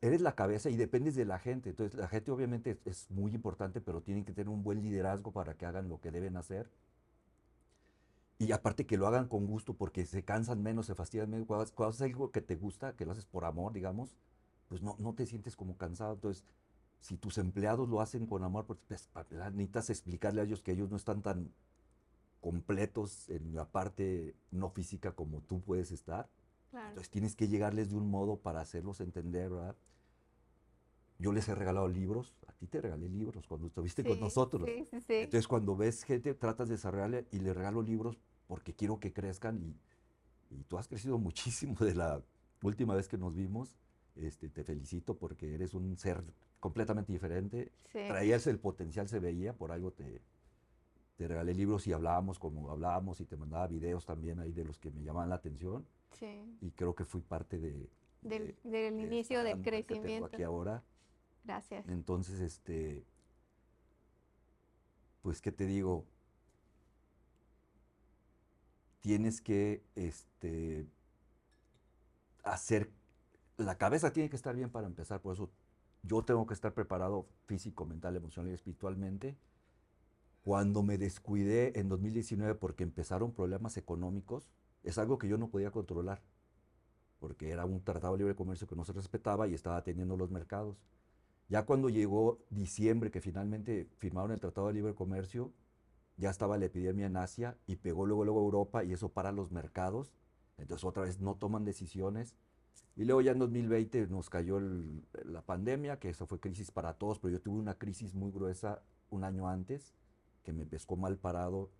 eres 0.00 0.22
la 0.22 0.34
cabeza 0.34 0.70
y 0.70 0.76
dependes 0.76 1.14
de 1.14 1.26
la 1.26 1.38
gente. 1.38 1.70
Entonces, 1.70 1.98
la 1.98 2.08
gente 2.08 2.30
obviamente 2.30 2.80
es 2.86 3.10
muy 3.10 3.34
importante, 3.34 3.82
pero 3.82 4.00
tienen 4.00 4.24
que 4.24 4.32
tener 4.32 4.48
un 4.48 4.62
buen 4.62 4.80
liderazgo 4.80 5.30
para 5.30 5.54
que 5.58 5.66
hagan 5.66 5.88
lo 5.90 6.00
que 6.00 6.10
deben 6.10 6.38
hacer. 6.38 6.70
Y 8.38 8.52
aparte 8.52 8.86
que 8.86 8.96
lo 8.96 9.06
hagan 9.06 9.28
con 9.28 9.46
gusto 9.46 9.74
porque 9.74 10.06
se 10.06 10.24
cansan 10.24 10.62
menos, 10.62 10.86
se 10.86 10.94
fastidian 10.94 11.28
menos. 11.28 11.46
Cuando, 11.46 11.70
cuando 11.74 11.90
haces 11.90 12.02
algo 12.02 12.30
que 12.30 12.40
te 12.40 12.56
gusta, 12.56 12.96
que 12.96 13.04
lo 13.04 13.12
haces 13.12 13.26
por 13.26 13.44
amor, 13.44 13.74
digamos, 13.74 14.16
pues 14.68 14.82
no, 14.82 14.96
no 14.98 15.14
te 15.14 15.26
sientes 15.26 15.54
como 15.56 15.76
cansado. 15.76 16.14
Entonces, 16.14 16.44
si 17.00 17.16
tus 17.16 17.38
empleados 17.38 17.88
lo 17.88 18.00
hacen 18.00 18.26
con 18.26 18.42
amor, 18.42 18.66
pues, 18.66 18.78
pues 18.88 19.08
necesitas 19.30 19.90
explicarle 19.90 20.40
a 20.40 20.44
ellos 20.44 20.62
que 20.62 20.72
ellos 20.72 20.90
no 20.90 20.96
están 20.96 21.22
tan, 21.22 21.52
completos 22.46 23.28
en 23.28 23.56
la 23.56 23.64
parte 23.68 24.36
no 24.52 24.70
física 24.70 25.10
como 25.16 25.40
tú 25.40 25.62
puedes 25.62 25.90
estar. 25.90 26.28
Claro. 26.70 26.90
Entonces 26.90 27.10
tienes 27.10 27.34
que 27.34 27.48
llegarles 27.48 27.90
de 27.90 27.96
un 27.96 28.08
modo 28.08 28.36
para 28.36 28.60
hacerlos 28.60 29.00
entender, 29.00 29.50
¿verdad? 29.50 29.74
Yo 31.18 31.32
les 31.32 31.48
he 31.48 31.56
regalado 31.56 31.88
libros, 31.88 32.36
a 32.46 32.52
ti 32.52 32.68
te 32.68 32.80
regalé 32.80 33.08
libros 33.08 33.48
cuando 33.48 33.66
estuviste 33.66 34.04
con 34.04 34.14
Sí, 34.14 34.20
nosotros. 34.20 34.62
Sí, 34.64 34.84
sí. 35.00 35.14
Entonces 35.14 35.48
cuando 35.48 35.76
ves 35.76 36.04
gente, 36.04 36.34
tratas 36.34 36.68
de 36.68 36.76
desarrollarle 36.76 37.26
y 37.32 37.40
le 37.40 37.52
regalo 37.52 37.82
libros 37.82 38.16
porque 38.46 38.76
quiero 38.76 39.00
que 39.00 39.12
crezcan 39.12 39.58
y, 39.58 39.74
y 40.54 40.62
tú 40.68 40.78
has 40.78 40.86
crecido 40.86 41.18
muchísimo 41.28 41.74
de 41.80 41.96
la 41.96 42.22
última 42.62 42.94
vez 42.94 43.08
que 43.08 43.18
nos 43.18 43.34
vimos. 43.34 43.76
Este, 44.14 44.48
te 44.48 44.62
felicito 44.62 45.18
porque 45.18 45.52
eres 45.52 45.74
un 45.74 45.96
ser 45.96 46.22
completamente 46.60 47.12
diferente. 47.12 47.72
Traías 47.90 48.46
el 48.46 48.60
potencial, 48.60 49.08
se 49.08 49.18
veía, 49.18 49.52
por 49.52 49.72
algo 49.72 49.90
te, 49.90 50.22
te 51.16 51.26
regalé 51.28 51.54
libros 51.54 51.86
y 51.86 51.92
hablábamos 51.92 52.38
como 52.38 52.70
hablábamos 52.70 53.20
y 53.20 53.24
te 53.26 53.36
mandaba 53.36 53.66
videos 53.66 54.04
también 54.04 54.38
ahí 54.38 54.52
de 54.52 54.64
los 54.64 54.78
que 54.78 54.90
me 54.90 55.02
llamaban 55.02 55.30
la 55.30 55.36
atención 55.36 55.86
sí. 56.12 56.56
y 56.60 56.70
creo 56.72 56.94
que 56.94 57.04
fui 57.04 57.22
parte 57.22 57.58
de, 57.58 57.88
Del, 58.22 58.54
de- 58.64 58.70
del 58.70 58.96
de 58.96 59.02
inicio 59.02 59.42
del 59.42 59.56
mujer 59.58 59.72
que 59.74 59.82
tengo 59.82 60.02
crecimiento. 60.02 60.26
aquí 60.36 60.42
ahora. 60.42 60.82
Gracias. 61.44 61.88
Entonces, 61.88 62.40
este, 62.40 63.04
pues, 65.22 65.40
¿qué 65.40 65.52
te 65.52 65.64
digo? 65.66 66.04
Tienes 69.00 69.40
que, 69.40 69.84
este, 69.94 70.86
hacer, 72.42 72.90
la 73.56 73.78
cabeza 73.78 74.12
tiene 74.12 74.28
que 74.28 74.36
estar 74.36 74.54
bien 74.56 74.70
para 74.70 74.86
empezar, 74.88 75.20
por 75.22 75.34
eso 75.34 75.50
yo 76.02 76.22
tengo 76.24 76.46
que 76.46 76.54
estar 76.54 76.74
preparado 76.74 77.26
físico, 77.46 77.84
mental, 77.86 78.16
emocional 78.16 78.50
y 78.50 78.54
espiritualmente. 78.54 79.36
Cuando 80.46 80.84
me 80.84 80.96
descuidé 80.96 81.76
en 81.76 81.88
2019 81.88 82.54
porque 82.54 82.84
empezaron 82.84 83.32
problemas 83.32 83.76
económicos, 83.78 84.48
es 84.84 84.96
algo 84.96 85.18
que 85.18 85.26
yo 85.26 85.38
no 85.38 85.48
podía 85.48 85.72
controlar, 85.72 86.22
porque 87.18 87.50
era 87.50 87.64
un 87.64 87.82
tratado 87.82 88.12
de 88.12 88.18
libre 88.18 88.36
comercio 88.36 88.68
que 88.68 88.76
no 88.76 88.84
se 88.84 88.92
respetaba 88.92 89.48
y 89.48 89.54
estaba 89.54 89.82
teniendo 89.82 90.16
los 90.16 90.30
mercados. 90.30 90.78
Ya 91.48 91.64
cuando 91.66 91.88
llegó 91.88 92.38
diciembre, 92.48 93.10
que 93.10 93.20
finalmente 93.20 93.88
firmaron 93.98 94.30
el 94.30 94.38
Tratado 94.38 94.68
de 94.68 94.74
Libre 94.74 94.94
Comercio, 94.94 95.52
ya 96.16 96.30
estaba 96.30 96.58
la 96.58 96.66
epidemia 96.66 97.06
en 97.06 97.16
Asia 97.16 97.58
y 97.66 97.74
pegó 97.74 98.06
luego, 98.06 98.24
luego 98.24 98.38
a 98.38 98.44
Europa 98.44 98.84
y 98.84 98.92
eso 98.92 99.08
para 99.08 99.32
los 99.32 99.50
mercados. 99.50 100.12
Entonces 100.58 100.84
otra 100.84 101.02
vez 101.02 101.18
no 101.18 101.34
toman 101.34 101.64
decisiones. 101.64 102.36
Y 102.94 103.04
luego 103.04 103.20
ya 103.20 103.32
en 103.32 103.40
2020 103.40 104.06
nos 104.06 104.30
cayó 104.30 104.58
el- 104.58 105.04
la 105.24 105.42
pandemia, 105.42 105.98
que 105.98 106.08
eso 106.08 106.24
fue 106.24 106.38
crisis 106.38 106.70
para 106.70 106.94
todos, 106.94 107.18
pero 107.18 107.32
yo 107.32 107.42
tuve 107.42 107.58
una 107.58 107.74
crisis 107.74 108.14
muy 108.14 108.30
gruesa 108.30 108.80
un 109.10 109.24
año 109.24 109.48
antes, 109.48 109.92
que 110.46 110.54
me 110.54 110.66
pescó 110.66 110.96
mal 110.96 111.18
parado 111.18 111.70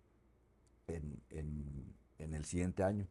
en, 0.87 1.21
en- 1.31 1.95
en 2.19 2.35
el 2.35 2.45
siguiente 2.45 2.83
año. 2.83 3.07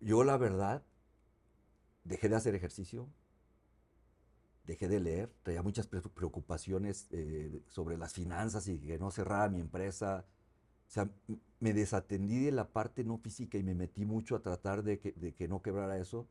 Yo 0.00 0.24
la 0.24 0.36
verdad 0.38 0.82
dejé 2.04 2.28
de 2.30 2.36
hacer 2.36 2.54
ejercicio, 2.54 3.06
dejé 4.66 4.88
de 4.88 5.00
leer, 5.00 5.32
traía 5.42 5.62
muchas 5.62 5.86
pre- 5.86 6.00
preocupaciones 6.02 7.06
eh, 7.12 7.62
sobre 7.68 7.96
las 7.98 8.12
finanzas 8.14 8.66
y 8.68 8.78
que 8.78 8.98
no 8.98 9.10
cerrara 9.10 9.48
mi 9.48 9.60
empresa. 9.60 10.24
O 10.88 10.92
sea, 10.92 11.10
me 11.60 11.72
desatendí 11.74 12.44
de 12.46 12.52
la 12.52 12.68
parte 12.68 13.04
no 13.04 13.18
física 13.18 13.58
y 13.58 13.62
me 13.64 13.74
metí 13.74 14.04
mucho 14.06 14.36
a 14.36 14.42
tratar 14.42 14.82
de 14.84 14.98
que, 15.00 15.12
de 15.12 15.34
que 15.34 15.48
no 15.48 15.62
quebrara 15.62 15.98
eso, 15.98 16.28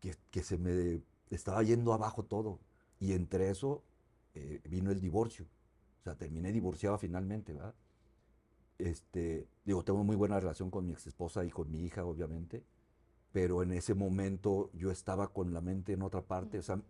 que, 0.00 0.14
que 0.30 0.42
se 0.42 0.58
me 0.58 1.02
estaba 1.30 1.62
yendo 1.62 1.92
abajo 1.92 2.24
todo. 2.24 2.60
Y 3.00 3.12
entre 3.12 3.50
eso 3.50 3.82
eh, 4.36 4.62
vino 4.68 4.90
el 4.92 5.00
divorcio. 5.00 5.46
O 6.00 6.04
sea, 6.04 6.16
terminé 6.16 6.52
divorciado 6.52 6.98
finalmente, 6.98 7.52
¿verdad? 7.54 7.74
Este, 8.78 9.48
digo, 9.64 9.84
tengo 9.84 10.04
muy 10.04 10.16
buena 10.16 10.38
relación 10.40 10.70
con 10.70 10.84
mi 10.86 10.92
ex 10.92 11.06
esposa 11.06 11.44
y 11.44 11.50
con 11.50 11.70
mi 11.70 11.84
hija, 11.84 12.04
obviamente, 12.04 12.64
pero 13.32 13.62
en 13.62 13.72
ese 13.72 13.94
momento 13.94 14.70
yo 14.74 14.90
estaba 14.92 15.32
con 15.32 15.54
la 15.54 15.60
mente 15.62 15.92
en 15.94 16.02
otra 16.02 16.22
parte, 16.22 16.58
o 16.58 16.62
sea, 16.62 16.82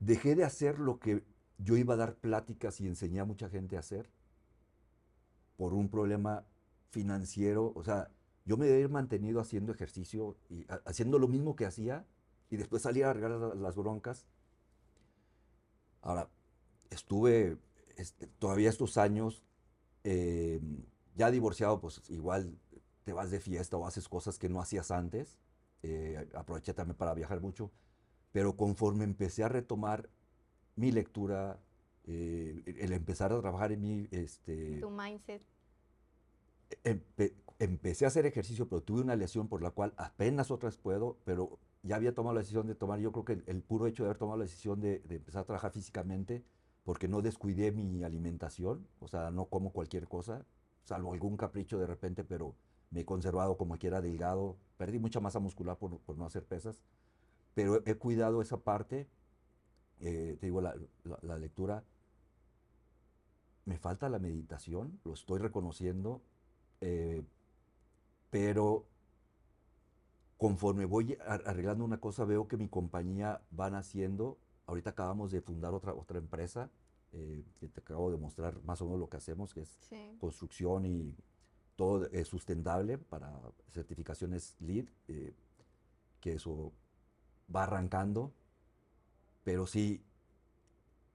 dejé 0.00 0.34
de 0.34 0.44
hacer 0.44 0.78
lo 0.78 0.98
que 0.98 1.24
yo 1.56 1.76
iba 1.78 1.94
a 1.94 1.96
dar 1.96 2.16
pláticas 2.16 2.78
y 2.82 2.86
enseñé 2.86 3.20
a 3.20 3.24
mucha 3.24 3.48
gente 3.48 3.76
a 3.76 3.80
hacer 3.80 4.10
por 5.56 5.74
un 5.74 5.88
problema 5.88 6.44
financiero, 6.90 7.72
o 7.74 7.84
sea, 7.84 8.10
yo 8.44 8.56
me 8.56 8.68
he 8.80 8.88
mantenido 8.88 9.40
haciendo 9.40 9.72
ejercicio 9.72 10.36
y 10.50 10.64
ha- 10.68 10.82
haciendo 10.84 11.18
lo 11.18 11.28
mismo 11.28 11.54
que 11.56 11.66
hacía 11.66 12.04
y 12.50 12.56
después 12.56 12.82
salía 12.82 13.06
a 13.06 13.10
arreglar 13.10 13.32
la- 13.32 13.54
las 13.54 13.76
broncas. 13.76 14.26
Ahora, 16.02 16.28
estuve 16.90 17.56
este, 17.96 18.26
todavía 18.26 18.68
estos 18.68 18.98
años 18.98 19.42
eh, 20.04 20.60
ya 21.16 21.30
divorciado, 21.30 21.80
pues 21.80 22.02
igual 22.10 22.58
te 23.04 23.12
vas 23.12 23.30
de 23.30 23.40
fiesta 23.40 23.76
o 23.76 23.86
haces 23.86 24.08
cosas 24.08 24.38
que 24.38 24.48
no 24.48 24.60
hacías 24.60 24.90
antes. 24.90 25.38
Eh, 25.84 26.28
aproveché 26.34 26.74
también 26.74 26.96
para 26.96 27.14
viajar 27.14 27.40
mucho, 27.40 27.70
pero 28.30 28.56
conforme 28.56 29.04
empecé 29.04 29.42
a 29.42 29.48
retomar 29.48 30.08
mi 30.76 30.92
lectura, 30.92 31.58
eh, 32.04 32.62
el 32.78 32.92
empezar 32.92 33.32
a 33.32 33.40
trabajar 33.40 33.72
en 33.72 33.80
mi, 33.82 34.08
este, 34.12 34.78
Tu 34.80 34.90
mindset. 34.90 35.42
empe- 36.84 37.34
empecé 37.58 38.04
a 38.04 38.08
hacer 38.08 38.26
ejercicio, 38.26 38.68
pero 38.68 38.80
tuve 38.82 39.00
una 39.02 39.16
lesión 39.16 39.48
por 39.48 39.60
la 39.62 39.70
cual 39.70 39.92
apenas 39.96 40.50
otras 40.50 40.76
puedo, 40.78 41.18
pero 41.24 41.58
ya 41.82 41.96
había 41.96 42.14
tomado 42.14 42.34
la 42.34 42.40
decisión 42.40 42.66
de 42.66 42.74
tomar, 42.74 43.00
yo 43.00 43.12
creo 43.12 43.24
que 43.24 43.32
el, 43.34 43.44
el 43.46 43.62
puro 43.62 43.86
hecho 43.86 44.02
de 44.04 44.08
haber 44.10 44.18
tomado 44.18 44.38
la 44.38 44.44
decisión 44.44 44.80
de, 44.80 45.00
de 45.00 45.16
empezar 45.16 45.42
a 45.42 45.44
trabajar 45.46 45.72
físicamente, 45.72 46.44
porque 46.84 47.08
no 47.08 47.22
descuidé 47.22 47.72
mi 47.72 48.04
alimentación, 48.04 48.86
o 49.00 49.08
sea, 49.08 49.30
no 49.30 49.46
como 49.46 49.72
cualquier 49.72 50.08
cosa, 50.08 50.44
salvo 50.84 51.12
algún 51.12 51.36
capricho 51.36 51.78
de 51.78 51.86
repente, 51.86 52.24
pero 52.24 52.54
me 52.90 53.00
he 53.00 53.04
conservado 53.04 53.56
como 53.56 53.78
quiera 53.78 54.00
delgado, 54.00 54.56
perdí 54.76 54.98
mucha 54.98 55.20
masa 55.20 55.38
muscular 55.40 55.78
por, 55.78 55.98
por 56.00 56.16
no 56.18 56.26
hacer 56.26 56.44
pesas, 56.44 56.80
pero 57.54 57.76
he, 57.86 57.92
he 57.92 57.96
cuidado 57.96 58.42
esa 58.42 58.58
parte, 58.58 59.08
eh, 60.00 60.36
te 60.40 60.46
digo, 60.46 60.60
la, 60.60 60.74
la- 61.04 61.18
la 61.22 61.38
lectura, 61.38 61.84
me 63.64 63.78
falta 63.78 64.08
la 64.08 64.18
meditación, 64.18 65.00
lo 65.04 65.14
estoy 65.14 65.38
reconociendo, 65.38 66.22
eh, 66.80 67.22
pero 68.30 68.86
conforme 70.42 70.86
voy 70.86 71.16
ar- 71.26 71.44
arreglando 71.46 71.84
una 71.84 72.00
cosa, 72.00 72.24
veo 72.24 72.48
que 72.48 72.56
mi 72.56 72.68
compañía 72.68 73.40
va 73.58 73.70
naciendo. 73.70 74.38
Ahorita 74.66 74.90
acabamos 74.90 75.30
de 75.30 75.40
fundar 75.40 75.72
otra, 75.72 75.94
otra 75.94 76.18
empresa, 76.18 76.68
eh, 77.12 77.44
que 77.60 77.68
te 77.68 77.80
acabo 77.80 78.10
de 78.10 78.16
mostrar 78.18 78.60
más 78.64 78.80
o 78.82 78.86
menos 78.86 78.98
lo 79.00 79.08
que 79.08 79.18
hacemos, 79.18 79.54
que 79.54 79.60
es 79.62 79.78
Sí. 79.88 80.16
construcción 80.18 80.84
y 80.86 81.14
todo 81.76 82.06
es 82.10 82.28
sustentable 82.28 82.98
para 82.98 83.32
certificaciones 83.70 84.56
LEED, 84.60 84.88
eh, 85.08 85.34
que 86.20 86.34
eso 86.34 86.72
va 87.54 87.64
arrancando, 87.64 88.32
pero 89.44 89.66
sí, 89.66 90.02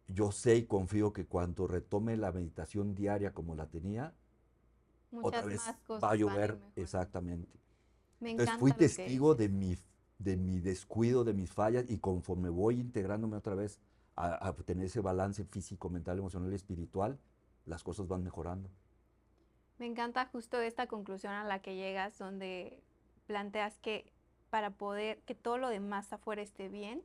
yo 0.07 0.31
sé 0.31 0.55
y 0.55 0.65
confío 0.65 1.13
que 1.13 1.25
cuando 1.25 1.67
retome 1.67 2.17
la 2.17 2.31
meditación 2.31 2.95
diaria 2.95 3.33
como 3.33 3.55
la 3.55 3.67
tenía, 3.67 4.13
otra 5.21 5.41
vez 5.43 5.65
más 5.65 5.75
cosas 5.85 6.03
va 6.03 6.11
a 6.11 6.15
van 6.15 6.19
llover, 6.19 6.59
exactamente. 6.75 7.49
Me 8.21 8.31
Entonces 8.31 8.55
fui 8.55 8.71
testigo 8.73 9.35
de 9.35 9.49
mi, 9.49 9.77
de 10.19 10.37
mi 10.37 10.59
descuido, 10.59 11.23
de 11.23 11.33
mis 11.33 11.51
fallas, 11.51 11.85
y 11.89 11.97
conforme 11.99 12.49
voy 12.49 12.79
integrándome 12.79 13.37
otra 13.37 13.55
vez 13.55 13.79
a, 14.15 14.47
a 14.47 14.53
tener 14.53 14.85
ese 14.85 15.01
balance 15.01 15.45
físico, 15.45 15.89
mental, 15.89 16.17
emocional 16.19 16.51
y 16.51 16.55
espiritual, 16.55 17.19
las 17.65 17.83
cosas 17.83 18.07
van 18.07 18.23
mejorando. 18.23 18.69
Me 19.77 19.85
encanta 19.85 20.25
justo 20.25 20.59
esta 20.59 20.87
conclusión 20.87 21.33
a 21.33 21.43
la 21.43 21.61
que 21.61 21.75
llegas, 21.75 22.17
donde 22.17 22.81
planteas 23.27 23.77
que 23.79 24.11
para 24.49 24.71
poder 24.71 25.21
que 25.23 25.35
todo 25.35 25.57
lo 25.57 25.69
demás 25.69 26.11
afuera 26.13 26.41
esté 26.41 26.69
bien, 26.69 27.03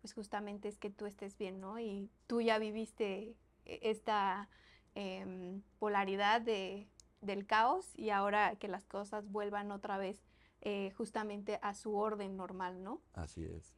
pues 0.00 0.14
justamente 0.14 0.68
es 0.68 0.78
que 0.78 0.90
tú 0.90 1.06
estés 1.06 1.36
bien, 1.38 1.60
¿no? 1.60 1.80
Y 1.80 2.10
tú 2.26 2.40
ya 2.40 2.58
viviste 2.58 3.36
e- 3.64 3.80
esta 3.82 4.48
em, 4.94 5.62
polaridad 5.78 6.40
de, 6.40 6.88
del 7.22 7.46
caos 7.46 7.92
y 7.96 8.10
ahora 8.10 8.56
que 8.56 8.68
las 8.68 8.84
cosas 8.86 9.28
vuelvan 9.30 9.72
otra 9.72 9.98
vez 9.98 10.22
eh, 10.64 10.92
justamente 10.96 11.58
a 11.60 11.74
su 11.74 11.96
orden 11.96 12.36
normal, 12.36 12.82
¿no? 12.82 13.00
Así 13.14 13.44
es. 13.44 13.74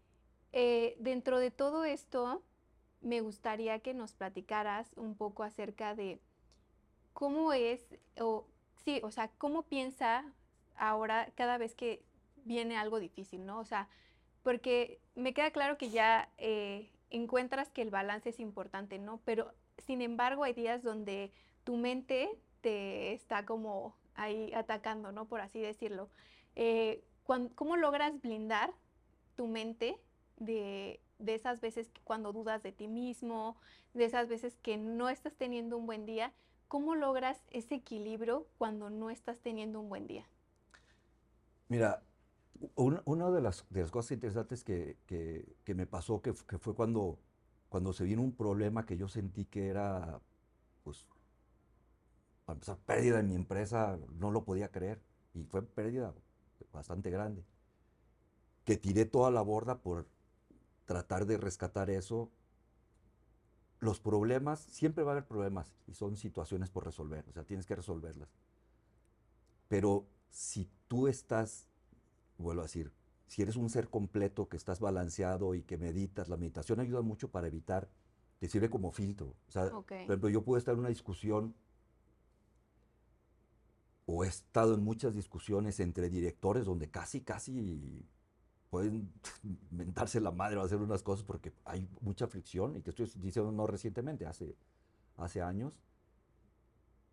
Eh, 0.52 0.96
dentro 1.00 1.38
de 1.38 1.50
todo 1.50 1.84
esto, 1.84 2.42
me 3.00 3.22
gustaría 3.22 3.78
que 3.80 3.94
nos 3.94 4.12
platicaras 4.12 4.92
un 4.96 5.16
poco 5.16 5.42
acerca 5.42 5.94
de 5.94 6.20
cómo 7.14 7.54
es, 7.54 7.86
o 8.20 8.46
sí, 8.84 9.00
o 9.02 9.10
sea, 9.10 9.28
cómo 9.38 9.62
piensa 9.62 10.24
ahora 10.76 11.32
cada 11.36 11.58
vez 11.58 11.74
que 11.74 12.04
viene 12.44 12.76
algo 12.76 13.00
difícil, 13.00 13.46
¿no? 13.46 13.60
O 13.60 13.64
sea, 13.64 13.88
porque 14.42 15.00
me 15.14 15.32
queda 15.32 15.50
claro 15.52 15.78
que 15.78 15.88
ya 15.88 16.28
eh, 16.36 16.90
encuentras 17.08 17.70
que 17.70 17.80
el 17.80 17.90
balance 17.90 18.28
es 18.28 18.40
importante, 18.40 18.98
¿no? 18.98 19.20
Pero 19.24 19.52
sin 19.78 20.02
embargo 20.02 20.44
hay 20.44 20.52
días 20.52 20.82
donde 20.82 21.32
tu 21.64 21.76
mente 21.76 22.28
te 22.60 23.14
está 23.14 23.46
como 23.46 23.96
ahí 24.14 24.52
atacando, 24.52 25.12
¿no? 25.12 25.24
Por 25.26 25.40
así 25.40 25.60
decirlo. 25.60 26.10
Eh, 26.56 27.02
¿cómo 27.54 27.76
logras 27.76 28.20
blindar 28.20 28.72
tu 29.36 29.46
mente 29.46 29.98
de, 30.36 31.00
esas 31.26 31.60
veces 31.60 31.88
que 31.90 32.00
cuando 32.02 32.32
dudas 32.32 32.62
de 32.62 32.72
ti 32.72 32.88
mismo, 32.88 33.56
de 33.92 34.04
esas 34.04 34.28
veces 34.28 34.56
que 34.62 34.76
no 34.76 35.08
estás 35.08 35.34
teniendo 35.34 35.76
un 35.76 35.86
buen 35.86 36.06
día, 36.06 36.32
¿Cómo 36.68 36.96
logras 36.96 37.40
ese 37.50 37.76
equilibrio 37.76 38.48
cuando 38.58 38.90
no 38.90 39.08
estás 39.10 39.38
teniendo 39.38 39.78
un 39.78 39.88
buen 39.88 40.08
día? 40.08 40.26
Mira, 41.68 42.02
un- 42.74 43.00
una 43.04 43.30
de 43.30 43.40
las, 43.40 43.64
cosas 43.92 44.10
interesantes 44.10 44.64
que, 44.64 44.96
me 45.66 45.86
pasó, 45.86 46.20
que 46.20 46.32
fue 46.34 46.74
cuando, 46.74 47.20
cuando 47.68 47.92
se 47.92 48.02
vino 48.02 48.22
un 48.22 48.34
problema 48.34 48.86
que 48.86 48.96
yo 48.96 49.06
sentí 49.08 49.44
que 49.44 49.68
era, 49.68 50.20
pues, 50.82 51.06
para 52.44 52.56
empezar, 52.56 52.78
pérdida 52.78 53.20
en 53.20 53.28
mi 53.28 53.34
empresa, 53.36 53.98
no 54.18 54.30
lo 54.30 54.44
podía 54.44 54.72
creer. 54.72 55.00
Y 55.32 55.44
fue 55.44 55.62
pérdida 55.62 56.12
bastante 56.72 57.10
grande. 57.10 57.44
Que 58.64 58.76
tiré 58.76 59.04
toda 59.04 59.30
la 59.30 59.42
borda 59.42 59.80
por 59.80 60.06
tratar 60.84 61.26
de 61.26 61.36
rescatar 61.36 61.90
eso. 61.90 62.30
Los 63.80 64.00
problemas, 64.00 64.60
siempre 64.60 65.04
va 65.04 65.10
a 65.10 65.14
haber 65.14 65.26
problemas 65.26 65.74
y 65.86 65.94
son 65.94 66.16
situaciones 66.16 66.70
por 66.70 66.84
resolver, 66.84 67.24
o 67.28 67.32
sea, 67.32 67.44
tienes 67.44 67.66
que 67.66 67.76
resolverlas. 67.76 68.30
Pero 69.68 70.06
si 70.30 70.70
tú 70.88 71.06
estás, 71.06 71.68
vuelvo 72.38 72.62
a 72.62 72.64
decir, 72.64 72.92
si 73.26 73.42
eres 73.42 73.56
un 73.56 73.68
ser 73.68 73.88
completo, 73.88 74.48
que 74.48 74.56
estás 74.56 74.80
balanceado 74.80 75.54
y 75.54 75.62
que 75.62 75.76
meditas, 75.76 76.28
la 76.28 76.36
meditación 76.36 76.80
ayuda 76.80 77.02
mucho 77.02 77.30
para 77.30 77.46
evitar, 77.46 77.90
te 78.38 78.48
sirve 78.48 78.70
como 78.70 78.90
filtro. 78.90 79.34
O 79.48 79.50
sea, 79.50 79.66
Ok. 79.66 79.88
por 79.88 79.96
ejemplo, 79.96 80.28
yo 80.28 80.42
puedo 80.44 80.58
estar 80.58 80.74
en 80.74 80.80
una 80.80 80.88
discusión 80.88 81.54
o 84.06 84.24
he 84.24 84.28
estado 84.28 84.74
en 84.74 84.82
muchas 84.84 85.14
discusiones 85.14 85.80
entre 85.80 86.10
directores 86.10 86.66
donde 86.66 86.90
casi, 86.90 87.22
casi 87.22 88.06
pueden 88.70 89.12
mentarse 89.70 90.20
la 90.20 90.30
madre 90.30 90.56
o 90.58 90.62
hacer 90.62 90.78
unas 90.78 91.02
cosas 91.02 91.24
porque 91.24 91.52
hay 91.64 91.88
mucha 92.00 92.26
fricción, 92.26 92.76
y 92.76 92.80
te 92.80 92.90
estoy 92.90 93.06
diciendo 93.16 93.50
no 93.52 93.66
recientemente, 93.66 94.26
hace, 94.26 94.56
hace 95.16 95.40
años. 95.42 95.80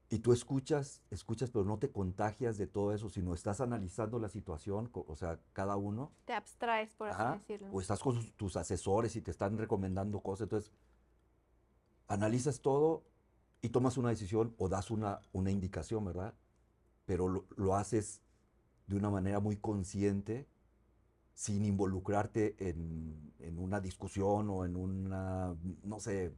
Y 0.10 0.20
tú 0.20 0.34
escuchas, 0.34 1.02
escuchas, 1.10 1.52
pero 1.52 1.64
no 1.64 1.78
te 1.80 1.90
contagias 1.90 2.58
de 2.58 2.68
todo 2.68 2.94
eso, 2.94 3.10
sino 3.10 3.34
estás 3.34 3.62
analizando 3.62 4.20
la 4.20 4.28
situación, 4.28 4.90
o 4.92 5.16
sea, 5.16 5.40
cada 5.54 5.78
uno. 5.78 6.12
Te 6.26 6.34
abstraes, 6.34 6.94
por 6.96 7.08
así 7.08 7.22
Ajá, 7.22 7.34
decirlo. 7.36 7.68
O 7.72 7.80
estás 7.80 8.02
con 8.02 8.16
sus- 8.16 8.34
tus 8.34 8.58
asesores 8.58 9.16
y 9.16 9.22
te 9.22 9.32
están 9.32 9.58
recomendando 9.58 10.20
cosas. 10.20 10.44
Entonces, 10.48 10.74
analizas 12.10 12.60
todo 12.60 13.04
y 13.62 13.70
tomas 13.70 13.98
una 13.98 14.10
decisión 14.10 14.54
o 14.58 14.68
das 14.68 14.92
una, 14.92 15.22
una 15.32 15.50
indicación, 15.50 16.04
¿verdad? 16.04 16.34
Pero 17.12 17.28
lo, 17.28 17.46
lo 17.58 17.76
haces 17.76 18.22
de 18.88 18.96
una 18.96 19.10
manera 19.10 19.42
muy 19.42 19.58
consciente, 19.58 20.48
sin 21.34 21.66
involucrarte 21.66 22.56
en, 22.70 23.34
en 23.40 23.60
una 23.60 23.82
discusión 23.82 24.50
o 24.50 24.64
en 24.64 24.78
una, 24.78 25.54
no 25.84 26.00
sé, 26.00 26.34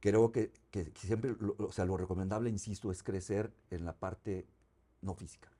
creo 0.00 0.32
que, 0.32 0.52
que- 0.70 0.92
que 0.92 1.06
siempre, 1.06 1.34
lo- 1.38 1.56
o 1.58 1.72
sea, 1.72 1.84
lo 1.84 1.96
recomendable, 1.96 2.50
insisto, 2.50 2.90
es 2.90 3.02
crecer 3.02 3.52
en 3.70 3.84
la 3.84 3.94
parte 3.96 4.46
no 5.02 5.14
física, 5.14 5.50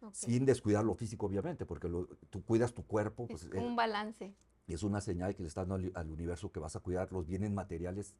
Ok. 0.00 0.14
sin 0.14 0.46
descuidar 0.46 0.84
lo 0.84 0.94
físico, 0.94 1.26
obviamente, 1.26 1.66
porque 1.66 1.88
lo- 1.88 2.06
tú 2.30 2.42
cuidas 2.44 2.74
tu 2.74 2.86
cuerpo, 2.86 3.24
Es 3.24 3.30
pues 3.30 3.48
como 3.50 3.66
eh, 3.66 3.70
un 3.70 3.76
balance. 3.76 4.34
y 4.66 4.74
es 4.74 4.82
una 4.82 5.00
señal 5.00 5.34
que 5.34 5.42
le 5.42 5.48
estás 5.48 5.68
dando 5.68 5.86
al, 5.88 5.92
al 5.94 6.10
universo 6.10 6.52
que 6.52 6.60
vas 6.60 6.76
a 6.76 6.80
cuidar 6.80 7.12
los 7.12 7.26
bienes 7.26 7.50
materiales 7.52 8.14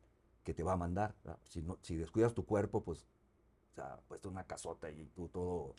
que 0.45 0.55
te 0.55 0.63
va 0.63 0.75
a 0.75 0.77
mandar. 0.77 1.15
Si, 1.49 1.63
no, 1.63 1.79
si 1.83 1.97
descuidas 1.97 2.35
tu 2.35 2.45
cuerpo, 2.47 2.83
pues, 2.85 3.07
sea, 3.81 4.01
puesto 4.09 4.29
una 4.29 4.45
casota 4.45 4.91
y 4.91 5.07
tú 5.15 5.29
todo 5.29 5.75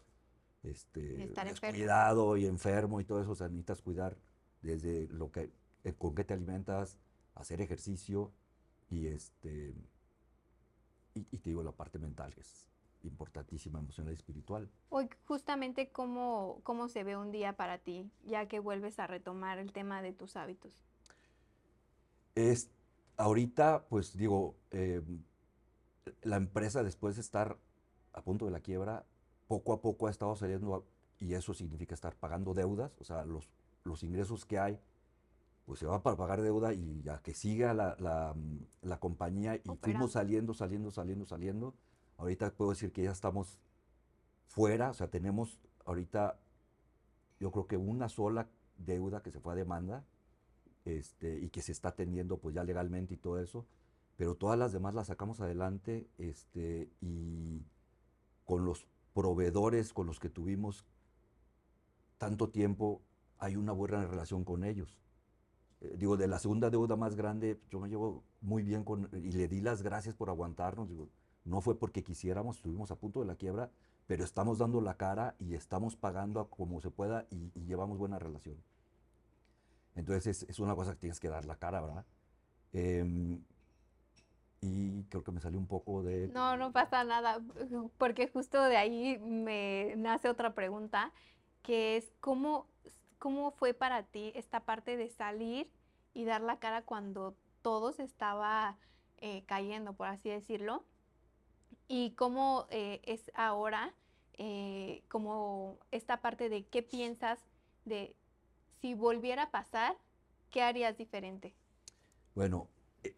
este, 0.64 1.24
estar 1.24 1.48
enfermo. 1.48 2.38
y 2.38 2.46
enfermo 2.46 3.02
y 3.02 3.06
todo 3.06 3.22
eso, 3.22 3.32
o 3.32 3.36
sea, 3.36 3.48
necesitas 3.48 3.82
cuidar 3.82 4.18
desde 4.62 5.08
lo 5.08 5.32
que, 5.32 5.52
eh, 5.84 5.94
con 5.94 6.16
qué 6.16 6.24
te 6.24 6.34
alimentas, 6.34 6.98
hacer 7.36 7.62
ejercicio 7.62 8.32
y 8.90 9.08
este, 9.08 9.74
y, 11.14 11.28
y 11.32 11.38
te 11.38 11.50
digo 11.50 11.64
la 11.64 11.72
parte 11.72 12.00
mental 12.00 12.34
que 12.34 12.42
es 12.42 12.68
importantísima, 13.04 13.80
emocional 13.80 14.12
y 14.12 14.16
espiritual. 14.16 14.70
Hoy 14.90 15.10
justamente 15.26 15.90
cómo, 15.90 16.60
cómo 16.64 16.90
se 16.90 17.04
ve 17.04 17.16
un 17.16 17.32
día 17.32 17.54
para 17.54 17.78
ti, 17.78 18.12
ya 18.26 18.48
que 18.48 18.60
vuelves 18.60 19.00
a 19.00 19.08
retomar 19.08 19.58
el 19.60 19.72
tema 19.72 20.02
de 20.02 20.14
tus 20.14 20.36
hábitos. 20.36 20.74
Es, 22.36 22.70
ahorita, 23.18 23.86
pues 23.90 24.16
digo, 24.18 24.56
eh, 24.72 25.02
la 26.24 26.38
empresa 26.38 26.84
después 26.84 27.16
de 27.16 27.22
estar 27.22 27.58
a 28.14 28.22
punto 28.22 28.46
de 28.46 28.52
la 28.52 28.60
quiebra, 28.60 29.06
poco 29.48 29.74
a 29.74 29.82
poco 29.82 30.08
ha 30.08 30.12
estado 30.12 30.36
saliendo 30.36 30.76
a- 30.76 30.84
y 31.20 31.34
eso 31.34 31.54
significa 31.54 31.94
estar 31.96 32.16
pagando 32.16 32.54
deudas, 32.54 32.92
o 33.00 33.04
sea, 33.04 33.26
los, 33.26 33.50
los 33.84 34.04
ingresos 34.04 34.46
que 34.46 34.58
hay, 34.60 34.80
pues 35.66 35.80
se 35.80 35.86
va 35.86 36.02
para 36.02 36.16
pagar 36.18 36.42
deuda 36.42 36.74
y 36.74 37.02
ya 37.04 37.22
que 37.22 37.34
siga 37.34 37.74
la, 37.74 37.96
la, 38.00 38.36
la 38.82 39.00
compañía 39.00 39.56
y 39.56 39.60
Operando. 39.60 39.82
fuimos 39.82 40.12
saliendo, 40.14 40.54
saliendo, 40.54 40.92
saliendo, 40.92 41.26
saliendo. 41.26 41.76
Ahorita 42.18 42.52
puedo 42.52 42.72
decir 42.72 42.92
que 42.92 43.04
ya 43.04 43.12
estamos 43.12 43.60
fuera, 44.48 44.90
o 44.90 44.94
sea, 44.94 45.10
tenemos 45.10 45.60
ahorita, 45.86 46.40
yo 47.40 47.52
creo 47.52 47.68
que 47.68 47.78
una 47.78 48.10
sola 48.10 48.48
deuda 48.78 49.22
que 49.22 49.32
se 49.32 49.40
fue 49.40 49.54
a 49.54 49.56
demanda, 49.56 50.04
este, 50.86 51.40
y 51.40 51.50
que 51.50 51.62
se 51.62 51.72
está 51.72 51.90
atendiendo 51.90 52.38
pues 52.38 52.56
ya 52.56 52.64
legalmente 52.64 53.14
y 53.14 53.18
todo 53.18 53.40
eso, 53.40 53.66
pero 54.18 54.36
todas 54.36 54.58
las 54.58 54.72
demás 54.72 54.96
las 54.96 55.08
sacamos 55.08 55.40
adelante, 55.40 56.08
este, 56.18 56.90
y 57.02 57.62
con 58.50 58.66
los 58.66 58.88
proveedores 59.14 59.94
con 59.94 60.08
los 60.08 60.20
que 60.20 60.28
tuvimos 60.28 60.84
tanto 62.18 62.50
tiempo, 62.50 63.04
hay 63.38 63.56
una 63.56 63.74
buena 63.74 64.04
relación 64.08 64.44
con 64.44 64.64
ellos. 64.64 64.98
Eh, 65.82 65.96
digo, 66.00 66.18
de 66.18 66.28
la 66.28 66.40
segunda 66.40 66.72
deuda 66.72 66.96
más 66.96 67.16
grande, 67.16 67.62
yo 67.70 67.80
me 67.80 67.90
llevo 67.90 68.24
muy 68.42 68.64
bien 68.64 68.84
con, 68.84 69.08
y 69.14 69.34
le 69.34 69.48
di 69.48 69.62
las 69.62 69.84
gracias 69.84 70.16
por 70.16 70.32
aguantarnos, 70.32 70.90
digo, 70.90 71.10
no 71.46 71.62
fue 71.62 71.78
porque 71.78 72.02
quisiéramos, 72.02 72.56
estuvimos 72.56 72.90
a 72.90 72.96
punto 72.96 73.20
de 73.20 73.28
la 73.28 73.36
quiebra, 73.36 73.70
pero 74.08 74.24
estamos 74.24 74.58
dando 74.58 74.82
la 74.82 74.98
cara 74.98 75.36
y 75.38 75.54
estamos 75.54 75.96
pagando 75.96 76.50
como 76.50 76.82
se 76.82 76.90
pueda 76.90 77.28
y, 77.30 77.52
llevamos 77.68 78.00
buena 78.00 78.18
relación. 78.18 78.58
Entonces 79.94 80.44
es, 80.50 80.60
una 80.60 80.74
cosa 80.74 80.94
que 80.94 81.02
tienes 81.02 81.20
que 81.20 81.30
dar 81.30 81.46
la 81.46 81.56
cara, 81.56 81.82
¿verdad? 81.82 82.06
Em, 82.74 83.44
y 84.62 85.04
creo 85.06 85.24
que 85.24 85.32
me 85.32 85.40
salió 85.40 85.60
un 85.60 85.68
poco 85.68 86.04
de... 86.04 86.28
No, 86.30 86.58
no 86.58 86.72
pasa 86.72 87.04
nada, 87.04 87.42
porque 87.98 88.28
justo 88.28 88.62
de 88.64 88.78
ahí 88.78 89.18
me 89.20 89.94
nace 89.98 90.30
otra 90.30 90.54
pregunta, 90.54 91.12
que 91.62 91.98
es 91.98 92.12
cómo, 92.20 92.68
cómo 93.18 93.52
fue 93.52 93.74
para 93.74 94.04
ti 94.04 94.32
esta 94.36 94.62
parte 94.62 94.98
de 94.98 95.10
salir 95.10 95.70
y 96.14 96.26
dar 96.26 96.42
la 96.42 96.60
cara 96.60 96.82
cuando 96.82 97.36
todo 97.62 97.94
se 97.94 98.04
estaba 98.04 98.78
eh, 99.18 99.44
cayendo, 99.46 99.94
por 99.94 100.08
así 100.08 100.30
decirlo, 100.30 100.84
y 101.88 102.12
cómo 102.12 102.68
eh, 102.70 103.02
es 103.04 103.32
ahora, 103.36 103.94
eh, 104.34 105.04
como 105.10 105.78
esta 105.92 106.22
parte 106.22 106.50
de 106.50 106.66
qué 106.66 106.84
piensas 106.84 107.40
de 107.86 108.16
si 108.82 108.94
volviera 108.94 109.44
a 109.44 109.52
pasar, 109.52 109.98
¿qué 110.52 110.62
harías 110.62 110.98
diferente? 110.98 111.54
Bueno, 112.36 112.68
eh, 113.04 113.16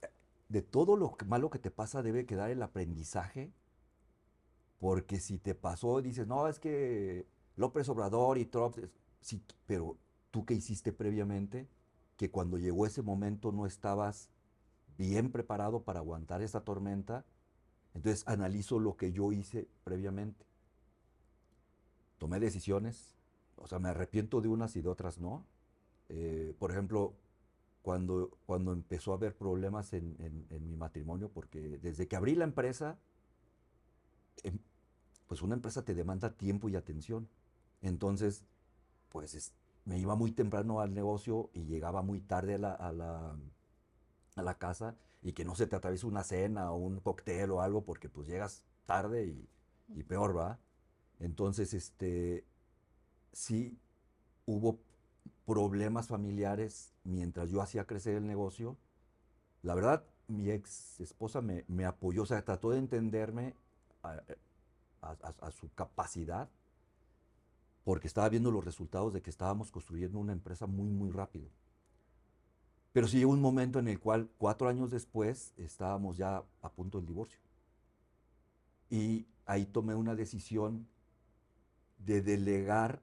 de 0.51 0.61
todo 0.61 0.97
lo 0.97 1.15
malo 1.25 1.49
que 1.49 1.59
te 1.59 1.71
pasa 1.71 2.03
debe 2.03 2.25
quedar 2.25 2.51
el 2.51 2.61
aprendizaje, 2.61 3.53
porque 4.79 5.19
si 5.19 5.37
te 5.37 5.55
pasó, 5.55 6.01
dices, 6.01 6.27
no, 6.27 6.47
es 6.47 6.59
que 6.59 7.25
López 7.55 7.87
Obrador 7.87 8.37
y 8.37 8.45
Trump, 8.45 8.75
sí, 9.21 9.41
pero 9.65 9.97
tú 10.29 10.45
qué 10.45 10.53
hiciste 10.53 10.91
previamente, 10.91 11.69
que 12.17 12.29
cuando 12.31 12.57
llegó 12.57 12.85
ese 12.85 13.01
momento 13.01 13.53
no 13.53 13.65
estabas 13.65 14.29
bien 14.97 15.31
preparado 15.31 15.83
para 15.83 15.99
aguantar 15.99 16.41
esa 16.41 16.65
tormenta, 16.65 17.25
entonces 17.93 18.27
analizo 18.27 18.77
lo 18.77 18.97
que 18.97 19.13
yo 19.13 19.31
hice 19.31 19.69
previamente. 19.85 20.45
Tomé 22.17 22.39
decisiones, 22.39 23.15
o 23.55 23.67
sea, 23.67 23.79
me 23.79 23.89
arrepiento 23.89 24.41
de 24.41 24.49
unas 24.49 24.75
y 24.75 24.81
de 24.81 24.89
otras 24.89 25.17
no. 25.17 25.45
Eh, 26.09 26.53
por 26.59 26.71
ejemplo, 26.71 27.13
cuando, 27.81 28.31
cuando 28.45 28.73
empezó 28.73 29.13
a 29.13 29.15
haber 29.15 29.35
problemas 29.35 29.93
en, 29.93 30.15
en- 30.19 30.45
en 30.49 30.67
mi 30.67 30.75
matrimonio, 30.75 31.29
porque 31.33 31.59
desde 31.79 32.07
que 32.07 32.15
abrí 32.15 32.35
la 32.35 32.45
empresa, 32.45 32.97
em, 34.43 34.59
pues 35.27 35.41
una 35.41 35.55
empresa 35.55 35.83
te 35.85 35.95
demanda 35.95 36.31
tiempo 36.37 36.69
y 36.69 36.75
atención. 36.75 37.29
Entonces, 37.81 38.45
pues 39.09 39.35
es- 39.35 39.53
me 39.85 39.99
iba 39.99 40.15
muy 40.15 40.31
temprano 40.33 40.81
al 40.81 40.93
negocio 40.95 41.49
y 41.53 41.65
llegaba 41.65 42.01
muy 42.01 42.21
tarde 42.21 42.55
a 42.55 42.59
la, 42.59 42.73
a 42.73 42.91
la, 42.93 43.35
a 44.35 44.41
la 44.43 44.57
casa 44.57 44.95
y 45.21 45.33
que 45.33 45.45
no 45.45 45.55
se 45.55 45.67
te 45.67 45.75
atraviese 45.75 46.05
una 46.07 46.23
cena 46.23 46.71
o 46.71 46.77
un 46.77 46.99
cóctel 46.99 47.51
o 47.51 47.61
algo 47.61 47.83
porque 47.83 48.09
pues 48.09 48.27
llegas 48.27 48.63
tarde 48.85 49.25
y, 49.27 49.49
y 49.95 50.03
peor, 50.03 50.37
¿va? 50.37 50.59
Entonces, 51.19 51.73
este, 51.73 52.45
sí 53.33 53.79
hubo 54.45 54.79
problemas 55.45 56.07
familiares 56.07 56.93
mientras 57.03 57.49
yo 57.49 57.61
hacía 57.61 57.85
crecer 57.85 58.15
el 58.15 58.27
negocio. 58.27 58.77
La 59.63 59.75
verdad, 59.75 60.03
mi 60.27 60.49
ex 60.49 60.99
esposa 60.99 61.41
me, 61.41 61.65
me 61.67 61.85
apoyó, 61.85 62.23
o 62.23 62.25
sea, 62.25 62.43
trató 62.43 62.71
de 62.71 62.79
entenderme 62.79 63.55
a, 64.03 65.51
su 65.51 65.71
capacidad, 65.73 66.49
porque 67.83 68.07
estaba 68.07 68.29
viendo 68.29 68.51
los 68.51 68.63
resultados 68.63 69.13
de 69.13 69.21
que 69.21 69.29
estábamos 69.29 69.71
construyendo 69.71 70.19
una 70.19 70.33
empresa 70.33 70.67
muy, 70.67 70.89
muy 70.89 71.09
rápido. 71.09 71.49
Pero 72.93 73.07
sí 73.07 73.17
llegó 73.17 73.31
un 73.31 73.41
momento 73.41 73.79
en 73.79 73.87
el 73.87 73.99
cual, 73.99 74.29
cuatro 74.37 74.67
años 74.67 74.91
después, 74.91 75.53
estábamos 75.57 76.17
ya 76.17 76.43
a 76.61 76.71
punto 76.71 76.97
del 76.97 77.07
divorcio. 77.07 77.39
Y 78.89 79.25
ahí 79.45 79.65
tomé 79.65 79.95
una 79.95 80.15
decisión 80.15 80.87
de 81.97 82.21
delegar 82.21 83.01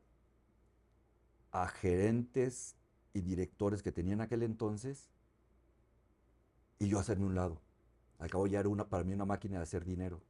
a 1.53 1.69
gerentes 1.69 2.77
y 3.13 3.21
directores 3.21 3.83
que 3.83 3.93
tenían 3.93 4.21
aquel 4.21 4.43
entonces 4.43 5.11
y 6.79 6.89
yo 6.89 6.99
hacerme 6.99 7.27
un 7.27 7.35
lado. 7.35 7.61
Al 8.19 8.31
cabo 8.31 8.47
ya 8.47 8.61
era 8.61 8.69
una, 8.69 8.89
para 8.89 9.05
mí 9.05 9.13
una 9.13 9.25
máquina 9.25 9.57
de 9.57 9.63
hacer 9.63 9.85
dinero. 9.85 10.21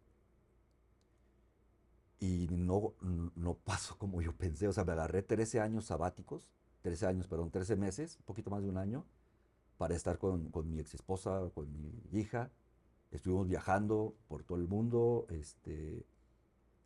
Y 2.20 2.48
no, 2.50 2.94
no 3.36 3.54
pasó 3.54 3.96
como 3.98 4.20
yo 4.22 4.34
pensé. 4.34 4.68
O 4.68 4.72
sea, 4.72 4.84
me 4.84 4.92
agarré 4.92 5.22
13 5.22 5.60
años 5.60 5.86
sabáticos, 5.86 6.48
13 6.82 7.06
años, 7.06 7.26
perdón, 7.28 7.50
13 7.50 7.76
meses, 7.76 8.16
un 8.18 8.24
poquito 8.24 8.50
más 8.50 8.62
de 8.62 8.68
un 8.68 8.76
año, 8.76 9.04
para 9.76 9.94
estar 9.94 10.18
con, 10.18 10.50
con 10.50 10.70
mi 10.70 10.80
ex 10.80 10.94
esposa, 10.94 11.50
con 11.54 11.70
mi 11.80 12.18
hija. 12.18 12.50
Estuvimos 13.10 13.48
viajando 13.48 14.14
por 14.26 14.42
todo 14.42 14.58
el 14.58 14.68
mundo. 14.68 15.26
Este, 15.30 16.04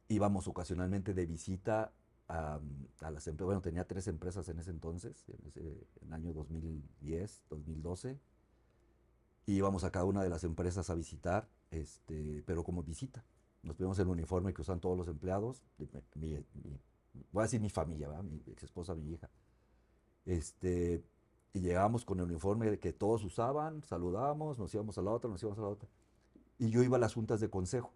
íbamos 0.09 0.47
ocasionalmente 0.47 1.15
de 1.15 1.27
visita 1.27 1.93
a, 2.33 2.61
a 3.01 3.11
las 3.11 3.27
empresas. 3.27 3.47
Bueno, 3.47 3.61
tenía 3.61 3.87
tres 3.87 4.09
empresas 4.09 4.49
en 4.49 4.59
ese 4.59 4.71
entonces, 4.71 5.25
en, 5.29 5.47
ese, 5.47 5.61
en 6.01 6.09
el 6.09 6.13
año 6.13 6.33
2010, 6.33 7.43
2012 7.51 8.19
y 9.47 9.55
íbamos 9.55 9.85
a 9.85 9.91
cada 9.91 10.05
una 10.05 10.23
de 10.23 10.29
las 10.29 10.45
empresas 10.45 10.89
a 10.91 10.95
visitar, 10.95 11.49
este, 11.71 12.43
pero 12.47 12.63
como 12.65 12.83
visita. 12.83 13.25
Nos 13.63 13.79
vemos 13.79 13.99
el 13.99 14.09
uniforme 14.09 14.53
que 14.55 14.63
usan 14.63 14.81
todos 14.81 14.97
los 14.97 15.09
empleados, 15.09 15.63
mi, 16.15 16.37
mi, 16.55 16.81
voy 17.33 17.43
a 17.43 17.43
decir 17.43 17.61
mi 17.61 17.71
familia, 17.71 18.09
¿verdad? 18.09 18.25
mi 18.25 18.43
ex 18.47 18.65
esposa, 18.65 18.95
mi 18.95 19.13
hija. 19.13 19.31
Este, 20.25 21.03
y 21.53 21.61
llegamos 21.61 22.05
con 22.05 22.19
el 22.21 22.27
uniforme 22.27 22.79
que 22.79 22.93
todos 22.93 23.25
usaban, 23.25 23.83
saludábamos, 23.83 24.59
nos 24.59 24.73
íbamos 24.75 24.97
a 24.99 25.03
la 25.03 25.11
otra, 25.11 25.31
nos 25.31 25.43
íbamos 25.43 25.59
a 25.59 25.63
la 25.63 25.69
otra. 25.69 25.89
Y 26.59 26.71
yo 26.71 26.83
iba 26.83 26.97
a 26.97 27.01
las 27.01 27.15
juntas 27.15 27.41
de 27.41 27.51
consejo, 27.51 27.93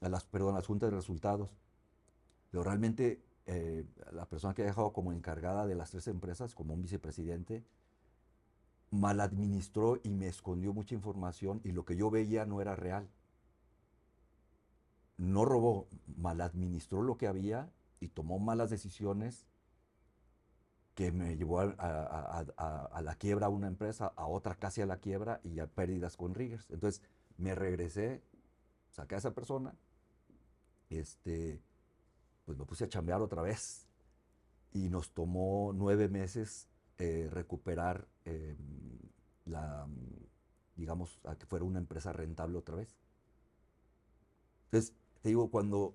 a 0.00 0.08
las, 0.08 0.24
perdón, 0.24 0.54
a 0.54 0.58
las 0.58 0.66
juntas 0.66 0.90
de 0.90 0.96
resultados. 0.96 1.50
Pero 2.50 2.64
realmente 2.64 3.22
eh, 3.50 3.86
la 4.12 4.26
persona 4.26 4.52
que 4.52 4.60
ha 4.60 4.66
dejado 4.66 4.92
como 4.92 5.10
encargada 5.10 5.66
de 5.66 5.74
las 5.74 5.90
tres 5.90 6.06
empresas, 6.06 6.54
como 6.54 6.74
un 6.74 6.82
vicepresidente, 6.82 7.64
mal 8.90 9.20
administró 9.20 9.98
y 10.04 10.10
me 10.10 10.28
escondió 10.28 10.74
mucha 10.74 10.94
información 10.94 11.62
y 11.64 11.72
lo 11.72 11.86
que 11.86 11.96
yo 11.96 12.10
veía 12.10 12.44
no 12.44 12.60
era 12.60 12.76
real. 12.76 13.08
No 15.16 15.46
robó, 15.46 15.88
mal 16.18 16.42
administró 16.42 17.00
lo 17.00 17.16
que 17.16 17.26
había 17.26 17.72
y 18.00 18.08
tomó 18.08 18.38
malas 18.38 18.68
decisiones 18.68 19.46
que 20.94 21.10
me 21.10 21.34
llevó 21.36 21.60
a, 21.60 21.74
a, 21.78 22.44
a, 22.58 22.84
a, 22.84 23.02
la 23.02 23.14
quiebra 23.14 23.46
a 23.46 23.50
una 23.50 23.66
empresa, 23.66 24.12
a 24.14 24.26
otra 24.26 24.56
casi 24.56 24.82
a 24.82 24.86
la 24.86 24.98
quiebra 24.98 25.40
y 25.42 25.58
a 25.60 25.66
pérdidas 25.66 26.18
con 26.18 26.34
Riggers. 26.34 26.68
Entonces 26.70 27.02
me 27.38 27.54
regresé, 27.54 28.22
saqué 28.90 29.14
a 29.14 29.18
esa 29.18 29.32
persona, 29.32 29.74
este, 30.90 31.62
pues 32.48 32.56
me 32.56 32.64
puse 32.64 32.84
a 32.84 32.88
chambear 32.88 33.20
otra 33.20 33.42
vez 33.42 33.86
y 34.72 34.88
nos 34.88 35.12
tomó 35.12 35.74
nueve 35.74 36.08
meses 36.08 36.66
eh, 36.96 37.28
recuperar 37.30 38.08
eh, 38.24 38.56
la, 39.44 39.86
digamos, 40.74 41.20
a 41.24 41.36
que 41.36 41.44
fuera 41.44 41.66
una 41.66 41.78
empresa 41.78 42.10
rentable 42.10 42.56
otra 42.56 42.76
vez. 42.76 42.96
Entonces, 44.64 44.94
te 45.20 45.28
digo, 45.28 45.50
cuando 45.50 45.94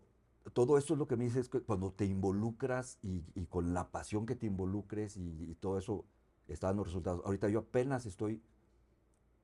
todo 0.54 0.78
esto 0.78 0.94
es 0.94 1.00
lo 1.00 1.08
que 1.08 1.18
me 1.18 1.24
dices, 1.24 1.50
cuando 1.66 1.92
te 1.92 2.06
involucras 2.06 3.00
y, 3.02 3.24
con 3.48 3.74
la 3.74 3.90
pasión 3.90 4.28
que 4.28 4.36
te 4.36 4.46
involucres 4.46 5.18
y, 5.18 5.50
y, 5.50 5.56
todo 5.56 5.80
eso 5.80 6.06
está 6.48 6.68
dando 6.68 6.84
resultados. 6.84 7.26
Ahorita 7.26 7.50
yo 7.50 7.62
apenas 7.62 8.06
estoy 8.06 8.44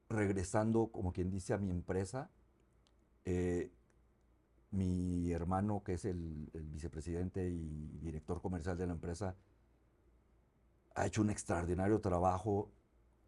regresando, 0.10 0.92
como 0.92 1.12
quien 1.12 1.32
dice, 1.32 1.56
a 1.56 1.58
mi 1.58 1.72
empresa. 1.72 2.30
Eh, 3.26 3.72
mi 4.72 5.32
hermano, 5.32 5.84
que 5.84 5.94
es 5.94 6.06
el, 6.06 6.50
el 6.54 6.64
vicepresidente 6.70 7.50
y 7.50 7.98
director 8.02 8.42
comercial 8.42 8.78
de 8.78 8.88
la 8.88 8.94
empresa, 8.94 9.36
ha 10.96 11.06
hecho 11.06 11.22
un 11.22 11.30
extraordinario 11.30 12.00
trabajo 12.02 12.72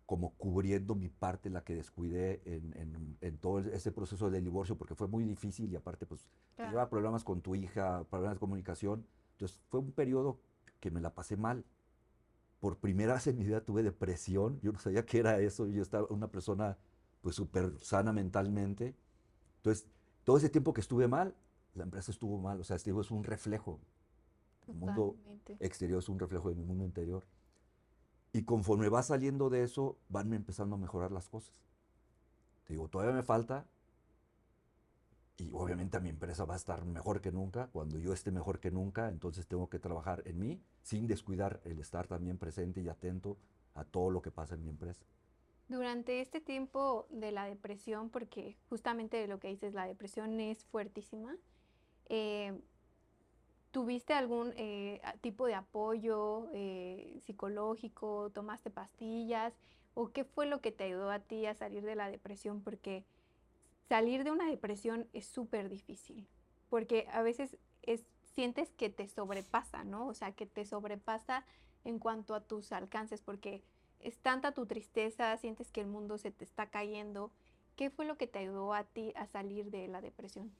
como 0.06 0.34
cubriendo 0.36 0.94
mi 0.94 1.08
parte, 1.08 1.50
la 1.50 1.64
que 1.64 1.74
descuidé 1.76 2.42
en, 2.46 2.76
en, 2.78 3.18
en 3.22 3.38
todo 3.38 3.60
ese 3.60 3.92
proceso 3.94 4.30
de 4.30 4.42
divorcio, 4.42 4.78
porque 4.78 4.94
fue 4.96 5.08
muy 5.08 5.24
difícil 5.24 5.72
y 5.72 5.76
aparte 5.78 6.06
pues 6.06 6.28
claro. 6.56 6.72
lleva 6.72 6.89
problemas 6.89 7.24
con 7.24 7.42
tu 7.42 7.56
hija, 7.56 8.04
problemas 8.10 8.36
de 8.36 8.39
comunicación. 8.39 9.08
Entonces 9.34 9.60
fue 9.70 9.80
un 9.80 9.92
periodo 9.94 10.42
que 10.82 10.92
me 10.92 11.00
la 11.00 11.14
pasé 11.14 11.38
mal. 11.38 11.66
Por 12.60 12.78
primera 12.78 13.14
vez 13.14 13.28
en 13.28 13.38
mi 13.38 13.46
vida 13.46 13.62
tuve 13.64 13.84
depresión, 13.84 14.60
yo 14.62 14.72
no 14.74 14.80
sabía 14.80 15.06
qué 15.06 15.20
era 15.20 15.39
eso, 15.39 15.66
yo 15.68 15.82
estaba 15.82 16.08
una 16.10 16.30
persona 16.30 16.78
pues 17.22 17.36
súper 17.36 17.80
sana 17.80 18.12
mentalmente. 18.12 18.96
Entonces, 19.58 19.88
todo 20.24 20.38
ese 20.38 20.50
tiempo 20.50 20.74
que 20.74 20.82
estuve 20.82 21.08
mal, 21.08 21.36
la 21.74 21.84
empresa 21.84 22.12
estuvo 22.12 22.38
mal, 22.38 22.60
o 22.60 22.64
sea, 22.64 22.76
este 22.76 22.92
es 22.92 23.12
un 23.12 23.24
reflejo. 23.24 23.80
El 24.68 24.76
mundo 24.76 25.16
exterior 25.60 26.00
es 26.00 26.10
un 26.10 26.20
reflejo 26.20 26.50
de 26.50 26.56
mi 26.56 26.64
mundo 26.64 26.86
interior. 26.86 27.26
Y 28.34 28.44
conforme 28.44 28.90
va 28.90 29.04
saliendo 29.04 29.50
de 29.50 29.64
eso, 29.64 29.98
van 30.10 30.34
empezando 30.34 30.76
a 30.76 30.80
mejorar 30.80 31.12
las 31.12 31.28
cosas. 31.28 31.54
Te 32.66 32.74
digo, 32.74 32.88
todavía 32.88 33.14
me 33.14 33.24
falta. 33.24 33.66
Y 35.38 35.50
obviamente 35.54 35.98
a 35.98 36.00
mi 36.00 36.10
empresa 36.10 36.46
va 36.46 36.54
a 36.54 36.58
estar 36.58 36.86
mejor 36.86 37.20
que 37.20 37.32
nunca. 37.32 37.68
Cuando 37.68 37.98
yo 37.98 38.14
esté 38.14 38.32
mejor 38.32 38.60
que 38.60 38.72
nunca, 38.72 39.10
entonces 39.10 39.48
tengo 39.48 39.70
que 39.70 39.80
trabajar 39.80 40.22
en 40.26 40.40
mí 40.40 40.62
sin 40.84 41.08
descuidar 41.08 41.60
el 41.66 41.80
estar 41.80 42.08
también 42.08 42.38
presente 42.38 42.82
y 42.82 42.88
atento 42.88 43.38
a 43.74 43.84
todo 43.84 44.12
lo 44.12 44.22
que 44.22 44.32
pasa 44.32 44.56
en 44.56 44.64
mi 44.64 44.70
empresa. 44.70 45.04
Durante 45.68 46.22
este 46.22 46.41
tiempo 46.41 47.07
de 47.09 47.32
la 47.32 47.45
depresión, 47.45 48.09
porque 48.09 48.57
justamente 48.70 49.26
lo 49.28 49.39
que 49.39 49.47
dices, 49.47 49.74
la 49.74 49.86
depresión 49.86 50.39
es 50.39 50.66
fuertísima, 50.66 51.38
eh, 52.09 52.59
¿Tuviste 53.72 54.14
algún 54.14 54.53
eh, 54.57 55.01
tipo 55.22 55.47
de 55.47 55.55
apoyo 55.55 56.49
eh, 56.53 57.18
psicológico? 57.22 58.30
¿Tomaste 58.34 58.70
pastillas? 58.70 59.53
¿O 59.93 60.12
qué 60.12 60.26
fue 60.26 60.45
lo 60.45 60.59
que 60.59 60.74
te 60.74 60.84
ayudó 60.84 61.09
a 61.09 61.20
ti 61.20 61.45
a 61.45 61.55
salir 61.55 61.84
de 61.84 61.95
la 61.95 62.12
depresión? 62.12 62.62
Porque 62.62 63.05
salir 63.88 64.26
de 64.26 64.32
una 64.32 64.49
depresión 64.49 65.07
es 65.14 65.26
súper 65.26 65.70
difícil, 65.70 66.28
porque 66.70 67.07
a 67.14 67.22
veces 67.22 67.57
es, 67.82 68.03
sientes 68.34 68.72
que 68.72 68.89
te 68.89 69.07
sobrepasa, 69.07 69.86
¿no? 69.86 70.07
O 70.07 70.14
sea, 70.14 70.34
que 70.34 70.45
te 70.45 70.66
sobrepasa 70.66 71.45
en 71.86 71.97
cuanto 71.97 72.36
a 72.36 72.41
tus 72.41 72.74
alcances, 72.74 73.22
porque 73.22 73.64
es 74.04 74.18
tanta 74.18 74.54
tu 74.54 74.66
tristeza, 74.66 75.36
sientes 75.38 75.72
que 75.72 75.82
el 75.82 75.88
mundo 75.88 76.18
se 76.18 76.32
te 76.32 76.43
está 76.43 76.70
cayendo. 76.70 77.32
¿Qué 77.76 77.89
fue 77.89 78.06
lo 78.06 78.18
que 78.18 78.28
te 78.28 78.39
ayudó 78.39 78.74
a 78.74 78.84
ti 78.84 79.14
a 79.16 79.26
salir 79.28 79.72
de 79.72 79.88
la 79.88 80.02
depresión? 80.02 80.52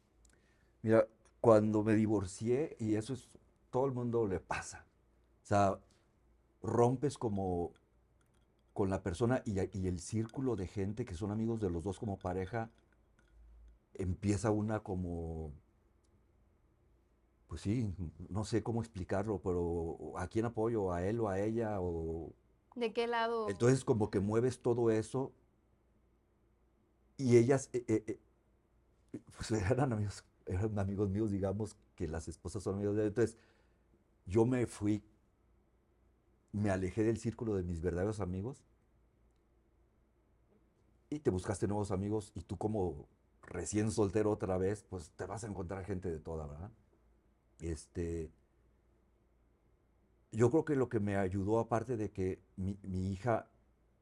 Mira, 0.81 1.07
cuando 1.39 1.83
me 1.83 1.95
divorcié, 1.95 2.75
y 2.79 2.95
eso 2.95 3.13
es, 3.13 3.29
todo 3.69 3.85
el 3.85 3.91
mundo 3.91 4.27
le 4.27 4.39
pasa, 4.39 4.85
o 5.43 5.45
sea, 5.45 5.79
rompes 6.61 7.17
como 7.17 7.73
con 8.73 8.89
la 8.89 9.03
persona 9.03 9.41
y, 9.45 9.59
el 9.59 9.99
círculo 9.99 10.55
de 10.55 10.67
gente 10.67 11.05
que 11.05 11.15
son 11.15 11.31
amigos 11.31 11.59
de 11.59 11.69
los 11.69 11.83
dos 11.83 11.99
como 11.99 12.17
pareja, 12.17 12.69
empieza 13.93 14.51
una 14.51 14.79
como, 14.79 15.51
pues 17.47 17.61
sí, 17.61 17.93
no 18.29 18.45
sé 18.45 18.63
cómo 18.63 18.81
explicarlo, 18.81 19.39
pero 19.39 20.17
¿a 20.17 20.27
quién 20.27 20.45
apoyo? 20.45 20.93
¿A 20.93 21.05
él 21.05 21.19
o 21.19 21.29
a 21.29 21.39
ella? 21.39 21.81
O... 21.81 22.33
¿De 22.76 22.93
qué 22.93 23.07
lado? 23.07 23.49
Entonces 23.49 23.84
como 23.84 24.09
que 24.09 24.19
mueves 24.19 24.59
todo 24.59 24.91
eso 24.91 25.34
y 27.17 27.38
ellas, 27.38 27.69
eh, 27.74 27.84
eh, 27.88 28.19
pues 29.38 29.51
eran 29.72 29.93
amigos 29.93 30.24
eran 30.45 30.78
amigos 30.80 31.09
míos, 31.09 31.32
digamos, 31.32 31.76
que 31.95 32.07
las 32.07 32.28
esposas 32.28 32.63
son 32.63 32.76
amigos 32.76 32.95
de 32.95 33.07
Entonces, 33.07 33.38
yo 34.26 34.45
me 34.45 34.65
fui, 34.65 35.03
me 36.51 36.69
alejé 36.69 37.03
del 37.03 37.17
círculo 37.17 37.55
de 37.55 37.63
mis 37.63 37.82
verdaderos 37.82 38.19
amigos 38.19 38.63
y 41.09 41.19
te 41.19 41.30
buscaste 41.30 41.67
nuevos 41.67 41.91
amigos 41.91 42.32
y 42.36 42.41
tú 42.41 42.57
como 42.57 43.07
recién 43.43 43.91
soltero 43.91 44.32
otra 44.32 44.57
vez, 44.57 44.84
pues 44.89 45.09
te 45.11 45.26
vas 45.26 45.43
a 45.43 45.47
encontrar 45.47 45.86
gente 45.86 46.09
de 46.09 46.19
toda, 46.19 46.47
¿verdad? 46.47 46.72
Este, 47.59 48.32
yo 50.32 50.49
creo 50.49 50.65
que 50.65 50.75
lo 50.75 50.89
que 50.89 50.99
me 50.99 51.15
ayudó, 51.17 51.59
aparte 51.59 51.97
de 51.97 52.11
que 52.11 52.41
mi, 52.55 52.77
mi 52.84 53.11
hija 53.11 53.49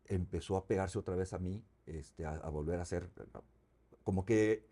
empezó 0.06 0.58
a 0.58 0.66
pegarse 0.68 1.00
otra 1.00 1.16
vez 1.16 1.34
a 1.34 1.40
mí, 1.40 1.64
este, 1.86 2.26
a, 2.26 2.32
a 2.36 2.50
volver 2.50 2.80
a 2.80 2.86
ser, 2.86 3.10
como 4.04 4.26
que 4.26 4.68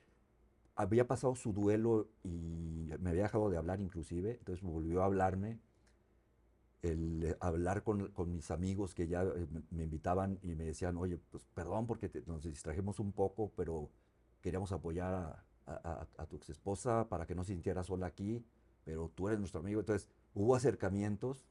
había 0.75 1.07
pasado 1.07 1.35
su 1.35 1.53
duelo 1.53 2.09
y 2.23 2.89
me 2.99 3.09
había 3.11 3.23
dejado 3.23 3.49
de 3.49 3.57
hablar 3.57 3.81
inclusive, 3.81 4.37
entonces 4.39 4.63
volvió 4.63 5.01
a 5.01 5.05
hablarme, 5.05 5.59
el 6.83 7.35
hablar 7.39 7.83
con, 7.83 8.11
con 8.11 8.31
mis 8.31 8.51
amigos 8.51 8.93
que 8.93 9.07
ya 9.07 9.23
eh, 9.23 9.47
me 9.71 9.83
invitaban 9.83 10.39
y 10.43 10.55
me 10.55 10.63
decían, 10.65 10.95
oye, 10.97 11.17
pues 11.31 11.43
perdón 11.53 11.87
porque 11.87 12.07
te, 12.09 12.21
nos 12.25 12.43
distrajimos 12.43 12.99
un 12.99 13.11
poco, 13.11 13.51
pero 13.55 13.89
queríamos 14.41 14.71
apoyar 14.71 15.13
a, 15.13 15.43
a, 15.65 16.07
a, 16.17 16.25
tu 16.27 16.35
ex 16.37 16.49
esposa 16.51 17.07
para 17.09 17.25
que 17.25 17.35
no 17.35 17.43
se 17.43 17.53
sintiera 17.53 17.83
sola 17.83 18.07
aquí, 18.07 18.45
pero 18.85 19.11
tú 19.15 19.27
eres 19.27 19.39
nuestro 19.39 19.59
amigo. 19.61 19.79
Entonces 19.79 20.07
hubo 20.37 20.55
acercamientos 20.55 21.45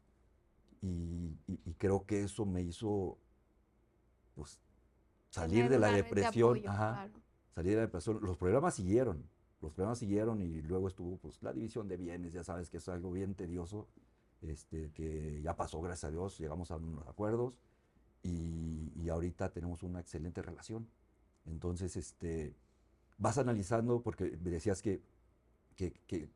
y, 0.81 1.39
y, 1.47 1.61
y 1.65 1.75
creo 1.75 2.07
que 2.07 2.23
eso 2.23 2.47
me 2.47 2.63
hizo 2.63 3.19
pues, 4.35 4.61
salir 5.31 5.69
de 5.69 5.79
la 5.79 5.93
depresión. 5.93 6.55
De 6.55 6.61
apoyo, 6.61 6.71
ajá, 6.71 6.93
claro 6.95 7.27
salir 7.57 7.71
de 7.71 7.77
la 7.77 7.83
depresión. 7.83 8.21
Los 8.23 8.37
programas 8.37 8.75
siguieron, 8.75 9.25
los 9.63 9.73
problemas 9.73 9.99
siguieron 9.99 10.43
y 10.43 10.61
luego 10.63 10.89
estuvo 10.89 11.17
pues 11.17 11.43
la 11.43 11.53
división 11.53 11.89
de 11.89 11.97
bienes, 11.97 12.35
ya 12.35 12.45
sabes 12.45 12.69
que 12.69 12.77
es 12.77 12.89
algo 12.89 13.11
bien 13.11 13.35
tedioso, 13.35 13.89
este, 14.43 14.93
que 14.93 15.41
ya 15.43 15.57
pasó, 15.57 15.81
gracias 15.81 16.05
a 16.05 16.11
Dios, 16.11 16.39
llegamos 16.39 16.71
a 16.71 16.77
unos 16.77 17.09
acuerdos 17.09 17.59
y, 18.23 18.93
y 18.95 19.09
ahorita 19.09 19.51
tenemos 19.53 19.83
una 19.83 20.01
excelente 20.01 20.43
relación. 20.43 20.87
Entonces, 21.47 21.97
este, 21.97 22.55
vas 23.17 23.39
analizando, 23.39 24.03
porque 24.03 24.37
me 24.43 24.51
decías 24.51 24.83
que, 24.83 25.01
que, 25.77 25.93
que, 26.07 26.29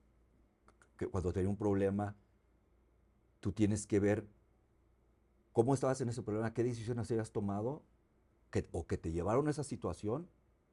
que 0.96 1.06
cuando 1.08 1.32
tenía 1.32 1.50
un 1.50 1.56
problema, 1.56 2.16
tú 3.40 3.52
tienes 3.52 3.86
que 3.86 4.00
ver 4.00 4.26
cómo 5.52 5.74
estabas 5.74 6.00
en 6.00 6.08
ese 6.08 6.22
problema, 6.22 6.54
qué 6.54 6.62
decisiones 6.62 7.10
habías 7.10 7.32
tomado 7.32 7.82
que, 8.50 8.68
o 8.72 8.86
que 8.86 8.98
te 8.98 9.12
llevaron 9.12 9.48
a 9.48 9.50
esa 9.50 9.64
situación, 9.64 10.28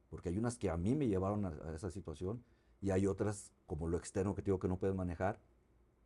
porque 0.10 0.30
hay 0.30 0.38
unas 0.38 0.58
que 0.58 0.70
a 0.70 0.78
mí 0.78 0.96
me 0.96 1.08
llevaron 1.08 1.46
a, 1.46 1.50
a, 1.50 1.76
esa 1.76 1.92
situación 1.92 2.44
y 2.82 2.92
hay 2.92 3.08
otras, 3.08 3.52
como 3.66 3.88
lo 3.88 3.98
externo 3.98 4.36
que 4.36 4.42
te 4.42 4.48
digo 4.48 4.60
que 4.60 4.68
no 4.68 4.78
puedes 4.78 4.96
manejar, 4.96 5.40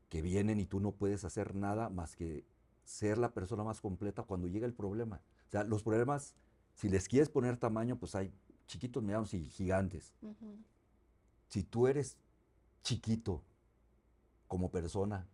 que 0.09 0.21
vienen 0.21 0.59
y 0.59 0.65
tú 0.65 0.79
no 0.79 0.91
puedes 0.91 1.23
hacer 1.23 1.55
nada 1.55 1.89
más 1.89 2.15
que 2.15 2.45
ser 2.83 3.17
la 3.17 3.33
persona 3.33 3.63
más 3.63 3.81
completa 3.81 4.23
cuando 4.23 4.47
llega 4.47 4.65
el 4.65 4.73
problema. 4.73 5.21
O 5.47 5.51
sea, 5.51 5.63
los 5.63 5.83
problemas, 5.83 6.35
si 6.73 6.89
les 6.89 7.07
quieres 7.07 7.29
poner 7.29 7.57
tamaño, 7.57 7.97
pues 7.97 8.15
hay 8.15 8.33
chiquitos, 8.67 9.03
medianos 9.03 9.33
y 9.33 9.45
gigantes. 9.49 10.13
Uh 10.21 10.29
-huh. 10.29 10.63
Si 11.47 11.63
tú 11.63 11.87
eres 11.87 12.17
chiquito 12.83 13.43
como 14.47 14.71
persona, 14.71 15.27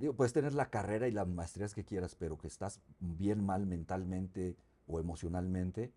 digo, 0.00 0.14
puedes 0.14 0.32
tener 0.32 0.54
la 0.54 0.70
carrera 0.70 1.06
y 1.06 1.12
las 1.12 1.28
maestrías 1.28 1.74
que 1.74 1.84
quieras, 1.84 2.16
pero 2.16 2.38
que 2.38 2.46
estás 2.46 2.80
bien 2.98 3.44
mal 3.44 3.66
mentalmente 3.66 4.56
o 4.86 4.98
emocionalmente, 4.98 5.92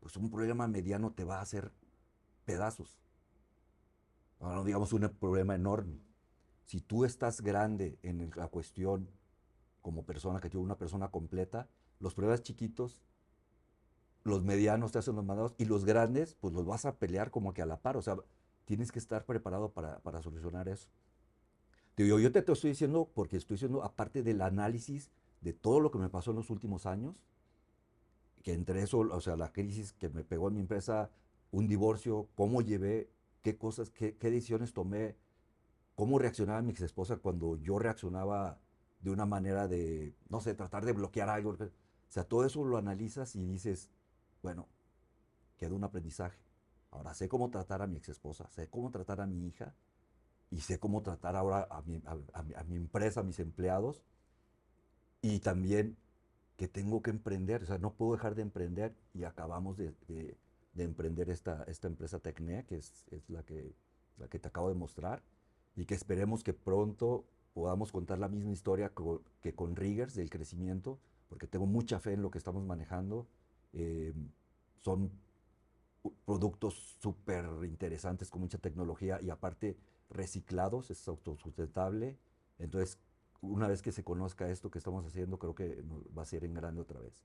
pues 0.00 0.16
un 0.16 0.30
problema 0.30 0.68
mediano 0.68 1.12
te 1.12 1.24
va 1.24 1.38
a 1.38 1.42
hacer 1.42 1.72
pedazos. 2.44 3.00
No 4.40 4.62
digamos 4.64 4.92
un 4.92 5.08
problema 5.18 5.54
enorme. 5.54 6.00
Si 6.64 6.80
tú 6.80 7.04
estás 7.04 7.40
grande 7.40 7.98
en 8.02 8.30
la 8.36 8.46
cuestión 8.48 9.08
como 9.82 10.04
persona, 10.04 10.40
que 10.40 10.50
tú 10.50 10.60
una 10.60 10.76
persona 10.76 11.08
completa, 11.08 11.68
los 11.98 12.14
problemas 12.14 12.42
chiquitos, 12.42 13.00
los 14.22 14.44
medianos 14.44 14.92
te 14.92 14.98
hacen 14.98 15.16
los 15.16 15.24
mandados 15.24 15.54
y 15.58 15.64
los 15.64 15.84
grandes, 15.84 16.34
pues 16.34 16.52
los 16.52 16.66
vas 16.66 16.84
a 16.84 16.96
pelear 16.96 17.30
como 17.30 17.54
que 17.54 17.62
a 17.62 17.66
la 17.66 17.80
par. 17.80 17.96
O 17.96 18.02
sea, 18.02 18.16
tienes 18.66 18.92
que 18.92 18.98
estar 18.98 19.24
preparado 19.24 19.72
para, 19.72 19.98
para 20.00 20.22
solucionar 20.22 20.68
eso. 20.68 20.88
Digo, 22.04 22.20
yo 22.20 22.30
te, 22.30 22.42
te 22.42 22.52
estoy 22.52 22.70
diciendo 22.70 23.10
porque 23.12 23.36
estoy 23.36 23.56
diciendo, 23.56 23.82
aparte 23.82 24.22
del 24.22 24.40
análisis 24.40 25.10
de 25.40 25.52
todo 25.52 25.80
lo 25.80 25.90
que 25.90 25.98
me 25.98 26.08
pasó 26.08 26.30
en 26.30 26.36
los 26.36 26.48
últimos 26.48 26.86
años, 26.86 27.16
que 28.42 28.52
entre 28.52 28.82
eso, 28.82 28.98
o 29.00 29.20
sea, 29.20 29.36
la 29.36 29.52
crisis 29.52 29.92
que 29.92 30.08
me 30.08 30.22
pegó 30.22 30.48
en 30.48 30.54
mi 30.54 30.60
empresa, 30.60 31.10
un 31.50 31.66
divorcio, 31.66 32.28
cómo 32.36 32.62
llevé, 32.62 33.10
qué 33.42 33.56
cosas, 33.58 33.90
qué, 33.90 34.16
qué 34.16 34.30
decisiones 34.30 34.72
tomé, 34.72 35.16
cómo 35.96 36.20
reaccionaba 36.20 36.62
mi 36.62 36.70
ex 36.70 36.82
esposa 36.82 37.16
cuando 37.16 37.56
yo 37.56 37.80
reaccionaba 37.80 38.60
de 39.00 39.10
una 39.10 39.26
manera 39.26 39.66
de, 39.66 40.14
no 40.28 40.40
sé, 40.40 40.54
tratar 40.54 40.84
de 40.84 40.92
bloquear 40.92 41.28
algo. 41.28 41.50
O 41.50 41.56
sea, 42.08 42.22
todo 42.22 42.44
eso 42.44 42.64
lo 42.64 42.76
analizas 42.76 43.34
y 43.34 43.44
dices, 43.44 43.90
bueno, 44.40 44.68
queda 45.56 45.74
un 45.74 45.82
aprendizaje. 45.82 46.38
Ahora 46.92 47.12
sé 47.14 47.28
cómo 47.28 47.50
tratar 47.50 47.82
a 47.82 47.88
mi 47.88 47.96
ex 47.96 48.08
esposa, 48.08 48.48
sé 48.50 48.68
cómo 48.68 48.92
tratar 48.92 49.20
a 49.20 49.26
mi 49.26 49.48
hija 49.48 49.74
y 50.50 50.60
sé 50.60 50.78
cómo 50.78 51.02
tratar 51.02 51.36
ahora 51.36 51.66
a 51.70 51.82
mi, 51.82 52.02
a, 52.06 52.12
a, 52.32 52.60
a 52.60 52.64
mi, 52.64 52.76
empresa, 52.76 53.20
a 53.20 53.22
mis 53.22 53.38
empleados. 53.40 54.02
Y 55.20 55.40
también 55.40 55.96
que 56.56 56.68
tengo 56.68 57.02
que 57.02 57.10
emprender, 57.10 57.62
o 57.62 57.66
sea, 57.66 57.78
no 57.78 57.92
puedo 57.92 58.12
dejar 58.12 58.34
de 58.34 58.42
emprender 58.42 58.94
y 59.14 59.24
acabamos 59.24 59.76
de, 59.76 59.94
de, 60.08 60.36
de 60.74 60.84
emprender 60.84 61.30
esta, 61.30 61.64
esta 61.64 61.88
empresa 61.88 62.18
Tecne, 62.18 62.64
que 62.66 62.76
es, 62.76 63.04
es 63.10 63.28
la, 63.28 63.42
que, 63.42 63.74
la 64.16 64.28
que 64.28 64.38
te 64.38 64.48
acabo 64.48 64.68
de 64.68 64.74
mostrar, 64.74 65.22
y 65.76 65.84
que 65.84 65.94
esperemos 65.94 66.42
que 66.42 66.54
pronto 66.54 67.24
podamos 67.54 67.92
contar 67.92 68.18
la 68.18 68.28
misma 68.28 68.52
historia 68.52 68.92
que 69.40 69.54
con 69.54 69.76
Riggers 69.76 70.14
del 70.14 70.30
crecimiento, 70.30 70.98
porque 71.28 71.46
tengo 71.46 71.66
mucha 71.66 72.00
fe 72.00 72.12
en 72.14 72.22
lo 72.22 72.30
que 72.30 72.38
estamos 72.38 72.64
manejando. 72.64 73.26
Eh, 73.72 74.14
son 74.78 75.10
productos 76.24 76.74
súper 77.00 77.44
interesantes 77.64 78.30
con 78.30 78.40
mucha 78.40 78.58
tecnología 78.58 79.20
y 79.20 79.30
aparte 79.30 79.76
reciclados, 80.10 80.90
es 80.90 81.06
autosustentable. 81.08 82.18
Entonces, 82.58 82.98
una 83.40 83.68
vez 83.68 83.82
que 83.82 83.92
se 83.92 84.04
conozca 84.04 84.48
esto 84.50 84.70
que 84.70 84.78
estamos 84.78 85.04
haciendo, 85.06 85.38
creo 85.38 85.54
que 85.54 85.82
va 86.16 86.22
a 86.22 86.26
ser 86.26 86.44
en 86.44 86.54
grande 86.54 86.80
otra 86.80 87.00
vez. 87.00 87.24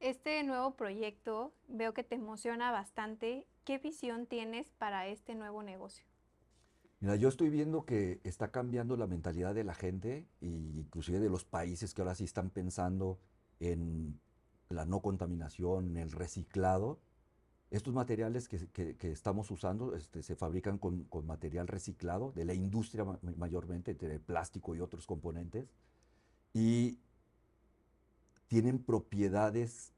Este 0.00 0.42
nuevo 0.42 0.76
proyecto 0.76 1.54
veo 1.68 1.94
que 1.94 2.04
te 2.04 2.16
emociona 2.16 2.70
bastante. 2.70 3.46
¿Qué 3.64 3.78
visión 3.78 4.26
tienes 4.26 4.70
para 4.72 5.06
este 5.06 5.34
nuevo 5.34 5.62
negocio? 5.62 6.04
Mira, 7.00 7.16
yo 7.16 7.28
estoy 7.28 7.50
viendo 7.50 7.84
que 7.84 8.20
está 8.24 8.50
cambiando 8.50 8.96
la 8.96 9.06
mentalidad 9.06 9.54
de 9.54 9.64
la 9.64 9.74
gente 9.74 10.26
e 10.40 10.46
inclusive 10.46 11.18
de 11.18 11.28
los 11.28 11.44
países 11.44 11.94
que 11.94 12.02
ahora 12.02 12.14
sí 12.14 12.24
están 12.24 12.50
pensando 12.50 13.18
en 13.60 14.20
la 14.68 14.84
no 14.84 15.00
contaminación, 15.00 15.90
en 15.90 15.96
el 15.98 16.10
reciclado. 16.10 16.98
Estos 17.70 17.92
materiales 17.92 18.48
que, 18.48 18.68
que, 18.68 18.96
que 18.96 19.10
estamos 19.10 19.50
usando 19.50 19.96
este, 19.96 20.22
se 20.22 20.36
fabrican 20.36 20.78
con, 20.78 21.04
con, 21.04 21.26
material 21.26 21.66
reciclado 21.66 22.32
de 22.32 22.44
la 22.44 22.54
industria 22.54 23.04
mayormente, 23.36 23.94
de 23.94 24.20
plástico 24.20 24.76
y 24.76 24.80
otros 24.80 25.06
componentes, 25.06 25.68
y 26.54 27.00
tienen 28.46 28.78
propiedades 28.78 29.92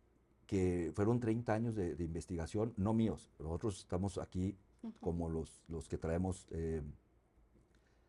que 0.46 0.92
fueron 0.94 1.20
30 1.20 1.52
años 1.52 1.74
de, 1.74 1.94
de 1.94 2.04
investigación, 2.04 2.72
no 2.78 2.94
míos, 2.94 3.30
nosotros 3.38 3.80
estamos 3.80 4.16
aquí 4.16 4.56
uh 4.82 4.88
-huh. 4.88 4.94
como 5.00 5.28
los, 5.28 5.62
los 5.68 5.88
que 5.88 5.98
traemos 5.98 6.46
eh, 6.50 6.82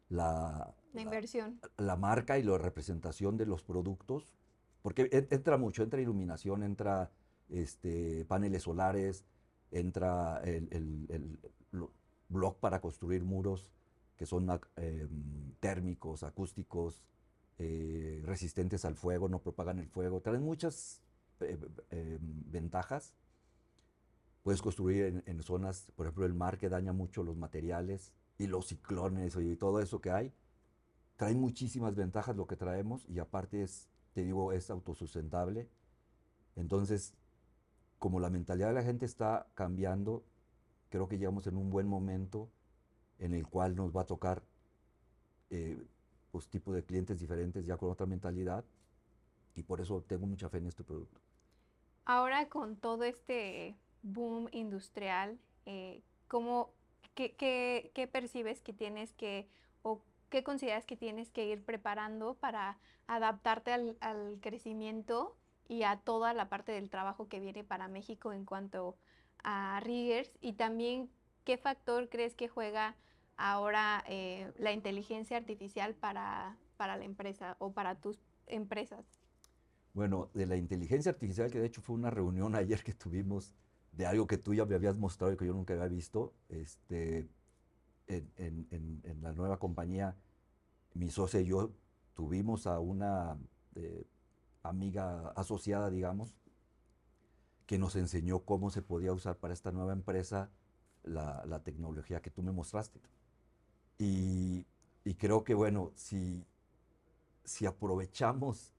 la, 0.07 0.73
la, 0.93 1.01
inversión. 1.01 1.59
La, 1.77 1.85
la, 1.85 1.95
marca 1.97 2.39
y 2.39 2.43
la 2.43 2.57
representación 2.57 3.35
de 3.35 3.45
los 3.45 3.61
productos, 3.63 4.33
porque 4.81 5.09
entra 5.11 5.57
mucho, 5.57 5.83
entra 5.83 5.99
iluminación, 5.99 6.63
entra 6.63 7.11
este, 7.49 8.25
paneles 8.25 8.63
solares, 8.63 9.25
entra 9.71 10.41
el, 10.43 10.67
el, 10.71 11.05
el, 11.09 11.39
block 12.29 12.59
para 12.59 12.79
construir 12.79 13.23
muros 13.23 13.71
que 14.15 14.25
son 14.25 14.47
eh, 14.75 15.07
térmicos, 15.59 16.23
acústicos, 16.23 17.01
eh, 17.57 18.21
resistentes 18.25 18.83
al 18.85 18.95
fuego, 18.95 19.29
no 19.29 19.39
propagan 19.39 19.79
el 19.79 19.87
fuego, 19.87 20.21
traen 20.21 20.43
muchas 20.43 21.01
eh, 21.39 22.17
ventajas. 22.19 23.13
Puedes 24.43 24.61
construir 24.61 25.23
en, 25.25 25.43
zonas, 25.43 25.91
por 25.95 26.05
ejemplo, 26.05 26.25
el 26.25 26.33
mar 26.33 26.57
que 26.57 26.69
daña 26.69 26.91
mucho 26.91 27.23
los 27.23 27.37
materiales 27.37 28.11
y 28.37 28.47
los 28.47 28.67
ciclones 28.67 29.37
y 29.37 29.55
todo 29.55 29.79
eso 29.79 30.01
que 30.01 30.11
hay. 30.11 30.33
Trae 31.15 31.35
muchísimas 31.35 31.95
ventajas 31.95 32.35
lo 32.35 32.45
que 32.45 32.55
traemos 32.55 33.07
y 33.07 33.19
aparte 33.19 33.63
es, 33.63 33.89
te 34.13 34.23
digo, 34.23 34.51
es 34.51 34.69
autosustentable. 34.69 35.69
Entonces, 36.55 37.13
como 37.99 38.19
la 38.19 38.29
mentalidad 38.29 38.69
de 38.69 38.73
la 38.73 38.83
gente 38.83 39.05
está 39.05 39.45
cambiando, 39.53 40.23
creo 40.89 41.07
que 41.07 41.17
llegamos 41.17 41.45
en 41.47 41.57
un 41.57 41.69
buen 41.69 41.87
momento 41.87 42.49
en 43.19 43.33
el 43.33 43.45
cual 43.45 43.75
nos 43.75 43.95
va 43.95 44.01
a 44.01 44.05
tocar 44.05 44.41
eh, 45.49 45.85
pues, 46.31 46.47
tipo 46.47 46.73
de 46.73 46.83
clientes 46.83 47.19
diferentes 47.19 47.65
ya 47.65 47.77
con 47.77 47.91
otra 47.91 48.05
mentalidad 48.05 48.63
y 49.53 49.63
por 49.63 49.81
eso 49.81 50.01
tengo 50.07 50.25
mucha 50.25 50.49
fe 50.49 50.59
en 50.59 50.67
este 50.67 50.83
producto. 50.83 51.19
Ahora 52.05 52.47
con 52.47 52.77
todo 52.77 53.03
este 53.03 53.75
boom 54.01 54.47
industrial, 54.53 55.37
eh, 55.65 56.01
¿cómo, 56.29 56.71
qué, 57.13 58.09
percibes 58.11 58.61
que 58.61 58.71
tienes 58.71 59.11
que 59.13 59.49
o 59.83 60.01
qué 60.29 60.43
consideras 60.43 60.85
que 60.85 60.95
tienes 60.95 61.29
que 61.29 61.45
ir 61.45 61.63
preparando 61.63 62.35
para 62.35 62.79
adaptarte 63.07 63.73
al 63.73 64.37
crecimiento 64.39 65.35
y 65.69 65.83
a 65.83 65.97
toda 65.97 66.33
la 66.33 66.49
parte 66.49 66.73
del 66.73 66.89
trabajo 66.89 67.29
que 67.29 67.39
viene 67.39 67.63
para 67.63 67.87
México 67.87 68.33
en 68.33 68.43
cuanto 68.43 68.97
a 69.43 69.79
riggers 69.79 70.31
y 70.41 70.53
también 70.53 71.09
qué 71.45 71.57
factor 71.57 72.09
crees 72.09 72.35
que 72.35 72.49
juega 72.49 72.97
ahora 73.37 74.03
eh, 74.07 74.51
la 74.57 74.73
inteligencia 74.73 75.37
artificial 75.37 75.95
para, 75.95 76.57
para 76.75 76.97
la 76.97 77.05
empresa 77.05 77.55
o 77.59 77.71
para 77.71 77.95
tus 77.95 78.19
empresas? 78.47 79.05
Bueno, 79.93 80.29
de 80.33 80.47
la 80.47 80.57
inteligencia 80.57 81.11
artificial, 81.11 81.49
que 81.51 81.59
de 81.59 81.67
hecho 81.67 81.81
fue 81.81 81.95
una 81.95 82.09
reunión 82.09 82.55
ayer 82.55 82.83
que 82.83 82.93
tuvimos 82.93 83.53
de 83.91 84.07
algo 84.07 84.27
que 84.27 84.37
tú 84.37 84.53
ya 84.53 84.65
me 84.65 84.75
habías 84.75 84.97
mostrado 84.97 85.33
y 85.33 85.37
que 85.37 85.45
yo 85.45 85.53
nunca 85.53 85.73
había 85.73 85.87
visto, 85.87 86.33
este, 86.49 87.29
en, 88.07 88.31
en, 88.37 89.01
en, 89.03 89.21
la 89.21 89.33
nueva 89.33 89.59
compañía, 89.59 90.15
mi 90.93 91.09
socia 91.09 91.39
y 91.39 91.45
yo 91.45 91.71
tuvimos 92.15 92.65
a 92.65 92.79
una 92.79 93.37
eh, 93.75 94.05
amiga 94.63 95.29
asociada, 95.35 95.89
digamos, 95.89 96.35
que 97.65 97.77
nos 97.77 97.95
enseñó 97.95 98.39
cómo 98.39 98.69
se 98.69 98.81
podía 98.81 99.13
usar 99.13 99.37
para 99.37 99.53
esta 99.53 99.71
nueva 99.71 99.93
empresa 99.93 100.49
la, 101.03 101.43
la 101.45 101.63
tecnología 101.63 102.21
que 102.21 102.31
tú 102.31 102.41
me 102.41 102.51
mostraste. 102.51 102.99
Y, 103.97 104.65
y, 105.03 105.15
creo 105.15 105.43
que, 105.43 105.53
bueno, 105.53 105.91
si, 105.95 106.45
si 107.43 107.65
aprovechamos 107.65 108.73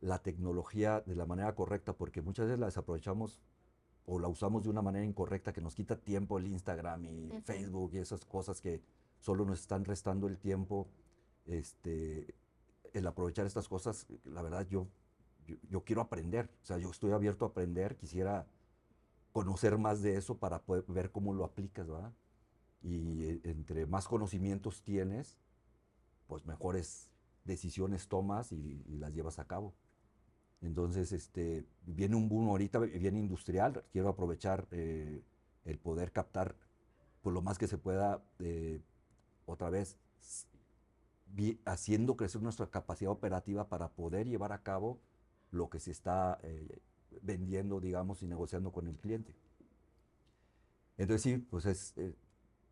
la 0.00 0.20
tecnología 0.22 1.02
de 1.02 1.14
la 1.14 1.26
manera 1.26 1.54
correcta, 1.54 1.92
porque 1.92 2.22
muchas 2.22 2.46
veces 2.46 2.58
la 2.58 2.66
desaprovechamos 2.66 3.40
o 4.06 4.18
la 4.18 4.28
usamos 4.28 4.64
de 4.64 4.70
una 4.70 4.82
manera 4.82 5.04
incorrecta 5.04 5.52
que 5.52 5.60
nos 5.60 5.74
quita 5.74 5.96
tiempo 5.96 6.38
el 6.38 6.46
Instagram 6.46 7.04
y. 7.04 7.40
Facebook 7.42 7.94
y 7.94 7.98
esas 7.98 8.24
cosas 8.24 8.60
que 8.60 8.82
solo 9.18 9.44
nos 9.44 9.60
están 9.60 9.84
restando 9.84 10.26
el 10.26 10.38
tiempo, 10.38 10.88
este, 11.46 12.34
el 12.92 13.06
aprovechar 13.06 13.46
estas 13.46 13.68
cosas, 13.68 14.06
la 14.24 14.42
verdad 14.42 14.66
yo, 14.68 14.88
yo, 15.46 15.56
yo 15.68 15.84
quiero 15.84 16.02
aprender, 16.02 16.50
o 16.62 16.66
sea, 16.66 16.78
yo 16.78 16.90
estoy 16.90 17.12
abierto 17.12 17.44
a 17.44 17.48
aprender, 17.48 17.96
quisiera 17.96 18.46
conocer 19.32 19.78
más 19.78 20.02
de 20.02 20.16
eso 20.16 20.38
para 20.38 20.62
poder 20.62 20.84
ver 20.88 21.10
cómo 21.10 21.32
lo 21.32 21.44
aplicas, 21.44 21.88
¿verdad? 21.88 22.12
Y 22.82 23.40
entre 23.48 23.86
más 23.86 24.08
conocimientos 24.08 24.82
tienes, 24.82 25.38
pues 26.26 26.44
mejores 26.46 27.08
decisiones 27.44 28.08
tomas 28.08 28.52
y, 28.52 28.84
y 28.86 28.98
las 28.98 29.12
llevas 29.14 29.38
a 29.38 29.46
cabo. 29.46 29.74
Entonces, 30.62 31.12
este, 31.12 31.66
viene 31.84 32.14
un 32.14 32.28
boom 32.28 32.48
ahorita, 32.48 32.78
viene 32.78 33.18
industrial, 33.18 33.84
quiero 33.90 34.08
aprovechar 34.08 34.68
eh, 34.70 35.22
el 35.64 35.78
poder 35.78 36.12
captar 36.12 36.54
por 37.20 37.32
lo 37.32 37.42
más 37.42 37.58
que 37.58 37.66
se 37.66 37.78
pueda, 37.78 38.22
eh, 38.38 38.80
otra 39.44 39.70
vez, 39.70 39.98
haciendo 41.64 42.16
crecer 42.16 42.42
nuestra 42.42 42.70
capacidad 42.70 43.10
operativa 43.10 43.68
para 43.68 43.88
poder 43.88 44.28
llevar 44.28 44.52
a 44.52 44.62
cabo 44.62 45.00
lo 45.52 45.70
que 45.70 45.80
se 45.80 45.92
está 45.92 46.38
eh, 46.44 46.80
vendiendo, 47.22 47.80
digamos, 47.80 48.22
y 48.22 48.28
negociando 48.28 48.72
con 48.72 48.88
el 48.88 48.98
cliente. 48.98 49.34
Entonces 50.96 51.22
sí, 51.22 51.38
pues 51.38 51.66
es, 51.66 51.94
eh, 51.96 52.14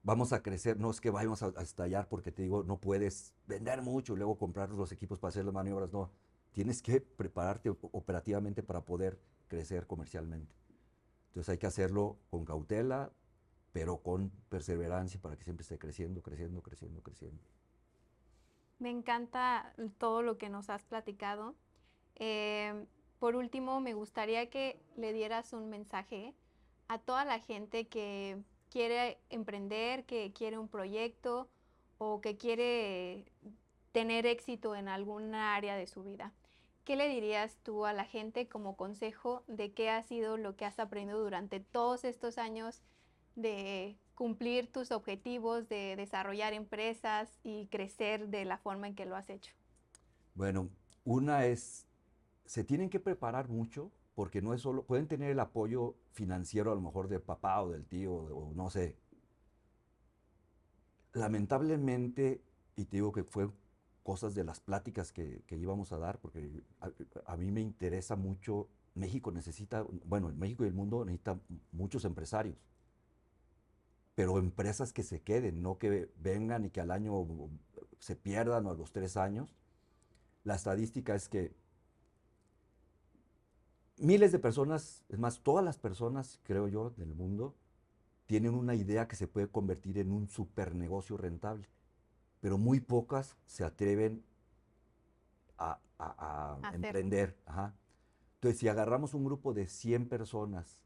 vamos 0.02 0.32
a 0.32 0.42
crecer, 0.42 0.78
no 0.78 0.90
es 0.90 1.00
que 1.00 1.10
vayamos 1.10 1.42
a, 1.42 1.52
a 1.56 1.62
estallar 1.62 2.08
porque 2.08 2.32
te 2.32 2.42
digo, 2.42 2.62
no 2.64 2.78
puedes 2.80 3.34
vender 3.46 3.82
mucho 3.82 4.14
y 4.14 4.16
luego 4.18 4.38
comprar 4.38 4.70
los 4.70 4.92
equipos 4.92 5.18
para 5.18 5.30
hacer 5.30 5.44
las 5.44 5.54
maniobras, 5.54 5.92
no, 5.92 6.10
tienes 6.52 6.82
que 6.82 7.00
prepararte 7.00 7.70
op- 7.70 7.94
operativamente 7.94 8.62
para 8.62 8.84
poder 8.84 9.18
crecer 9.48 9.86
comercialmente. 9.86 10.54
Entonces 11.28 11.50
hay 11.50 11.58
que 11.58 11.66
hacerlo 11.68 12.18
con 12.30 12.44
cautela, 12.44 13.12
pero 13.72 13.98
con 14.02 14.30
perseverancia 14.48 15.20
para 15.20 15.36
que 15.36 15.44
siempre 15.44 15.62
esté 15.62 15.78
creciendo, 15.78 16.22
creciendo, 16.22 16.62
creciendo, 16.62 17.02
creciendo. 17.02 17.42
Me 18.80 18.90
encanta 18.90 19.74
todo 19.98 20.22
lo 20.22 20.36
que 20.38 20.48
nos 20.48 20.70
has 20.70 20.84
platicado. 20.84 21.54
Em, 22.20 22.86
por 23.18 23.34
último, 23.34 23.80
me 23.80 23.94
gustaría 23.94 24.48
que 24.50 24.78
le 24.96 25.12
dieras 25.12 25.52
un 25.52 25.70
mensaje 25.70 26.34
a 26.86 26.98
toda 26.98 27.24
la 27.24 27.40
gente 27.40 27.88
que 27.88 28.38
quiere 28.70 29.18
emprender, 29.30 30.04
que 30.04 30.32
quiere 30.32 30.58
un 30.58 30.68
proyecto 30.68 31.48
o 31.98 32.20
que 32.20 32.36
quiere 32.36 33.24
tener 33.92 34.26
éxito 34.26 34.76
en 34.76 34.88
alguna 34.88 35.54
área 35.56 35.74
de 35.76 35.86
su 35.86 36.04
vida. 36.04 36.32
¿Qué 36.84 36.94
le 36.96 37.08
dirías 37.08 37.58
tú 37.62 37.86
a 37.86 37.92
la 37.92 38.04
gente 38.04 38.48
como 38.48 38.76
consejo 38.76 39.42
de 39.46 39.72
qué 39.72 39.90
ha 39.90 40.02
sido 40.02 40.36
lo 40.36 40.56
que 40.56 40.66
has 40.66 40.78
aprendido 40.78 41.20
durante 41.20 41.60
todos 41.60 42.04
estos 42.04 42.38
años 42.38 42.82
de 43.34 43.96
cumplir 44.14 44.70
tus 44.70 44.90
objetivos, 44.90 45.68
de 45.68 45.96
desarrollar 45.96 46.52
empresas 46.52 47.38
y 47.42 47.66
crecer 47.68 48.28
de 48.28 48.44
la 48.44 48.58
forma 48.58 48.88
en 48.88 48.94
que 48.94 49.06
lo 49.06 49.16
has 49.16 49.30
hecho? 49.30 49.54
Bueno, 50.34 50.68
una 51.04 51.46
es, 51.46 51.86
se 52.50 52.64
tienen 52.64 52.90
que 52.90 52.98
preparar 52.98 53.48
mucho 53.48 53.92
porque 54.16 54.42
no 54.42 54.54
es 54.54 54.62
solo, 54.62 54.84
pueden 54.84 55.06
tener 55.06 55.30
el 55.30 55.38
apoyo 55.38 55.94
financiero 56.10 56.72
a 56.72 56.74
lo 56.74 56.80
mejor 56.80 57.06
del 57.06 57.22
papá 57.22 57.62
o 57.62 57.70
del 57.70 57.86
tío 57.86 58.12
o 58.12 58.52
no 58.54 58.70
sé. 58.70 58.96
Lamentablemente, 61.12 62.42
y 62.74 62.86
te 62.86 62.96
digo 62.96 63.12
que 63.12 63.22
fue 63.22 63.48
cosas 64.02 64.34
de 64.34 64.42
las 64.42 64.58
pláticas 64.58 65.12
que, 65.12 65.44
que 65.46 65.56
íbamos 65.58 65.92
a 65.92 65.98
dar, 65.98 66.18
porque 66.18 66.64
a, 67.24 67.36
mí 67.36 67.52
me 67.52 67.60
interesa 67.60 68.16
mucho, 68.16 68.68
México 68.96 69.30
necesita, 69.30 69.86
bueno, 70.04 70.28
México 70.32 70.64
y 70.64 70.66
el 70.66 70.74
mundo 70.74 71.04
necesita 71.04 71.38
muchos 71.70 72.04
empresarios, 72.04 72.56
pero 74.16 74.38
empresas 74.38 74.92
que 74.92 75.04
se 75.04 75.22
queden, 75.22 75.62
no 75.62 75.78
que 75.78 76.10
vengan 76.16 76.64
y 76.64 76.70
que 76.70 76.80
al 76.80 76.90
año 76.90 77.28
se 78.00 78.16
pierdan 78.16 78.66
o 78.66 78.70
a 78.72 78.74
los 78.74 78.90
tres 78.90 79.16
años. 79.16 79.54
La 80.42 80.56
estadística 80.56 81.14
es 81.14 81.28
que 81.28 81.59
miles 84.00 84.32
de 84.32 84.38
personas, 84.38 85.04
es 85.08 85.18
más, 85.18 85.40
todas 85.42 85.64
las 85.64 85.78
personas, 85.78 86.40
creo 86.44 86.68
yo, 86.68 86.90
del 86.90 87.14
mundo, 87.14 87.54
tienen 88.26 88.54
una 88.54 88.74
idea 88.74 89.08
que 89.08 89.16
se 89.16 89.28
puede 89.28 89.48
convertir 89.48 89.98
en 89.98 90.12
un 90.12 90.28
super 90.28 90.74
negocio 90.74 91.16
rentable, 91.16 91.68
pero 92.40 92.58
muy 92.58 92.80
pocas 92.80 93.36
se 93.46 93.64
atreven 93.64 94.24
a, 95.58 95.78
a- 95.98 96.54
a 96.58 96.68
Hacerlo. 96.68 96.86
emprender. 96.86 97.36
ajá. 97.46 97.74
Entonces, 98.36 98.58
si 98.60 98.68
agarramos 98.68 99.14
un 99.14 99.24
grupo 99.24 99.52
de 99.52 99.66
100 99.68 100.08
personas 100.08 100.82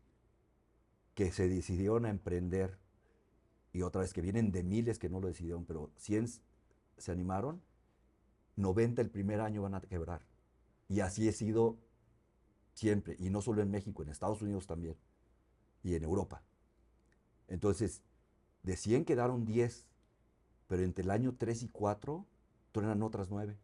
que 1.14 1.30
se 1.30 1.48
decidieron 1.48 2.06
a 2.06 2.10
emprender, 2.10 2.78
y 3.72 3.82
otra 3.82 4.02
vez 4.02 4.12
que 4.12 4.20
vienen 4.20 4.52
de 4.52 4.62
miles 4.62 4.98
que 4.98 5.08
no 5.08 5.20
lo 5.20 5.28
decidieron, 5.28 5.64
pero 5.64 5.90
100 5.96 6.24
s- 6.24 6.40
se 6.98 7.12
animaron, 7.12 7.62
90 8.56 9.02
el 9.02 9.10
primer 9.10 9.40
año 9.40 9.62
van 9.62 9.74
a 9.74 9.80
quebrar. 9.80 10.22
Y 10.88 11.00
así 11.00 11.28
he 11.28 11.32
sido 11.32 11.78
siempre, 12.74 13.16
y 13.18 13.30
no 13.30 13.40
solo 13.40 13.62
en 13.62 13.70
México, 13.70 14.02
en 14.02 14.10
Estados 14.10 14.42
Unidos 14.42 14.66
también, 14.66 14.96
y 15.82 15.94
en 15.94 16.04
Europa. 16.04 16.42
Entonces, 17.48 18.02
de 18.62 18.76
100 18.76 19.04
quedaron 19.04 19.44
10, 19.44 19.86
pero 20.66 20.82
entre 20.82 21.04
el 21.04 21.10
año 21.10 21.34
3 21.36 21.62
y 21.62 21.68
4 21.68 22.26
truenan 22.72 23.02
otras 23.02 23.30
9, 23.30 23.56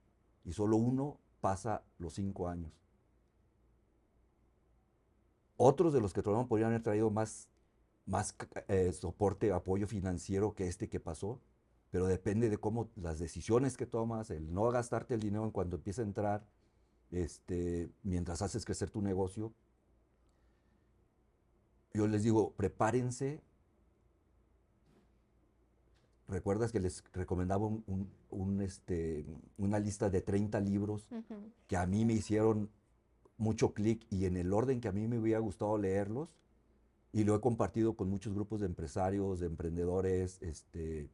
y 0.44 0.52
solo 0.52 0.76
uno 0.76 1.18
pasa 1.40 1.82
los 1.98 2.14
5 2.14 2.48
años. 2.48 2.72
Otros 5.56 5.92
de 5.92 6.00
los 6.00 6.14
que 6.14 6.22
tronaron 6.22 6.48
podrían 6.48 6.70
haber 6.70 6.82
traído 6.82 7.10
más, 7.10 7.48
más 8.06 8.34
eh, 8.68 8.92
soporte, 8.92 9.52
apoyo 9.52 9.86
financiero 9.86 10.54
que 10.54 10.68
este 10.68 10.88
que 10.88 11.00
pasó, 11.00 11.40
pero 11.90 12.06
depende 12.06 12.48
de 12.48 12.58
cómo 12.58 12.90
las 12.96 13.18
decisiones 13.18 13.76
que 13.76 13.84
tomas, 13.84 14.30
el 14.30 14.54
no 14.54 14.70
gastarte 14.70 15.14
el 15.14 15.20
dinero 15.20 15.44
en 15.44 15.50
cuando 15.50 15.76
empieza 15.76 16.02
a 16.02 16.06
entrar, 16.06 16.46
este, 17.10 17.90
mientras 18.02 18.42
haces 18.42 18.64
crecer 18.64 18.90
tu 18.90 19.02
negocio. 19.02 19.52
Yo 21.92 22.06
les 22.06 22.22
digo, 22.22 22.52
prepárense. 22.52 23.40
¿Recuerdas 26.28 26.70
que 26.70 26.78
les 26.78 27.02
recomendaba 27.12 27.66
un- 27.66 27.82
un- 27.88 28.08
un, 28.30 28.60
este, 28.60 29.26
una 29.58 29.80
lista 29.80 30.08
de 30.10 30.20
30 30.20 30.60
libros 30.60 31.06
que 31.66 31.76
a 31.76 31.86
mí 31.86 32.04
me 32.04 32.12
hicieron 32.12 32.70
mucho 33.36 33.72
clic 33.74 34.06
y 34.10 34.26
en 34.26 34.36
el 34.36 34.52
orden 34.52 34.80
que 34.80 34.86
a 34.88 34.92
mí 34.92 35.08
me 35.08 35.18
hubiera 35.18 35.40
gustado 35.40 35.76
leerlos? 35.78 36.36
Y 37.12 37.24
lo 37.24 37.34
he 37.34 37.40
compartido 37.40 37.94
con 37.96 38.08
muchos 38.08 38.32
grupos 38.34 38.60
de 38.60 38.66
empresarios, 38.66 39.40
de 39.40 39.46
emprendedores, 39.46 40.40
este, 40.42 41.10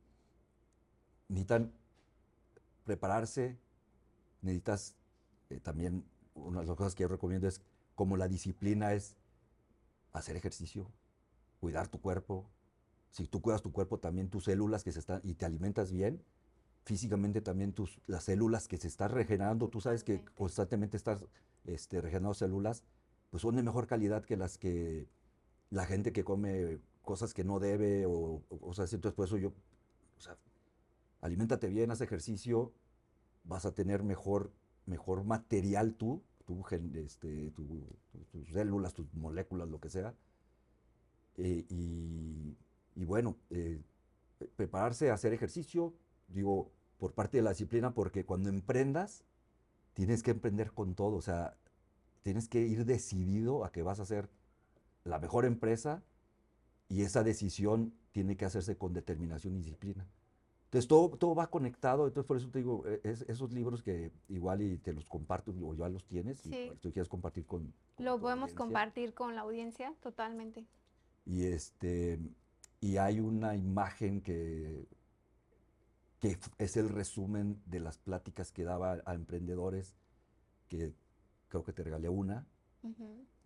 necesitan 1.29 1.73
prepararse, 2.85 3.57
necesitas 4.43 4.95
eh, 5.51 5.61
también, 5.61 6.05
una 6.35 6.61
de 6.61 6.67
las 6.67 6.77
cosas 6.77 6.95
que 6.95 7.03
yo 7.03 7.09
recomiendo 7.09 7.49
es, 7.49 7.61
como 7.95 8.17
la 8.17 8.29
disciplina 8.29 8.93
es 8.93 9.17
hacer 10.13 10.37
ejercicio, 10.37 10.91
cuidar 11.61 11.89
tu 11.89 12.01
cuerpo. 12.01 12.51
Si 13.11 13.27
tú 13.27 13.41
cuidas 13.41 13.63
tu 13.63 13.73
cuerpo, 13.73 13.99
también 13.99 14.29
tus 14.29 14.45
células 14.45 14.85
que 14.85 14.93
se 14.93 14.99
están, 14.99 15.21
y 15.25 15.35
te 15.35 15.47
alimentas 15.47 15.91
bien, 15.91 16.23
físicamente 16.85 17.41
también 17.41 17.73
tus, 17.73 18.01
las 18.07 18.25
células 18.25 18.69
que 18.69 18.77
se 18.77 18.89
están 18.89 19.11
regenerando, 19.11 19.69
tú 19.69 19.81
sabes 19.81 20.05
que 20.05 20.25
constantemente 20.37 20.97
estás 20.97 21.25
este, 21.65 22.01
regenerando 22.01 22.35
células, 22.35 22.85
pues 23.31 23.43
son 23.43 23.57
de 23.57 23.63
mejor 23.63 23.87
calidad 23.87 24.25
que 24.25 24.37
las 24.37 24.59
que 24.59 25.09
la 25.71 25.85
gente 25.85 26.13
que 26.13 26.23
come 26.23 26.79
cosas 27.03 27.35
que 27.35 27.45
no 27.45 27.59
debe 27.59 28.07
o, 28.07 28.43
o 28.49 28.59
cosas 28.61 28.85
así. 28.85 28.97
Entonces, 28.97 29.17
por 29.17 29.27
eso 29.27 29.37
yo, 29.37 29.49
o 29.49 30.21
sea, 30.21 30.37
aliméntate 31.21 31.69
bien, 31.69 31.91
haz 31.91 32.01
ejercicio, 32.01 32.73
vas 33.45 33.67
a 33.67 33.75
tener 33.75 34.03
mejor, 34.03 34.53
mejor 34.87 35.24
material 35.24 35.95
tú, 35.95 36.22
tu, 36.47 36.64
este, 36.95 37.51
tu- 37.53 37.66
tu- 38.12 38.24
tus 38.32 38.49
células, 38.53 38.95
tus 38.95 39.12
moléculas, 39.14 39.68
lo 39.68 39.80
que 39.80 39.91
sea. 39.91 40.14
Eh, 41.37 41.66
y, 41.68 43.05
bueno, 43.05 43.37
eh, 43.51 43.80
pre- 44.39 44.49
prepararse 44.57 45.11
a 45.11 45.14
hacer 45.14 45.32
ejercicio, 45.32 45.95
digo, 46.28 46.72
por 46.99 47.12
parte 47.14 47.39
de 47.39 47.43
la 47.43 47.51
disciplina, 47.51 47.95
porque 47.95 48.24
cuando 48.24 48.49
emprendas, 48.49 49.24
tienes 49.95 50.22
que 50.22 50.32
emprender 50.32 50.72
con 50.72 50.95
todo, 50.95 51.16
o 51.16 51.22
sea, 51.22 51.57
tienes 52.22 52.49
que 52.49 52.62
ir 52.62 52.84
decidido 52.87 53.64
a 53.64 53.72
que 53.72 53.82
vas 53.82 54.01
a 54.01 54.07
ser 54.07 54.30
la 55.05 55.18
mejor 55.20 55.47
empresa 55.47 56.05
y 56.89 57.03
esa 57.03 57.24
decisión 57.24 57.95
tiene 58.12 58.37
que 58.37 58.47
hacerse 58.47 58.76
con 58.78 58.93
determinación 58.95 59.55
y 59.57 59.59
disciplina. 59.59 60.07
Entonces 60.67 60.89
todo, 60.89 61.11
todo 61.17 61.35
va 61.35 61.47
conectado, 61.49 62.07
entonces 62.07 62.27
por 62.27 62.37
eso 62.37 62.51
te 62.51 62.59
digo, 62.59 62.85
e- 62.87 63.01
es- 63.05 63.23
esos 63.29 63.53
libros 63.53 63.83
que 63.83 64.11
igual 64.29 64.62
y 64.62 64.79
te 64.79 64.93
los 64.93 65.09
comparto 65.09 65.53
o 65.62 65.75
ya 65.75 65.89
los 65.89 66.05
tienes 66.05 66.45
y 66.47 66.51
pues, 66.51 66.81
tú 66.81 66.93
quieres 66.93 67.09
compartir 67.09 67.47
con, 67.47 67.73
con 67.95 68.05
Lo 68.05 68.19
podemos 68.21 68.51
audiencia. 68.51 68.57
compartir 68.57 69.14
con 69.14 69.35
la 69.37 69.43
audiencia 69.43 69.95
totalmente. 70.03 70.67
Y 71.25 71.45
este 71.45 72.19
y 72.81 72.99
hay 72.99 73.21
una 73.21 73.57
imagen 73.57 74.21
que, 74.21 74.87
que 76.21 76.39
es 76.59 76.77
el 76.77 76.89
resumen 76.89 77.61
de 77.67 77.81
las 77.81 77.99
pláticas 77.99 78.53
que 78.53 78.64
daba 78.64 78.99
a 79.07 79.14
emprendedores, 79.14 79.95
que 80.69 80.93
creo 81.49 81.62
que 81.64 81.73
te 81.73 81.83
regalé 81.85 82.09
una, 82.09 82.47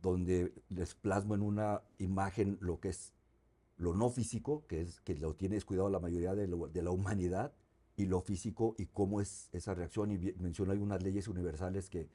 donde 0.03 0.53
les 0.69 0.95
plasmo 0.95 1.35
en 1.35 1.43
una 1.43 1.83
imagen 1.99 2.59
lo 2.61 2.81
que 2.81 2.89
es 2.91 3.13
lo 3.81 3.95
no 3.95 4.11
físico, 4.11 4.67
que 4.69 4.83
es 4.83 5.01
que 5.01 5.15
lo 5.17 5.35
tiene 5.35 5.55
descuidado 5.55 5.89
la 5.89 6.01
mayoría 6.01 6.35
de, 6.35 6.47
la 6.47 6.91
humanidad, 6.91 7.53
y 7.97 8.07
lo 8.07 8.21
físico 8.21 8.75
y 8.79 8.87
cómo 8.87 9.21
es 9.21 9.49
esa 9.53 9.75
reacción. 9.75 10.13
Y 10.13 10.19
menciono 10.39 10.73
hay 10.73 10.79
unas 10.79 11.03
leyes 11.03 11.29
universales 11.29 11.89
que, 11.89 12.09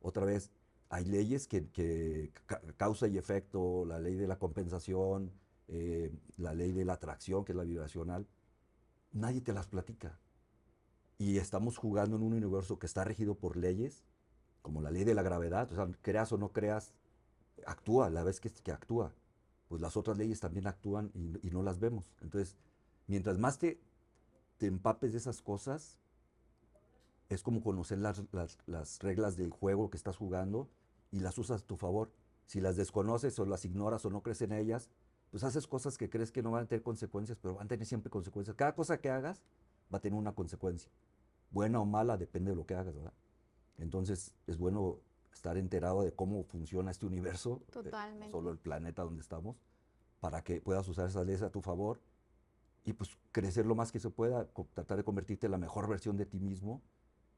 otra 0.00 0.24
vez, 0.24 0.50
hay 0.90 1.04
leyes 1.04 1.48
que, 1.48 1.68
que 1.70 2.32
causa 2.76 3.08
y 3.08 3.18
efecto, 3.18 3.84
la 3.84 3.98
ley 3.98 4.14
de 4.14 4.28
la 4.28 4.38
compensación, 4.38 5.32
eh, 5.68 6.12
la 6.36 6.54
ley 6.54 6.72
de 6.72 6.84
la 6.84 6.94
atracción, 6.94 7.44
que 7.44 7.52
es 7.52 7.56
la 7.56 7.64
vibracional. 7.64 8.26
Nadie 9.12 9.40
te 9.40 9.52
las 9.52 9.66
platica. 9.66 10.18
Y 11.18 11.38
estamos 11.38 11.78
jugando 11.78 12.16
en 12.16 12.22
un 12.22 12.32
universo 12.32 12.78
que 12.78 12.86
está 12.86 13.02
regido 13.02 13.34
por 13.34 13.56
leyes, 13.56 14.04
como 14.60 14.80
la 14.80 14.90
ley 14.90 15.02
de 15.02 15.14
la 15.14 15.22
gravedad, 15.22 15.70
o 15.72 15.74
sea, 15.74 15.88
creas 16.00 16.32
o 16.32 16.38
no 16.38 16.52
creas, 16.52 16.94
actúa 17.66 18.08
la 18.08 18.22
vez 18.22 18.40
que, 18.40 18.50
que 18.50 18.70
actúa. 18.70 19.12
Pues 19.72 19.80
las 19.80 19.96
otras 19.96 20.18
leyes 20.18 20.38
también 20.38 20.66
actúan 20.66 21.10
y, 21.14 21.48
no 21.48 21.62
las 21.62 21.80
vemos. 21.80 22.12
Entonces, 22.20 22.58
mientras 23.06 23.38
más 23.38 23.58
te, 23.58 23.80
empapes 24.60 25.12
de 25.12 25.18
esas 25.18 25.40
cosas, 25.40 25.98
es 27.30 27.42
como 27.42 27.62
conocer 27.62 27.96
las, 27.96 28.22
las, 28.66 28.98
reglas 28.98 29.38
del 29.38 29.48
juego 29.48 29.88
que 29.88 29.96
estás 29.96 30.18
jugando 30.18 30.68
y 31.10 31.20
las 31.20 31.38
usas 31.38 31.62
a 31.62 31.66
tu 31.66 31.78
favor. 31.78 32.12
Si 32.44 32.60
las 32.60 32.76
desconoces 32.76 33.38
o 33.38 33.46
las 33.46 33.64
ignoras 33.64 34.04
o 34.04 34.10
no 34.10 34.22
crees 34.22 34.42
en 34.42 34.52
ellas, 34.52 34.90
pues 35.30 35.42
haces 35.42 35.66
cosas 35.66 35.96
que 35.96 36.10
crees 36.10 36.32
que 36.32 36.42
no 36.42 36.50
van 36.50 36.64
a 36.64 36.68
tener 36.68 36.82
consecuencias, 36.82 37.38
pero 37.40 37.54
van 37.54 37.64
a 37.64 37.68
tener 37.68 37.86
siempre 37.86 38.10
consecuencias. 38.10 38.54
Cada 38.54 38.74
cosa 38.74 39.00
que 39.00 39.08
hagas 39.08 39.40
va 39.90 39.96
a 39.96 40.00
tener 40.02 40.18
una 40.18 40.34
consecuencia. 40.34 40.92
Buena 41.50 41.80
o 41.80 41.86
mala, 41.86 42.18
depende 42.18 42.50
de 42.50 42.56
lo 42.56 42.66
que 42.66 42.74
hagas, 42.74 42.94
¿verdad? 42.94 43.14
Entonces 43.78 44.34
es 44.46 44.58
bueno 44.58 44.98
estar 45.32 45.56
enterado 45.56 46.02
de 46.02 46.12
cómo 46.12 46.44
funciona 46.44 46.90
este 46.90 47.06
universo, 47.06 47.62
eh, 47.62 47.72
Totalmente. 47.72 48.30
solo 48.30 48.50
el 48.50 48.58
planeta 48.58 49.02
donde 49.02 49.22
estamos, 49.22 49.56
para 50.20 50.42
que 50.42 50.60
puedas 50.60 50.86
usar 50.88 51.08
esas 51.08 51.26
leyes 51.26 51.42
a 51.42 51.50
tu 51.50 51.60
favor 51.60 52.00
y 52.84 52.92
pues 52.92 53.10
crecer 53.30 53.66
lo 53.66 53.74
más 53.74 53.92
que 53.92 54.00
se 54.00 54.10
pueda, 54.10 54.48
tratar 54.74 54.96
de 54.96 55.04
convertirte 55.04 55.46
en 55.46 55.52
la 55.52 55.58
mejor 55.58 55.88
versión 55.88 56.16
de 56.16 56.26
ti 56.26 56.40
mismo 56.40 56.82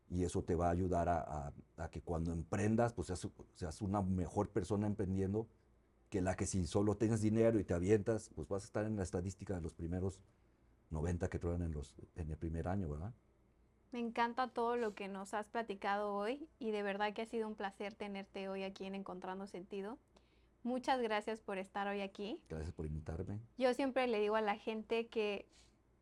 y 0.08 0.24
eso 0.24 0.42
te 0.42 0.54
va 0.54 0.68
a 0.68 0.70
ayudar 0.70 1.08
a, 1.08 1.52
que 1.90 2.02
cuando 2.02 2.32
emprendas, 2.32 2.92
pues 2.92 3.06
seas, 3.08 3.26
seas, 3.54 3.80
una 3.80 4.02
mejor 4.02 4.50
persona 4.50 4.86
emprendiendo 4.86 5.48
que 6.10 6.20
la 6.20 6.36
que 6.36 6.46
si 6.46 6.66
solo 6.66 6.96
tienes 6.96 7.20
dinero 7.20 7.58
y 7.58 7.64
te 7.64 7.74
avientas, 7.74 8.30
pues 8.34 8.48
vas 8.48 8.62
a 8.62 8.66
estar 8.66 8.84
en 8.84 8.96
la 8.96 9.02
estadística 9.02 9.54
de 9.54 9.60
los 9.60 9.74
primeros 9.74 10.20
90 10.90 11.28
que 11.28 11.38
traen 11.38 11.62
en, 11.62 11.72
los, 11.72 11.94
en 12.14 12.30
el 12.30 12.36
primer 12.36 12.68
año, 12.68 12.88
¿verdad? 12.88 13.12
Me 13.94 14.00
encanta 14.00 14.48
todo 14.48 14.76
lo 14.76 14.96
que 14.96 15.06
nos 15.06 15.34
has 15.34 15.46
platicado 15.46 16.12
hoy 16.12 16.48
y 16.58 16.72
de 16.72 16.82
verdad 16.82 17.12
que 17.12 17.22
ha 17.22 17.26
sido 17.26 17.46
un 17.46 17.54
placer 17.54 17.94
tenerte 17.94 18.48
hoy 18.48 18.64
aquí 18.64 18.86
en 18.86 18.96
Encontrando 18.96 19.46
Sentido. 19.46 19.98
Muchas 20.64 21.00
gracias 21.00 21.40
por 21.40 21.58
estar 21.58 21.86
hoy 21.86 22.00
aquí. 22.00 22.40
Gracias 22.48 22.72
por 22.72 22.86
invitarme. 22.86 23.38
Yo 23.56 23.72
siempre 23.72 24.08
le 24.08 24.18
digo 24.18 24.34
a 24.34 24.40
la 24.40 24.56
gente 24.56 25.06
que 25.06 25.46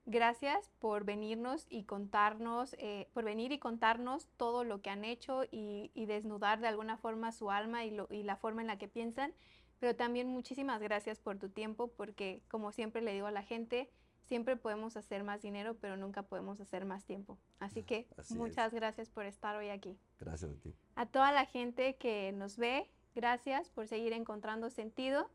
gracias 0.06 0.70
por 0.78 1.04
venirnos 1.04 1.66
y 1.68 1.84
contarnos, 1.84 2.74
eh, 2.78 3.10
por 3.12 3.24
venir 3.24 3.52
y 3.52 3.58
contarnos 3.58 4.26
todo 4.38 4.64
lo 4.64 4.80
que 4.80 4.88
han 4.88 5.04
hecho 5.04 5.42
y, 5.50 5.90
desnudar 5.94 6.60
de 6.60 6.68
alguna 6.68 6.96
forma 6.96 7.30
su 7.30 7.50
alma 7.50 7.84
y, 7.84 7.94
y, 8.08 8.22
la 8.22 8.36
forma 8.36 8.62
en 8.62 8.68
la 8.68 8.78
que 8.78 8.88
piensan. 8.88 9.34
Pero 9.80 9.94
también 9.94 10.28
muchísimas 10.28 10.80
gracias 10.80 11.20
por 11.20 11.38
tu 11.38 11.50
tiempo, 11.50 11.88
porque 11.88 12.40
como 12.48 12.72
siempre 12.72 13.02
le 13.02 13.12
digo 13.12 13.26
a 13.26 13.32
la 13.32 13.42
gente, 13.42 13.90
siempre 14.32 14.56
podemos 14.56 14.96
hacer 14.96 15.24
más 15.24 15.42
dinero, 15.42 15.76
pero 15.78 15.98
nunca 15.98 16.22
podemos 16.22 16.58
hacer 16.58 16.86
más 16.86 17.04
tiempo. 17.04 17.36
Así 17.60 17.82
que 17.88 18.06
muchas 18.30 18.72
gracias 18.72 19.10
por 19.10 19.26
estar 19.26 19.56
hoy 19.56 19.68
aquí. 19.68 19.98
Gracias 20.18 20.50
a 20.50 20.54
ti. 20.54 20.74
A 20.94 21.04
toda 21.04 21.32
la 21.32 21.44
gente 21.44 21.96
que 21.96 22.32
nos 22.32 22.56
ve, 22.56 22.88
Gracias 23.14 23.68
por 23.68 23.86
seguir 23.88 24.12
encontrando 24.14 24.70
sentido 24.70 25.28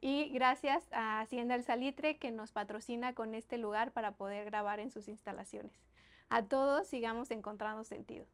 y 0.00 0.28
gracias 0.28 0.84
a 0.92 1.20
Hacienda 1.20 1.56
El 1.56 1.64
Salitre 1.64 2.16
que 2.16 2.30
nos 2.30 2.52
patrocina 2.52 3.14
con 3.14 3.34
este 3.34 3.58
lugar 3.58 3.92
para 3.92 4.12
poder 4.12 4.44
grabar 4.44 4.78
en 4.78 4.92
sus 4.92 5.08
instalaciones. 5.08 5.72
A 6.28 6.44
todos 6.44 6.86
sigamos 6.86 7.30
encontrando 7.32 7.82
sentido. 7.82 8.26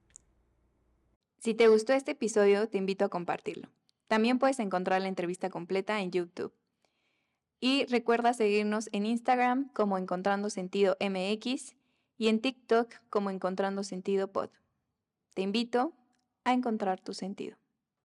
Si 1.39 1.55
te 1.55 1.69
gustó 1.69 1.95
este 1.95 2.11
episodio, 2.11 2.69
te 2.69 2.77
invito 2.77 3.07
a 3.07 3.09
compartirlo. 3.09 3.71
También 4.07 4.39
puedes 4.39 4.59
encontrar 4.59 5.01
la 5.01 5.09
entrevista 5.09 5.49
completa 5.49 6.01
en 6.01 6.11
YouTube. 6.11 6.53
Y 7.61 7.85
recuerda 7.87 8.33
seguirnos 8.33 8.89
en 8.93 9.05
Instagram 9.05 9.69
como 9.75 9.99
Encontrando 9.99 10.49
Sentido 10.49 10.97
MX 10.99 11.77
y 12.17 12.29
en 12.29 12.41
TikTok 12.41 12.95
como 13.11 13.31
Encontrando 13.31 13.85
Sentido 13.85 14.29
Pod. 14.29 14.49
Te 15.35 15.43
invito 15.43 15.93
a 16.45 16.55
encontrar 16.55 17.01
tu 17.01 17.13
sentido. 17.13 17.60